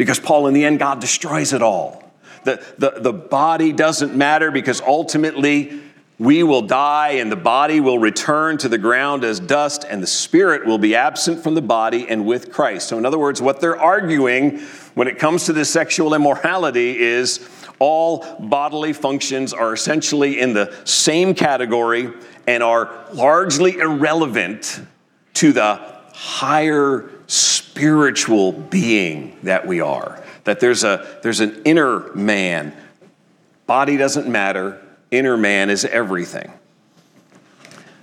Because, 0.00 0.18
Paul, 0.18 0.46
in 0.46 0.54
the 0.54 0.64
end, 0.64 0.78
God 0.78 0.98
destroys 0.98 1.52
it 1.52 1.60
all. 1.60 2.02
The, 2.44 2.64
the, 2.78 3.00
the 3.02 3.12
body 3.12 3.70
doesn't 3.70 4.16
matter 4.16 4.50
because 4.50 4.80
ultimately 4.80 5.78
we 6.18 6.42
will 6.42 6.62
die 6.62 7.16
and 7.16 7.30
the 7.30 7.36
body 7.36 7.80
will 7.80 7.98
return 7.98 8.56
to 8.56 8.68
the 8.70 8.78
ground 8.78 9.24
as 9.24 9.38
dust 9.38 9.84
and 9.86 10.02
the 10.02 10.06
spirit 10.06 10.64
will 10.64 10.78
be 10.78 10.94
absent 10.94 11.42
from 11.42 11.54
the 11.54 11.60
body 11.60 12.08
and 12.08 12.24
with 12.24 12.50
Christ. 12.50 12.88
So, 12.88 12.96
in 12.96 13.04
other 13.04 13.18
words, 13.18 13.42
what 13.42 13.60
they're 13.60 13.78
arguing 13.78 14.60
when 14.94 15.06
it 15.06 15.18
comes 15.18 15.44
to 15.44 15.52
this 15.52 15.68
sexual 15.68 16.14
immorality 16.14 16.98
is 16.98 17.46
all 17.78 18.24
bodily 18.40 18.94
functions 18.94 19.52
are 19.52 19.74
essentially 19.74 20.40
in 20.40 20.54
the 20.54 20.74
same 20.86 21.34
category 21.34 22.10
and 22.46 22.62
are 22.62 23.04
largely 23.12 23.76
irrelevant 23.76 24.80
to 25.34 25.52
the 25.52 25.78
higher 26.14 27.10
spiritual 27.30 28.50
being 28.50 29.38
that 29.44 29.64
we 29.66 29.80
are. 29.80 30.22
That 30.44 30.58
there's, 30.58 30.82
a, 30.82 31.20
there's 31.22 31.38
an 31.38 31.62
inner 31.64 32.12
man. 32.14 32.74
Body 33.66 33.96
doesn't 33.96 34.26
matter, 34.26 34.84
inner 35.12 35.36
man 35.36 35.70
is 35.70 35.84
everything. 35.84 36.52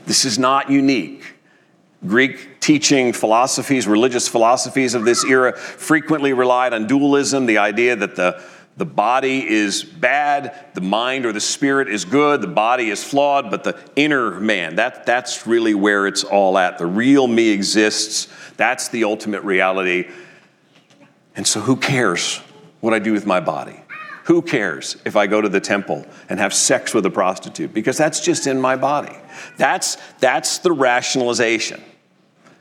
This 0.06 0.24
is 0.24 0.40
not 0.40 0.72
unique. 0.72 1.36
Greek 2.06 2.62
teaching 2.62 3.12
philosophies, 3.12 3.86
religious 3.86 4.30
philosophies 4.30 4.94
of 4.94 5.04
this 5.04 5.26
era 5.26 5.58
frequently 5.58 6.32
relied 6.32 6.72
on 6.72 6.88
dualism, 6.88 7.48
the 7.48 7.58
idea 7.58 7.98
that 7.98 8.16
the, 8.16 8.42
the 8.78 8.86
body 8.86 9.46
is 9.46 9.84
bad, 9.84 10.68
the 10.74 10.82
mind 10.82 11.26
or 11.26 11.34
the 11.34 11.42
spirit 11.42 11.90
is 11.90 12.06
good, 12.06 12.40
the 12.40 12.48
body 12.48 12.90
is 12.90 13.04
flawed, 13.04 13.52
but 13.52 13.66
the 13.66 13.78
inner 13.98 14.40
man, 14.40 14.76
that, 14.76 15.06
that's 15.06 15.46
really 15.46 15.74
where 15.74 16.08
it's 16.08 16.24
all 16.24 16.58
at. 16.58 16.78
The 16.78 16.86
real 16.86 17.28
me 17.28 17.50
exists 17.50 18.28
that's 18.58 18.90
the 18.90 19.04
ultimate 19.04 19.44
reality. 19.44 20.10
And 21.36 21.48
so, 21.48 21.62
who 21.62 21.76
cares 21.76 22.42
what 22.82 22.94
I 22.94 23.00
do 23.00 23.14
with 23.14 23.26
my 23.26 23.40
body? 23.40 23.80
Who 24.26 24.42
cares 24.42 24.98
if 25.06 25.16
I 25.16 25.26
go 25.26 25.40
to 25.40 25.48
the 25.48 25.62
temple 25.62 26.06
and 26.28 26.38
have 26.40 26.54
sex 26.54 26.94
with 26.94 27.06
a 27.06 27.10
prostitute? 27.10 27.74
Because 27.74 27.98
that's 27.98 28.20
just 28.20 28.46
in 28.46 28.60
my 28.60 28.76
body. 28.76 29.16
That's, 29.56 29.98
that's 30.20 30.58
the 30.58 30.74
rationalization. 30.74 31.82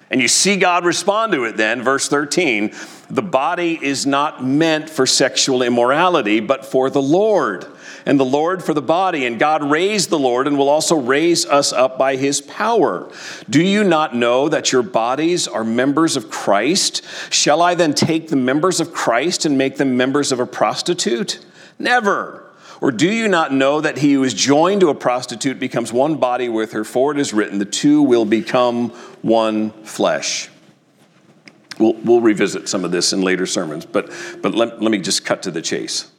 And 0.09 0.23
you 0.23 0.29
see 0.29 0.57
God 0.57 0.85
respond 0.85 1.33
to 1.33 1.45
it 1.45 1.57
then, 1.57 1.83
verse 1.83 2.09
13. 2.09 2.73
The 3.11 3.23
body 3.23 3.79
is 3.83 4.07
not 4.07 4.45
meant 4.45 4.89
for 4.89 5.07
sexual 5.07 5.63
immorality, 5.63 6.39
but 6.39 6.65
for 6.65 6.89
the 6.89 7.03
Lord 7.03 7.67
and 8.07 8.19
the 8.19 8.25
Lord 8.25 8.63
for 8.63 8.73
the 8.73 8.81
body. 8.81 9.27
And 9.27 9.39
God 9.39 9.69
raised 9.69 10.09
the 10.09 10.19
Lord 10.19 10.47
and 10.47 10.57
will 10.57 10.69
also 10.69 10.97
raise 10.97 11.45
us 11.45 11.73
up 11.73 11.99
by 11.99 12.17
his 12.17 12.41
power. 12.41 13.11
Do 13.51 13.63
you 13.63 13.85
not 13.85 14.15
know 14.15 14.49
that 14.49 14.73
your 14.73 14.83
bodies 14.83 15.47
are 15.49 15.65
members 15.65 16.17
of 16.17 16.31
Christ? 16.31 17.03
Shall 17.31 17.61
I 17.61 17.75
then 17.75 17.93
take 17.93 18.29
the 18.29 18.37
members 18.37 18.81
of 18.81 18.95
Christ 18.95 19.45
and 19.45 19.59
make 19.59 19.77
them 19.77 19.97
members 19.97 20.33
of 20.33 20.41
a 20.41 20.47
prostitute? 20.47 21.45
Never. 21.79 22.45
Or 22.81 22.93
do 22.93 23.11
you 23.11 23.27
not 23.27 23.53
know 23.53 23.81
that 23.81 23.99
he 23.99 24.13
who 24.13 24.23
is 24.23 24.35
joined 24.35 24.83
to 24.83 24.91
a 24.91 24.95
prostitute 24.95 25.59
becomes 25.59 25.93
one 25.93 26.17
body 26.17 26.49
with 26.49 26.73
her? 26.73 26.85
For 26.85 27.13
it 27.13 27.19
is 27.19 27.33
written, 27.33 27.59
the 27.59 27.65
two 27.65 28.03
will 28.03 28.25
become 28.25 28.91
one 29.23 29.71
flesh. 29.83 30.49
We'll, 31.79 31.95
we'll 31.95 32.21
revisit 32.21 32.69
some 32.69 32.85
of 32.85 32.91
this 32.91 33.13
in 33.13 33.23
later 33.23 33.47
sermons, 33.47 33.85
but, 33.85 34.11
but 34.43 34.55
let, 34.55 34.81
let 34.81 34.91
me 34.91 34.99
just 34.99 35.25
cut 35.25 35.43
to 35.43 35.51
the 35.51 35.63
chase. 35.63 36.11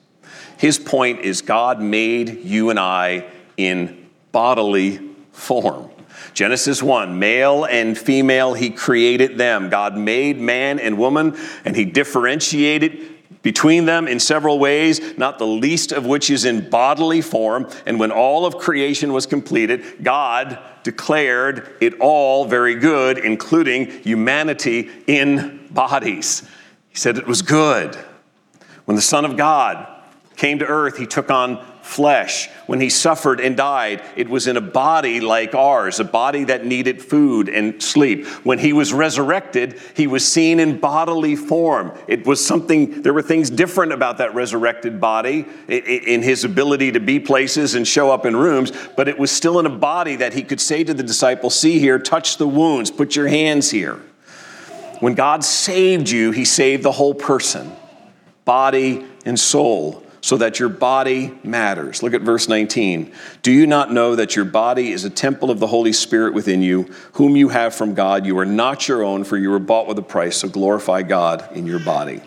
His 0.58 0.80
point 0.80 1.22
is 1.22 1.42
God 1.42 1.82
made 1.82 2.44
you 2.44 2.70
and 2.70 2.80
I 2.80 3.28
in 3.58 4.10
bodily 4.32 5.00
form. 5.32 5.90
Genesis 6.34 6.84
1, 6.84 7.18
male 7.18 7.66
and 7.66 7.98
female, 7.98 8.54
he 8.54 8.70
created 8.70 9.38
them. 9.38 9.70
God 9.70 9.98
made 9.98 10.40
man 10.40 10.80
and 10.80 10.98
woman, 10.98 11.38
and 11.66 11.76
he 11.76 11.86
differentiated 11.86 13.18
between 13.42 13.86
them 13.86 14.08
in 14.08 14.20
several 14.20 14.60
ways, 14.60 15.18
not 15.18 15.40
the 15.40 15.48
least 15.48 15.92
of 15.92 16.06
which 16.06 16.30
is 16.30 16.44
in 16.44 16.70
bodily 16.70 17.22
form. 17.22 17.70
And 17.86 18.00
when 18.00 18.12
all 18.12 18.46
of 18.46 18.58
creation 18.58 19.14
was 19.14 19.26
completed, 19.26 20.04
God 20.04 20.60
declared 20.84 21.76
it 21.80 22.00
all 22.00 22.46
very 22.46 22.76
good, 22.76 23.18
including 23.18 23.90
humanity 24.02 24.90
in 25.08 25.68
bodies. 25.72 26.48
He 26.90 26.98
said 26.98 27.18
it 27.18 27.28
was 27.28 27.42
good. 27.42 27.96
When 28.86 28.96
the 28.96 29.02
Son 29.02 29.26
of 29.26 29.38
God 29.38 29.88
came 30.38 30.60
to 30.60 30.66
earth, 30.66 30.98
he 30.98 31.08
took 31.08 31.30
on 31.32 31.66
flesh. 31.82 32.50
When 32.68 32.80
he 32.80 32.90
suffered 32.90 33.40
and 33.40 33.58
died, 33.58 34.04
it 34.16 34.30
was 34.30 34.46
in 34.46 34.56
a 34.56 34.62
body 34.62 35.20
like 35.20 35.56
ours, 35.56 36.00
a 36.00 36.04
body 36.04 36.44
that 36.44 36.64
needed 36.64 37.02
food 37.02 37.50
and 37.50 37.82
sleep. 37.82 38.28
When 38.46 38.60
he 38.60 38.72
was 38.72 38.94
resurrected, 38.94 39.82
he 39.96 40.06
was 40.06 40.30
seen 40.30 40.60
in 40.60 40.80
bodily 40.80 41.36
form. 41.36 41.92
It 42.08 42.28
was 42.28 42.46
something, 42.46 43.02
there 43.02 43.14
were 43.14 43.22
things 43.24 43.50
different 43.50 43.94
about 43.94 44.20
that 44.20 44.36
resurrected 44.36 45.02
body 45.02 45.46
in 45.68 46.22
his 46.22 46.44
ability 46.44 46.92
to 46.92 47.00
be 47.00 47.20
places 47.20 47.74
and 47.74 47.88
show 47.88 48.12
up 48.12 48.26
in 48.26 48.36
rooms, 48.36 48.72
but 48.96 49.08
it 49.08 49.18
was 49.18 49.32
still 49.32 49.60
in 49.60 49.66
a 49.66 49.76
body 49.76 50.18
that 50.18 50.34
he 50.34 50.44
could 50.44 50.62
say 50.62 50.84
to 50.84 50.94
the 50.94 51.04
disciples, 51.04 51.60
See 51.60 51.80
here, 51.80 51.98
touch 51.98 52.38
the 52.38 52.48
wounds, 52.48 52.92
put 52.92 53.16
your 53.16 53.28
hands 53.28 53.72
here. 53.72 54.00
When 55.00 55.16
God 55.16 55.44
saved 55.44 56.10
you, 56.10 56.32
he 56.32 56.46
saved 56.46 56.84
the 56.84 56.92
whole 56.92 57.14
person, 57.14 57.72
body 58.46 59.06
and 59.26 59.40
soul 59.40 60.04
so 60.28 60.36
that 60.36 60.60
your 60.60 60.68
body 60.68 61.34
matters. 61.46 62.04
Look 62.04 62.14
at 62.14 62.20
verse 62.20 62.50
19. 62.50 63.14
Do 63.44 63.52
you 63.54 63.66
not 63.66 63.94
know 63.94 64.14
that 64.18 64.36
your 64.36 64.44
body 64.44 64.92
is 64.92 65.06
a 65.06 65.10
temple 65.10 65.50
of 65.50 65.62
the 65.62 65.68
Holy 65.68 65.94
Spirit 65.94 66.34
within 66.34 66.62
you, 66.62 66.84
whom 67.14 67.38
you 67.38 67.48
have 67.48 67.74
from 67.74 67.94
God? 67.94 68.26
You 68.26 68.38
are 68.40 68.46
not 68.46 68.90
your 68.90 69.04
own, 69.04 69.24
for 69.24 69.38
you 69.38 69.50
were 69.50 69.58
bought 69.58 69.88
with 69.88 69.98
a 70.00 70.02
price, 70.02 70.36
so 70.36 70.50
glorify 70.50 71.04
God 71.04 71.48
in 71.56 71.66
your 71.66 71.80
body. 71.80 72.20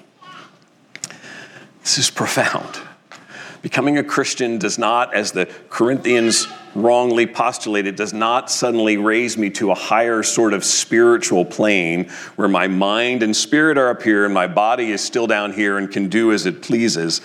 This 1.82 1.98
is 1.98 2.08
profound. 2.08 2.80
Becoming 3.60 3.98
a 3.98 4.04
Christian 4.04 4.56
does 4.56 4.78
not, 4.78 5.12
as 5.12 5.32
the 5.32 5.44
Corinthians 5.68 6.48
wrongly 6.74 7.26
postulated, 7.26 7.96
does 7.96 8.14
not 8.14 8.50
suddenly 8.50 8.96
raise 8.96 9.36
me 9.36 9.50
to 9.50 9.72
a 9.72 9.74
higher 9.74 10.22
sort 10.22 10.54
of 10.54 10.64
spiritual 10.64 11.44
plane 11.44 12.08
where 12.36 12.48
my 12.48 12.66
mind 12.66 13.22
and 13.22 13.36
spirit 13.36 13.76
are 13.76 13.90
up 13.90 14.02
here 14.02 14.24
and 14.24 14.32
my 14.32 14.46
body 14.46 14.90
is 14.90 15.02
still 15.02 15.26
down 15.26 15.52
here 15.52 15.76
and 15.76 15.90
can 15.90 16.08
do 16.08 16.32
as 16.32 16.46
it 16.46 16.62
pleases. 16.62 17.20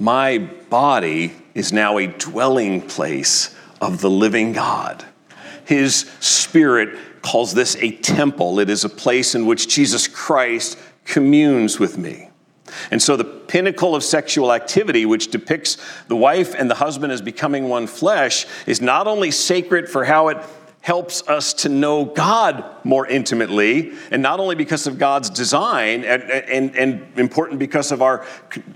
My 0.00 0.38
body 0.38 1.34
is 1.54 1.74
now 1.74 1.98
a 1.98 2.06
dwelling 2.06 2.80
place 2.80 3.54
of 3.82 4.00
the 4.00 4.10
living 4.10 4.54
God. 4.54 5.04
His 5.66 6.10
Spirit 6.20 6.98
calls 7.20 7.52
this 7.52 7.76
a 7.76 7.92
temple. 7.96 8.60
It 8.60 8.70
is 8.70 8.82
a 8.82 8.88
place 8.88 9.34
in 9.34 9.44
which 9.44 9.68
Jesus 9.68 10.08
Christ 10.08 10.78
communes 11.04 11.78
with 11.78 11.98
me. 11.98 12.30
And 12.90 13.02
so, 13.02 13.16
the 13.16 13.24
pinnacle 13.24 13.94
of 13.94 14.02
sexual 14.02 14.52
activity, 14.52 15.04
which 15.04 15.30
depicts 15.30 15.76
the 16.08 16.16
wife 16.16 16.54
and 16.54 16.70
the 16.70 16.76
husband 16.76 17.12
as 17.12 17.20
becoming 17.20 17.68
one 17.68 17.86
flesh, 17.86 18.46
is 18.66 18.80
not 18.80 19.06
only 19.06 19.30
sacred 19.30 19.88
for 19.88 20.04
how 20.04 20.28
it 20.28 20.38
helps 20.80 21.26
us 21.28 21.52
to 21.52 21.68
know 21.68 22.06
God 22.06 22.64
more 22.84 23.06
intimately, 23.06 23.92
and 24.10 24.22
not 24.22 24.40
only 24.40 24.54
because 24.54 24.86
of 24.86 24.98
God's 24.98 25.28
design, 25.28 26.04
and, 26.04 26.22
and, 26.22 26.74
and 26.74 27.18
important 27.18 27.58
because 27.58 27.92
of 27.92 28.00
our, 28.00 28.24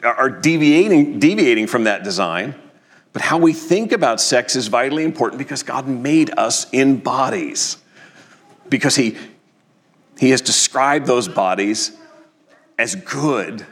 our 0.02 0.28
deviating, 0.28 1.18
deviating 1.18 1.66
from 1.66 1.84
that 1.84 2.04
design, 2.04 2.54
but 3.14 3.22
how 3.22 3.38
we 3.38 3.52
think 3.52 3.92
about 3.92 4.20
sex 4.20 4.56
is 4.56 4.66
vitally 4.66 5.04
important 5.04 5.38
because 5.38 5.62
God 5.62 5.86
made 5.88 6.36
us 6.36 6.66
in 6.72 6.98
bodies. 6.98 7.78
Because 8.68 8.96
He, 8.96 9.16
he 10.18 10.30
has 10.30 10.42
described 10.42 11.06
those 11.06 11.28
bodies 11.28 11.96
as 12.78 12.96
good, 12.96 13.64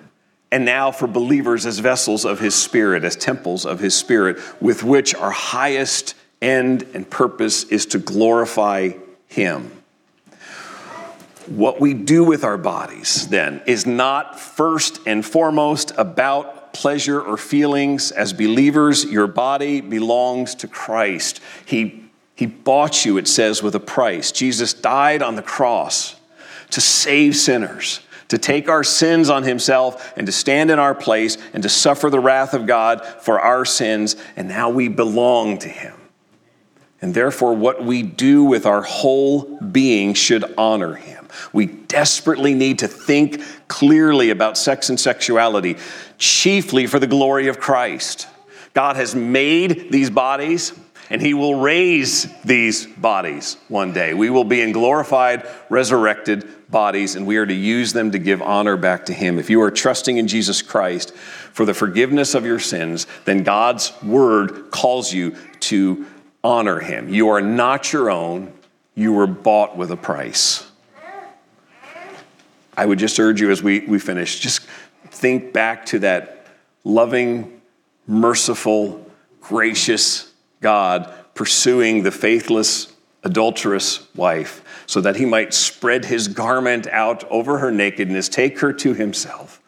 and 0.50 0.64
now 0.64 0.90
for 0.90 1.06
believers 1.06 1.66
as 1.66 1.80
vessels 1.80 2.24
of 2.24 2.38
His 2.38 2.54
Spirit, 2.54 3.04
as 3.04 3.16
temples 3.16 3.66
of 3.66 3.80
His 3.80 3.94
Spirit, 3.94 4.38
with 4.62 4.84
which 4.84 5.14
our 5.14 5.32
highest 5.32 6.14
end 6.42 6.82
and 6.94 7.08
purpose 7.08 7.64
is 7.64 7.86
to 7.86 7.98
glorify 7.98 8.90
Him. 9.28 9.70
What 11.46 11.80
we 11.80 11.94
do 11.94 12.24
with 12.24 12.44
our 12.44 12.58
bodies, 12.58 13.28
then, 13.28 13.62
is 13.66 13.86
not 13.86 14.38
first 14.38 15.00
and 15.06 15.24
foremost 15.24 15.92
about 15.96 16.72
pleasure 16.72 17.20
or 17.20 17.36
feelings. 17.36 18.12
As 18.12 18.32
believers, 18.32 19.04
your 19.04 19.26
body 19.26 19.80
belongs 19.80 20.54
to 20.56 20.68
Christ. 20.68 21.40
He, 21.66 22.04
he 22.34 22.46
bought 22.46 23.04
you, 23.04 23.18
it 23.18 23.28
says, 23.28 23.62
with 23.62 23.74
a 23.74 23.80
price. 23.80 24.32
Jesus 24.32 24.72
died 24.72 25.22
on 25.22 25.36
the 25.36 25.42
cross 25.42 26.16
to 26.70 26.80
save 26.80 27.36
sinners 27.36 28.00
to 28.32 28.38
take 28.38 28.66
our 28.66 28.82
sins 28.82 29.28
on 29.28 29.42
himself 29.42 30.10
and 30.16 30.24
to 30.24 30.32
stand 30.32 30.70
in 30.70 30.78
our 30.78 30.94
place 30.94 31.36
and 31.52 31.62
to 31.62 31.68
suffer 31.68 32.08
the 32.08 32.18
wrath 32.18 32.54
of 32.54 32.66
God 32.66 33.04
for 33.04 33.38
our 33.38 33.66
sins. 33.66 34.16
And 34.36 34.48
now 34.48 34.70
we 34.70 34.88
belong 34.88 35.58
to 35.58 35.68
him. 35.68 35.92
And 37.02 37.12
therefore, 37.12 37.54
what 37.54 37.84
we 37.84 38.02
do 38.02 38.44
with 38.44 38.64
our 38.64 38.82
whole 38.82 39.58
being 39.58 40.14
should 40.14 40.44
honor 40.56 40.94
him. 40.94 41.26
We 41.52 41.66
desperately 41.66 42.54
need 42.54 42.78
to 42.78 42.88
think 42.88 43.42
clearly 43.66 44.30
about 44.30 44.56
sex 44.56 44.88
and 44.88 44.98
sexuality, 44.98 45.76
chiefly 46.16 46.86
for 46.86 47.00
the 47.00 47.08
glory 47.08 47.48
of 47.48 47.58
Christ. 47.58 48.28
God 48.72 48.96
has 48.96 49.16
made 49.16 49.90
these 49.90 50.10
bodies, 50.10 50.72
and 51.10 51.20
he 51.20 51.34
will 51.34 51.60
raise 51.60 52.32
these 52.42 52.86
bodies 52.86 53.56
one 53.68 53.92
day. 53.92 54.14
We 54.14 54.30
will 54.30 54.44
be 54.44 54.60
in 54.60 54.70
glorified, 54.70 55.46
resurrected 55.68 56.70
bodies, 56.70 57.16
and 57.16 57.26
we 57.26 57.36
are 57.36 57.46
to 57.46 57.52
use 57.52 57.92
them 57.92 58.12
to 58.12 58.18
give 58.18 58.40
honor 58.40 58.76
back 58.76 59.06
to 59.06 59.12
him. 59.12 59.38
If 59.38 59.50
you 59.50 59.60
are 59.62 59.70
trusting 59.70 60.16
in 60.18 60.28
Jesus 60.28 60.62
Christ 60.62 61.14
for 61.14 61.66
the 61.66 61.74
forgiveness 61.74 62.34
of 62.34 62.46
your 62.46 62.60
sins, 62.60 63.06
then 63.24 63.42
God's 63.42 63.92
word 64.02 64.70
calls 64.70 65.12
you 65.12 65.36
to 65.60 66.06
honor 66.44 66.80
him. 66.80 67.08
You 67.08 67.28
are 67.28 67.40
not 67.40 67.92
your 67.92 68.10
own, 68.10 68.52
you 68.94 69.12
were 69.12 69.26
bought 69.26 69.76
with 69.76 69.90
a 69.90 69.96
price. 69.96 70.68
I 72.76 72.86
would 72.86 72.98
just 72.98 73.18
urge 73.20 73.40
you 73.40 73.50
as 73.50 73.62
we, 73.62 73.80
we 73.80 73.98
finish, 73.98 74.40
just 74.40 74.62
think 75.10 75.52
back 75.52 75.86
to 75.86 75.98
that 76.00 76.46
loving, 76.84 77.60
merciful, 78.06 79.10
gracious 79.40 80.32
God 80.60 81.12
pursuing 81.34 82.02
the 82.02 82.10
faithless, 82.10 82.92
adulterous 83.24 84.06
wife 84.14 84.64
so 84.86 85.00
that 85.00 85.16
he 85.16 85.24
might 85.24 85.54
spread 85.54 86.06
his 86.06 86.28
garment 86.28 86.86
out 86.88 87.24
over 87.30 87.58
her 87.58 87.70
nakedness, 87.70 88.28
take 88.28 88.58
her 88.60 88.72
to 88.72 88.94
himself 88.94 89.58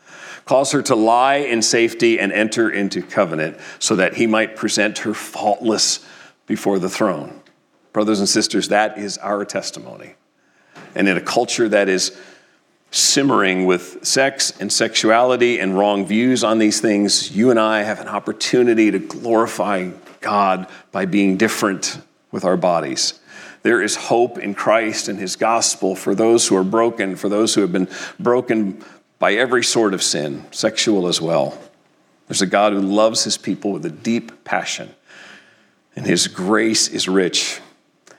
cause 0.45 0.73
her 0.73 0.83
to 0.83 0.95
lie 0.95 1.37
in 1.37 1.63
safety 1.63 2.21
and 2.21 2.33
enter 2.33 2.69
into 2.69 3.03
covenant 3.03 3.59
so 3.79 3.97
that 3.97 4.15
he 4.15 4.27
might 4.27 4.57
present 4.57 4.99
her 4.99 5.15
faultless 5.15 6.07
before 6.47 6.79
the 6.79 6.89
throne. 6.89 7.41
Brothers 7.93 8.19
and 8.19 8.29
sisters, 8.29 8.69
that 8.69 8.99
is 8.99 9.19
our 9.19 9.45
testimony. 9.45 10.15
And 10.95 11.09
in 11.09 11.17
a 11.17 11.21
culture 11.21 11.69
that 11.69 11.89
is 11.89 12.17
simmering 12.91 13.67
with 13.67 14.05
sex 14.07 14.53
and 14.61 14.73
sexuality 14.73 15.59
and 15.59 15.77
wrong 15.77 16.07
views 16.07 16.45
on 16.45 16.59
these 16.59 16.81
things, 16.81 17.35
you 17.37 17.51
and 17.51 17.59
I 17.59 17.83
have 17.83 18.01
an 18.01 18.09
opportunity 18.09 18.91
to 18.91 18.99
glorify 18.99 19.91
God 20.21 20.69
by 20.93 21.05
being 21.07 21.37
different 21.37 21.99
with 22.31 22.45
our 22.45 22.57
bodies. 22.57 23.21
There 23.63 23.83
is 23.83 23.97
hope 23.97 24.39
in 24.39 24.55
Christ 24.55 25.09
and 25.09 25.19
His 25.19 25.37
gospel 25.37 25.97
for 25.97 26.15
those 26.15 26.47
who 26.47 26.57
are 26.57 26.65
broken, 26.65 27.17
for 27.17 27.29
those 27.29 27.55
who 27.55 27.63
have 27.63 27.73
been 27.73 27.89
broken 28.21 28.85
by 29.19 29.35
every 29.35 29.65
sort 29.65 29.95
of 29.95 30.03
sin, 30.03 30.45
sexual 30.51 31.07
as 31.07 31.21
well. 31.21 31.59
There's 32.29 32.43
a 32.43 32.47
God 32.47 32.73
who 32.73 32.81
loves 32.81 33.25
His 33.25 33.39
people 33.39 33.73
with 33.73 33.85
a 33.87 33.91
deep 33.91 34.45
passion 34.45 34.95
and 35.97 36.07
his 36.07 36.27
grace 36.27 36.89
is 36.89 37.09
rich. 37.09 37.61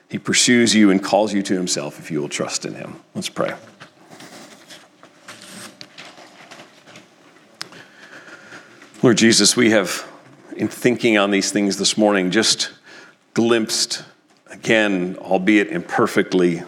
He 0.08 0.18
pursues 0.18 0.74
you 0.74 0.90
and 0.90 1.02
calls 1.02 1.32
you 1.34 1.42
to 1.42 1.54
himself 1.54 1.98
if 1.98 2.10
you 2.10 2.20
will 2.20 2.28
trust 2.28 2.64
in 2.64 2.74
him. 2.74 3.00
Let's 3.14 3.28
pray. 3.28 3.54
Lord 9.02 9.18
Jesus, 9.18 9.56
we 9.56 9.70
have, 9.70 10.08
in 10.56 10.68
thinking 10.68 11.18
on 11.18 11.30
these 11.30 11.52
things 11.52 11.76
this 11.76 11.98
morning, 11.98 12.30
just 12.30 12.72
glimpsed 13.34 14.04
again, 14.50 15.16
albeit 15.20 15.68
imperfectly, 15.68 16.62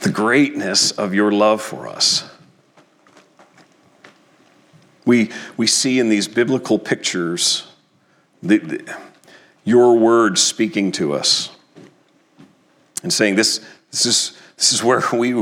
the 0.00 0.10
greatness 0.10 0.90
of 0.90 1.14
your 1.14 1.32
love 1.32 1.62
for 1.62 1.88
us. 1.88 2.28
We, 5.06 5.30
we 5.56 5.66
see 5.66 5.98
in 5.98 6.08
these 6.08 6.28
biblical 6.28 6.78
pictures 6.78 7.66
the, 8.42 8.58
the 8.58 8.96
your 9.64 9.98
word 9.98 10.38
speaking 10.38 10.92
to 10.92 11.14
us 11.14 11.50
and 13.02 13.12
saying 13.12 13.34
this, 13.34 13.64
this, 13.90 14.06
is, 14.06 14.38
this 14.56 14.72
is 14.72 14.82
where 14.82 15.02
we, 15.12 15.32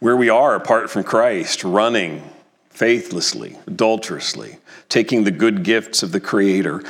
where 0.00 0.16
we 0.16 0.28
are 0.28 0.54
apart 0.54 0.90
from 0.90 1.04
Christ, 1.04 1.64
running 1.64 2.28
faithlessly, 2.70 3.56
adulterously, 3.66 4.58
taking 4.88 5.24
the 5.24 5.30
good 5.30 5.62
gifts 5.62 6.02
of 6.02 6.12
the 6.12 6.20
Creator, 6.20 6.82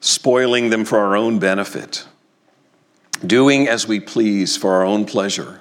spoiling 0.00 0.70
them 0.70 0.84
for 0.84 0.98
our 0.98 1.16
own 1.16 1.38
benefit, 1.38 2.06
doing 3.26 3.66
as 3.66 3.88
we 3.88 3.98
please 3.98 4.56
for 4.56 4.74
our 4.74 4.84
own 4.84 5.04
pleasure. 5.04 5.60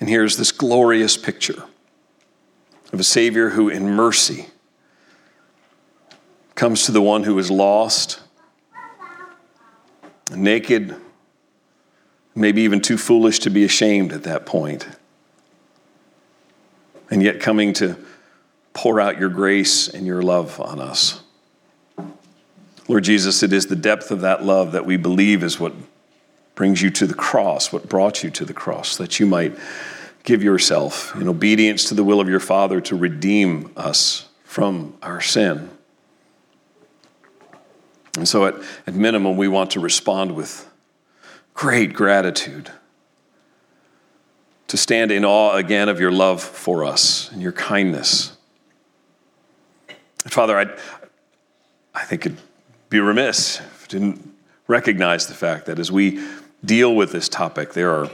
And 0.00 0.08
here's 0.08 0.36
this 0.36 0.52
glorious 0.52 1.16
picture 1.16 1.64
of 2.92 3.00
a 3.00 3.04
Savior 3.04 3.50
who, 3.50 3.68
in 3.68 3.90
mercy, 3.90 4.46
comes 6.54 6.86
to 6.86 6.92
the 6.92 7.02
one 7.02 7.24
who 7.24 7.38
is 7.38 7.50
lost, 7.50 8.20
naked, 10.34 10.94
maybe 12.34 12.62
even 12.62 12.80
too 12.80 12.96
foolish 12.96 13.40
to 13.40 13.50
be 13.50 13.64
ashamed 13.64 14.12
at 14.12 14.22
that 14.24 14.46
point, 14.46 14.86
and 17.10 17.22
yet 17.22 17.40
coming 17.40 17.72
to 17.72 17.96
pour 18.72 19.00
out 19.00 19.18
your 19.18 19.28
grace 19.28 19.88
and 19.88 20.06
your 20.06 20.22
love 20.22 20.60
on 20.60 20.80
us. 20.80 21.22
Lord 22.88 23.04
Jesus, 23.04 23.42
it 23.42 23.52
is 23.52 23.66
the 23.66 23.76
depth 23.76 24.10
of 24.10 24.20
that 24.20 24.44
love 24.44 24.72
that 24.72 24.84
we 24.84 24.96
believe 24.96 25.42
is 25.42 25.58
what 25.58 25.72
brings 26.54 26.82
you 26.82 26.90
to 26.90 27.06
the 27.06 27.14
cross, 27.14 27.72
what 27.72 27.88
brought 27.88 28.22
you 28.22 28.30
to 28.30 28.44
the 28.44 28.52
cross, 28.52 28.96
that 28.96 29.18
you 29.18 29.26
might 29.26 29.56
give 30.22 30.42
yourself 30.42 31.14
in 31.16 31.28
obedience 31.28 31.84
to 31.84 31.94
the 31.94 32.04
will 32.04 32.20
of 32.20 32.28
your 32.28 32.40
Father 32.40 32.80
to 32.80 32.96
redeem 32.96 33.72
us 33.76 34.28
from 34.44 34.96
our 35.02 35.20
sin. 35.20 35.70
And 38.16 38.28
so, 38.28 38.46
at, 38.46 38.54
at 38.86 38.94
minimum, 38.94 39.36
we 39.36 39.48
want 39.48 39.72
to 39.72 39.80
respond 39.80 40.34
with 40.36 40.70
great 41.54 41.92
gratitude, 41.94 42.70
to 44.66 44.76
stand 44.76 45.12
in 45.12 45.24
awe 45.24 45.54
again 45.54 45.88
of 45.88 46.00
your 46.00 46.10
love 46.10 46.42
for 46.42 46.84
us 46.84 47.30
and 47.30 47.40
your 47.40 47.52
kindness. 47.52 48.36
Father, 50.26 50.58
I, 50.58 50.66
I 51.94 52.04
think 52.04 52.26
it'd 52.26 52.40
be 52.88 52.98
remiss 52.98 53.60
if 53.60 53.84
I 53.84 53.86
didn't 53.88 54.34
recognize 54.66 55.26
the 55.26 55.34
fact 55.34 55.66
that 55.66 55.78
as 55.78 55.92
we 55.92 56.24
deal 56.64 56.94
with 56.94 57.12
this 57.12 57.28
topic, 57.28 57.74
there 57.74 57.90
are 57.92 58.10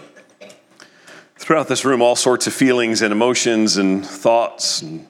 throughout 1.36 1.68
this 1.68 1.84
room 1.84 2.02
all 2.02 2.16
sorts 2.16 2.46
of 2.46 2.52
feelings 2.52 3.00
and 3.00 3.12
emotions 3.12 3.76
and 3.76 4.04
thoughts. 4.04 4.82
And 4.82 5.06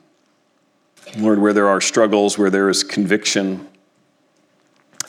Lord, 1.18 1.40
where 1.40 1.52
there 1.52 1.68
are 1.68 1.80
struggles, 1.80 2.38
where 2.38 2.50
there 2.50 2.68
is 2.68 2.84
conviction, 2.84 3.66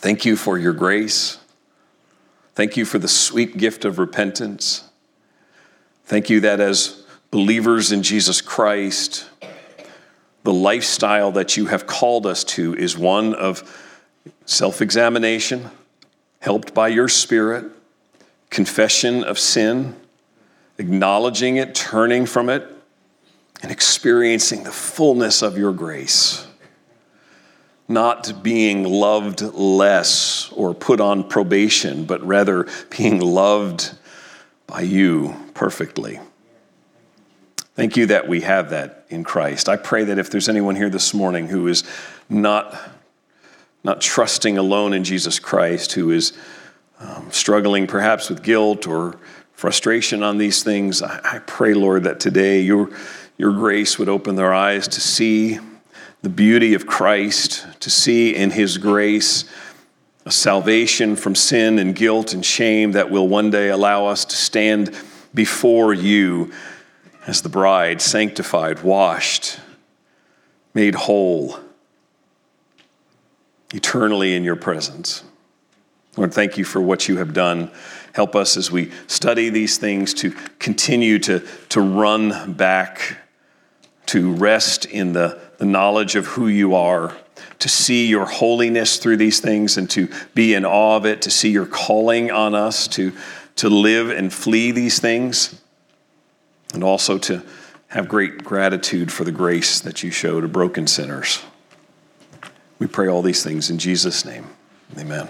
Thank 0.02 0.26
you 0.26 0.36
for 0.36 0.58
your 0.58 0.74
grace. 0.74 1.38
Thank 2.56 2.76
you 2.76 2.86
for 2.86 2.98
the 2.98 3.08
sweet 3.08 3.58
gift 3.58 3.86
of 3.86 4.00
repentance. 4.00 4.90
Thank 6.06 6.28
you 6.28 6.40
that 6.40 6.60
as 6.60 7.06
believers 7.30 7.92
in 7.92 8.02
Jesus 8.02 8.42
Christ, 8.42 9.30
the 10.42 10.52
lifestyle 10.52 11.32
that 11.34 11.56
you 11.56 11.68
have 11.68 11.86
called 11.86 12.26
us 12.26 12.44
to 12.46 12.74
is 12.74 12.98
one 12.98 13.36
of 13.36 13.64
self 14.46 14.82
examination, 14.82 15.70
helped 16.40 16.74
by 16.74 16.88
your 16.88 17.08
Spirit, 17.08 17.66
confession 18.50 19.24
of 19.24 19.38
sin, 19.38 19.96
acknowledging 20.80 21.58
it, 21.58 21.76
turning 21.76 22.26
from 22.26 22.50
it, 22.50 22.68
and 23.62 23.72
experiencing 23.72 24.64
the 24.64 24.72
fullness 24.72 25.44
of 25.44 25.60
your 25.60 25.72
grace 25.72 26.48
not 27.88 28.42
being 28.42 28.84
loved 28.84 29.42
less 29.42 30.52
or 30.54 30.74
put 30.74 31.02
on 31.02 31.28
probation, 31.28 32.06
but 32.06 32.26
rather 32.26 32.68
being 32.90 33.20
loved 33.20 33.94
by 34.68 34.82
you 34.82 35.36
perfectly. 35.54 36.20
Thank 37.76 37.98
you 37.98 38.06
that 38.08 38.28
we 38.28 38.42
have 38.42 38.70
that 38.72 39.06
in 39.10 39.24
Christ. 39.24 39.68
I 39.68 39.76
pray 39.78 40.04
that 40.06 40.20
if 40.20 40.30
there's 40.30 40.50
anyone 40.50 40.76
here 40.76 40.90
this 40.90 41.14
morning 41.14 41.48
who 41.48 41.68
is 41.68 41.84
not, 42.30 42.78
not 43.84 44.02
trusting 44.02 44.58
alone 44.58 44.94
in 44.94 45.04
Jesus 45.04 45.40
Christ, 45.40 45.94
who 45.94 46.12
is 46.12 46.34
um, 47.00 47.32
struggling 47.32 47.88
perhaps 47.88 48.30
with 48.30 48.44
guilt 48.44 48.88
or 48.88 49.18
frustration 49.54 50.22
on 50.22 50.38
these 50.38 50.64
things, 50.64 51.02
I, 51.02 51.20
I 51.24 51.40
pray, 51.40 51.74
Lord, 51.74 52.04
that 52.04 52.20
today 52.20 52.62
your, 52.62 52.90
your 53.38 53.52
grace 53.52 53.98
would 53.98 54.10
open 54.10 54.36
their 54.36 54.54
eyes 54.54 54.88
to 54.90 55.02
see 55.02 55.60
the 56.22 56.30
beauty 56.30 56.74
of 56.74 56.86
Christ, 56.86 57.66
to 57.80 57.90
see 57.90 58.36
in 58.36 58.52
His 58.52 58.78
grace 58.78 59.46
a 60.26 60.32
salvation 60.32 61.16
from 61.16 61.34
sin 61.34 61.80
and 61.80 61.96
guilt 61.96 62.34
and 62.34 62.46
shame 62.46 62.92
that 62.92 63.10
will 63.10 63.28
one 63.28 63.50
day 63.50 63.70
allow 63.70 64.06
us 64.06 64.24
to 64.26 64.36
stand 64.36 64.96
before 65.34 65.94
you 65.94 66.52
as 67.26 67.42
the 67.42 67.50
bride, 67.50 68.02
sanctified, 68.02 68.84
washed, 68.84 69.60
made 70.74 70.96
whole, 70.96 71.60
eternally 73.74 74.36
in 74.36 74.44
your 74.44 74.56
presence. 74.56 75.24
Lord, 76.18 76.34
thank 76.34 76.58
you 76.58 76.66
for 76.66 76.82
what 76.82 77.08
you 77.08 77.18
have 77.18 77.34
done. 77.34 77.72
Help 78.14 78.36
us 78.36 78.58
as 78.58 78.70
we 78.70 78.92
study 79.08 79.50
these 79.50 79.78
things 79.78 80.14
to 80.16 80.32
continue 80.60 81.18
to, 81.20 81.40
to 81.70 81.80
run 81.80 82.54
back, 82.54 83.18
to 84.08 84.34
rest 84.34 84.86
in 84.86 85.14
the, 85.14 85.40
the 85.62 85.68
knowledge 85.68 86.16
of 86.16 86.26
who 86.26 86.48
you 86.48 86.74
are, 86.74 87.16
to 87.60 87.70
see 87.70 88.08
your 88.08 88.26
holiness 88.26 88.98
through 88.98 89.18
these 89.18 89.40
things 89.40 89.78
and 89.78 89.88
to 89.92 90.10
be 90.34 90.56
in 90.56 90.66
awe 90.66 90.98
of 90.98 91.06
it, 91.06 91.22
to 91.22 91.30
see 91.30 91.52
your 91.52 91.68
calling 91.68 92.32
on 92.32 92.56
us 92.56 92.88
to, 92.88 93.14
to 93.58 93.70
live 93.70 94.10
and 94.10 94.34
flee 94.34 94.72
these 94.72 94.98
things, 94.98 95.62
and 96.74 96.84
also 96.84 97.20
to 97.20 97.44
have 97.90 98.10
great 98.10 98.44
gratitude 98.44 99.12
for 99.12 99.24
the 99.24 99.32
grace 99.32 99.80
that 99.82 100.02
you 100.02 100.10
show 100.10 100.42
to 100.42 100.48
broken 100.48 100.88
sinners. 100.88 101.44
We 102.80 102.88
pray 102.88 103.08
all 103.08 103.22
these 103.22 103.44
things 103.44 103.70
in 103.70 103.78
Jesus' 103.78 104.26
name. 104.26 104.48
Amen. 104.98 105.30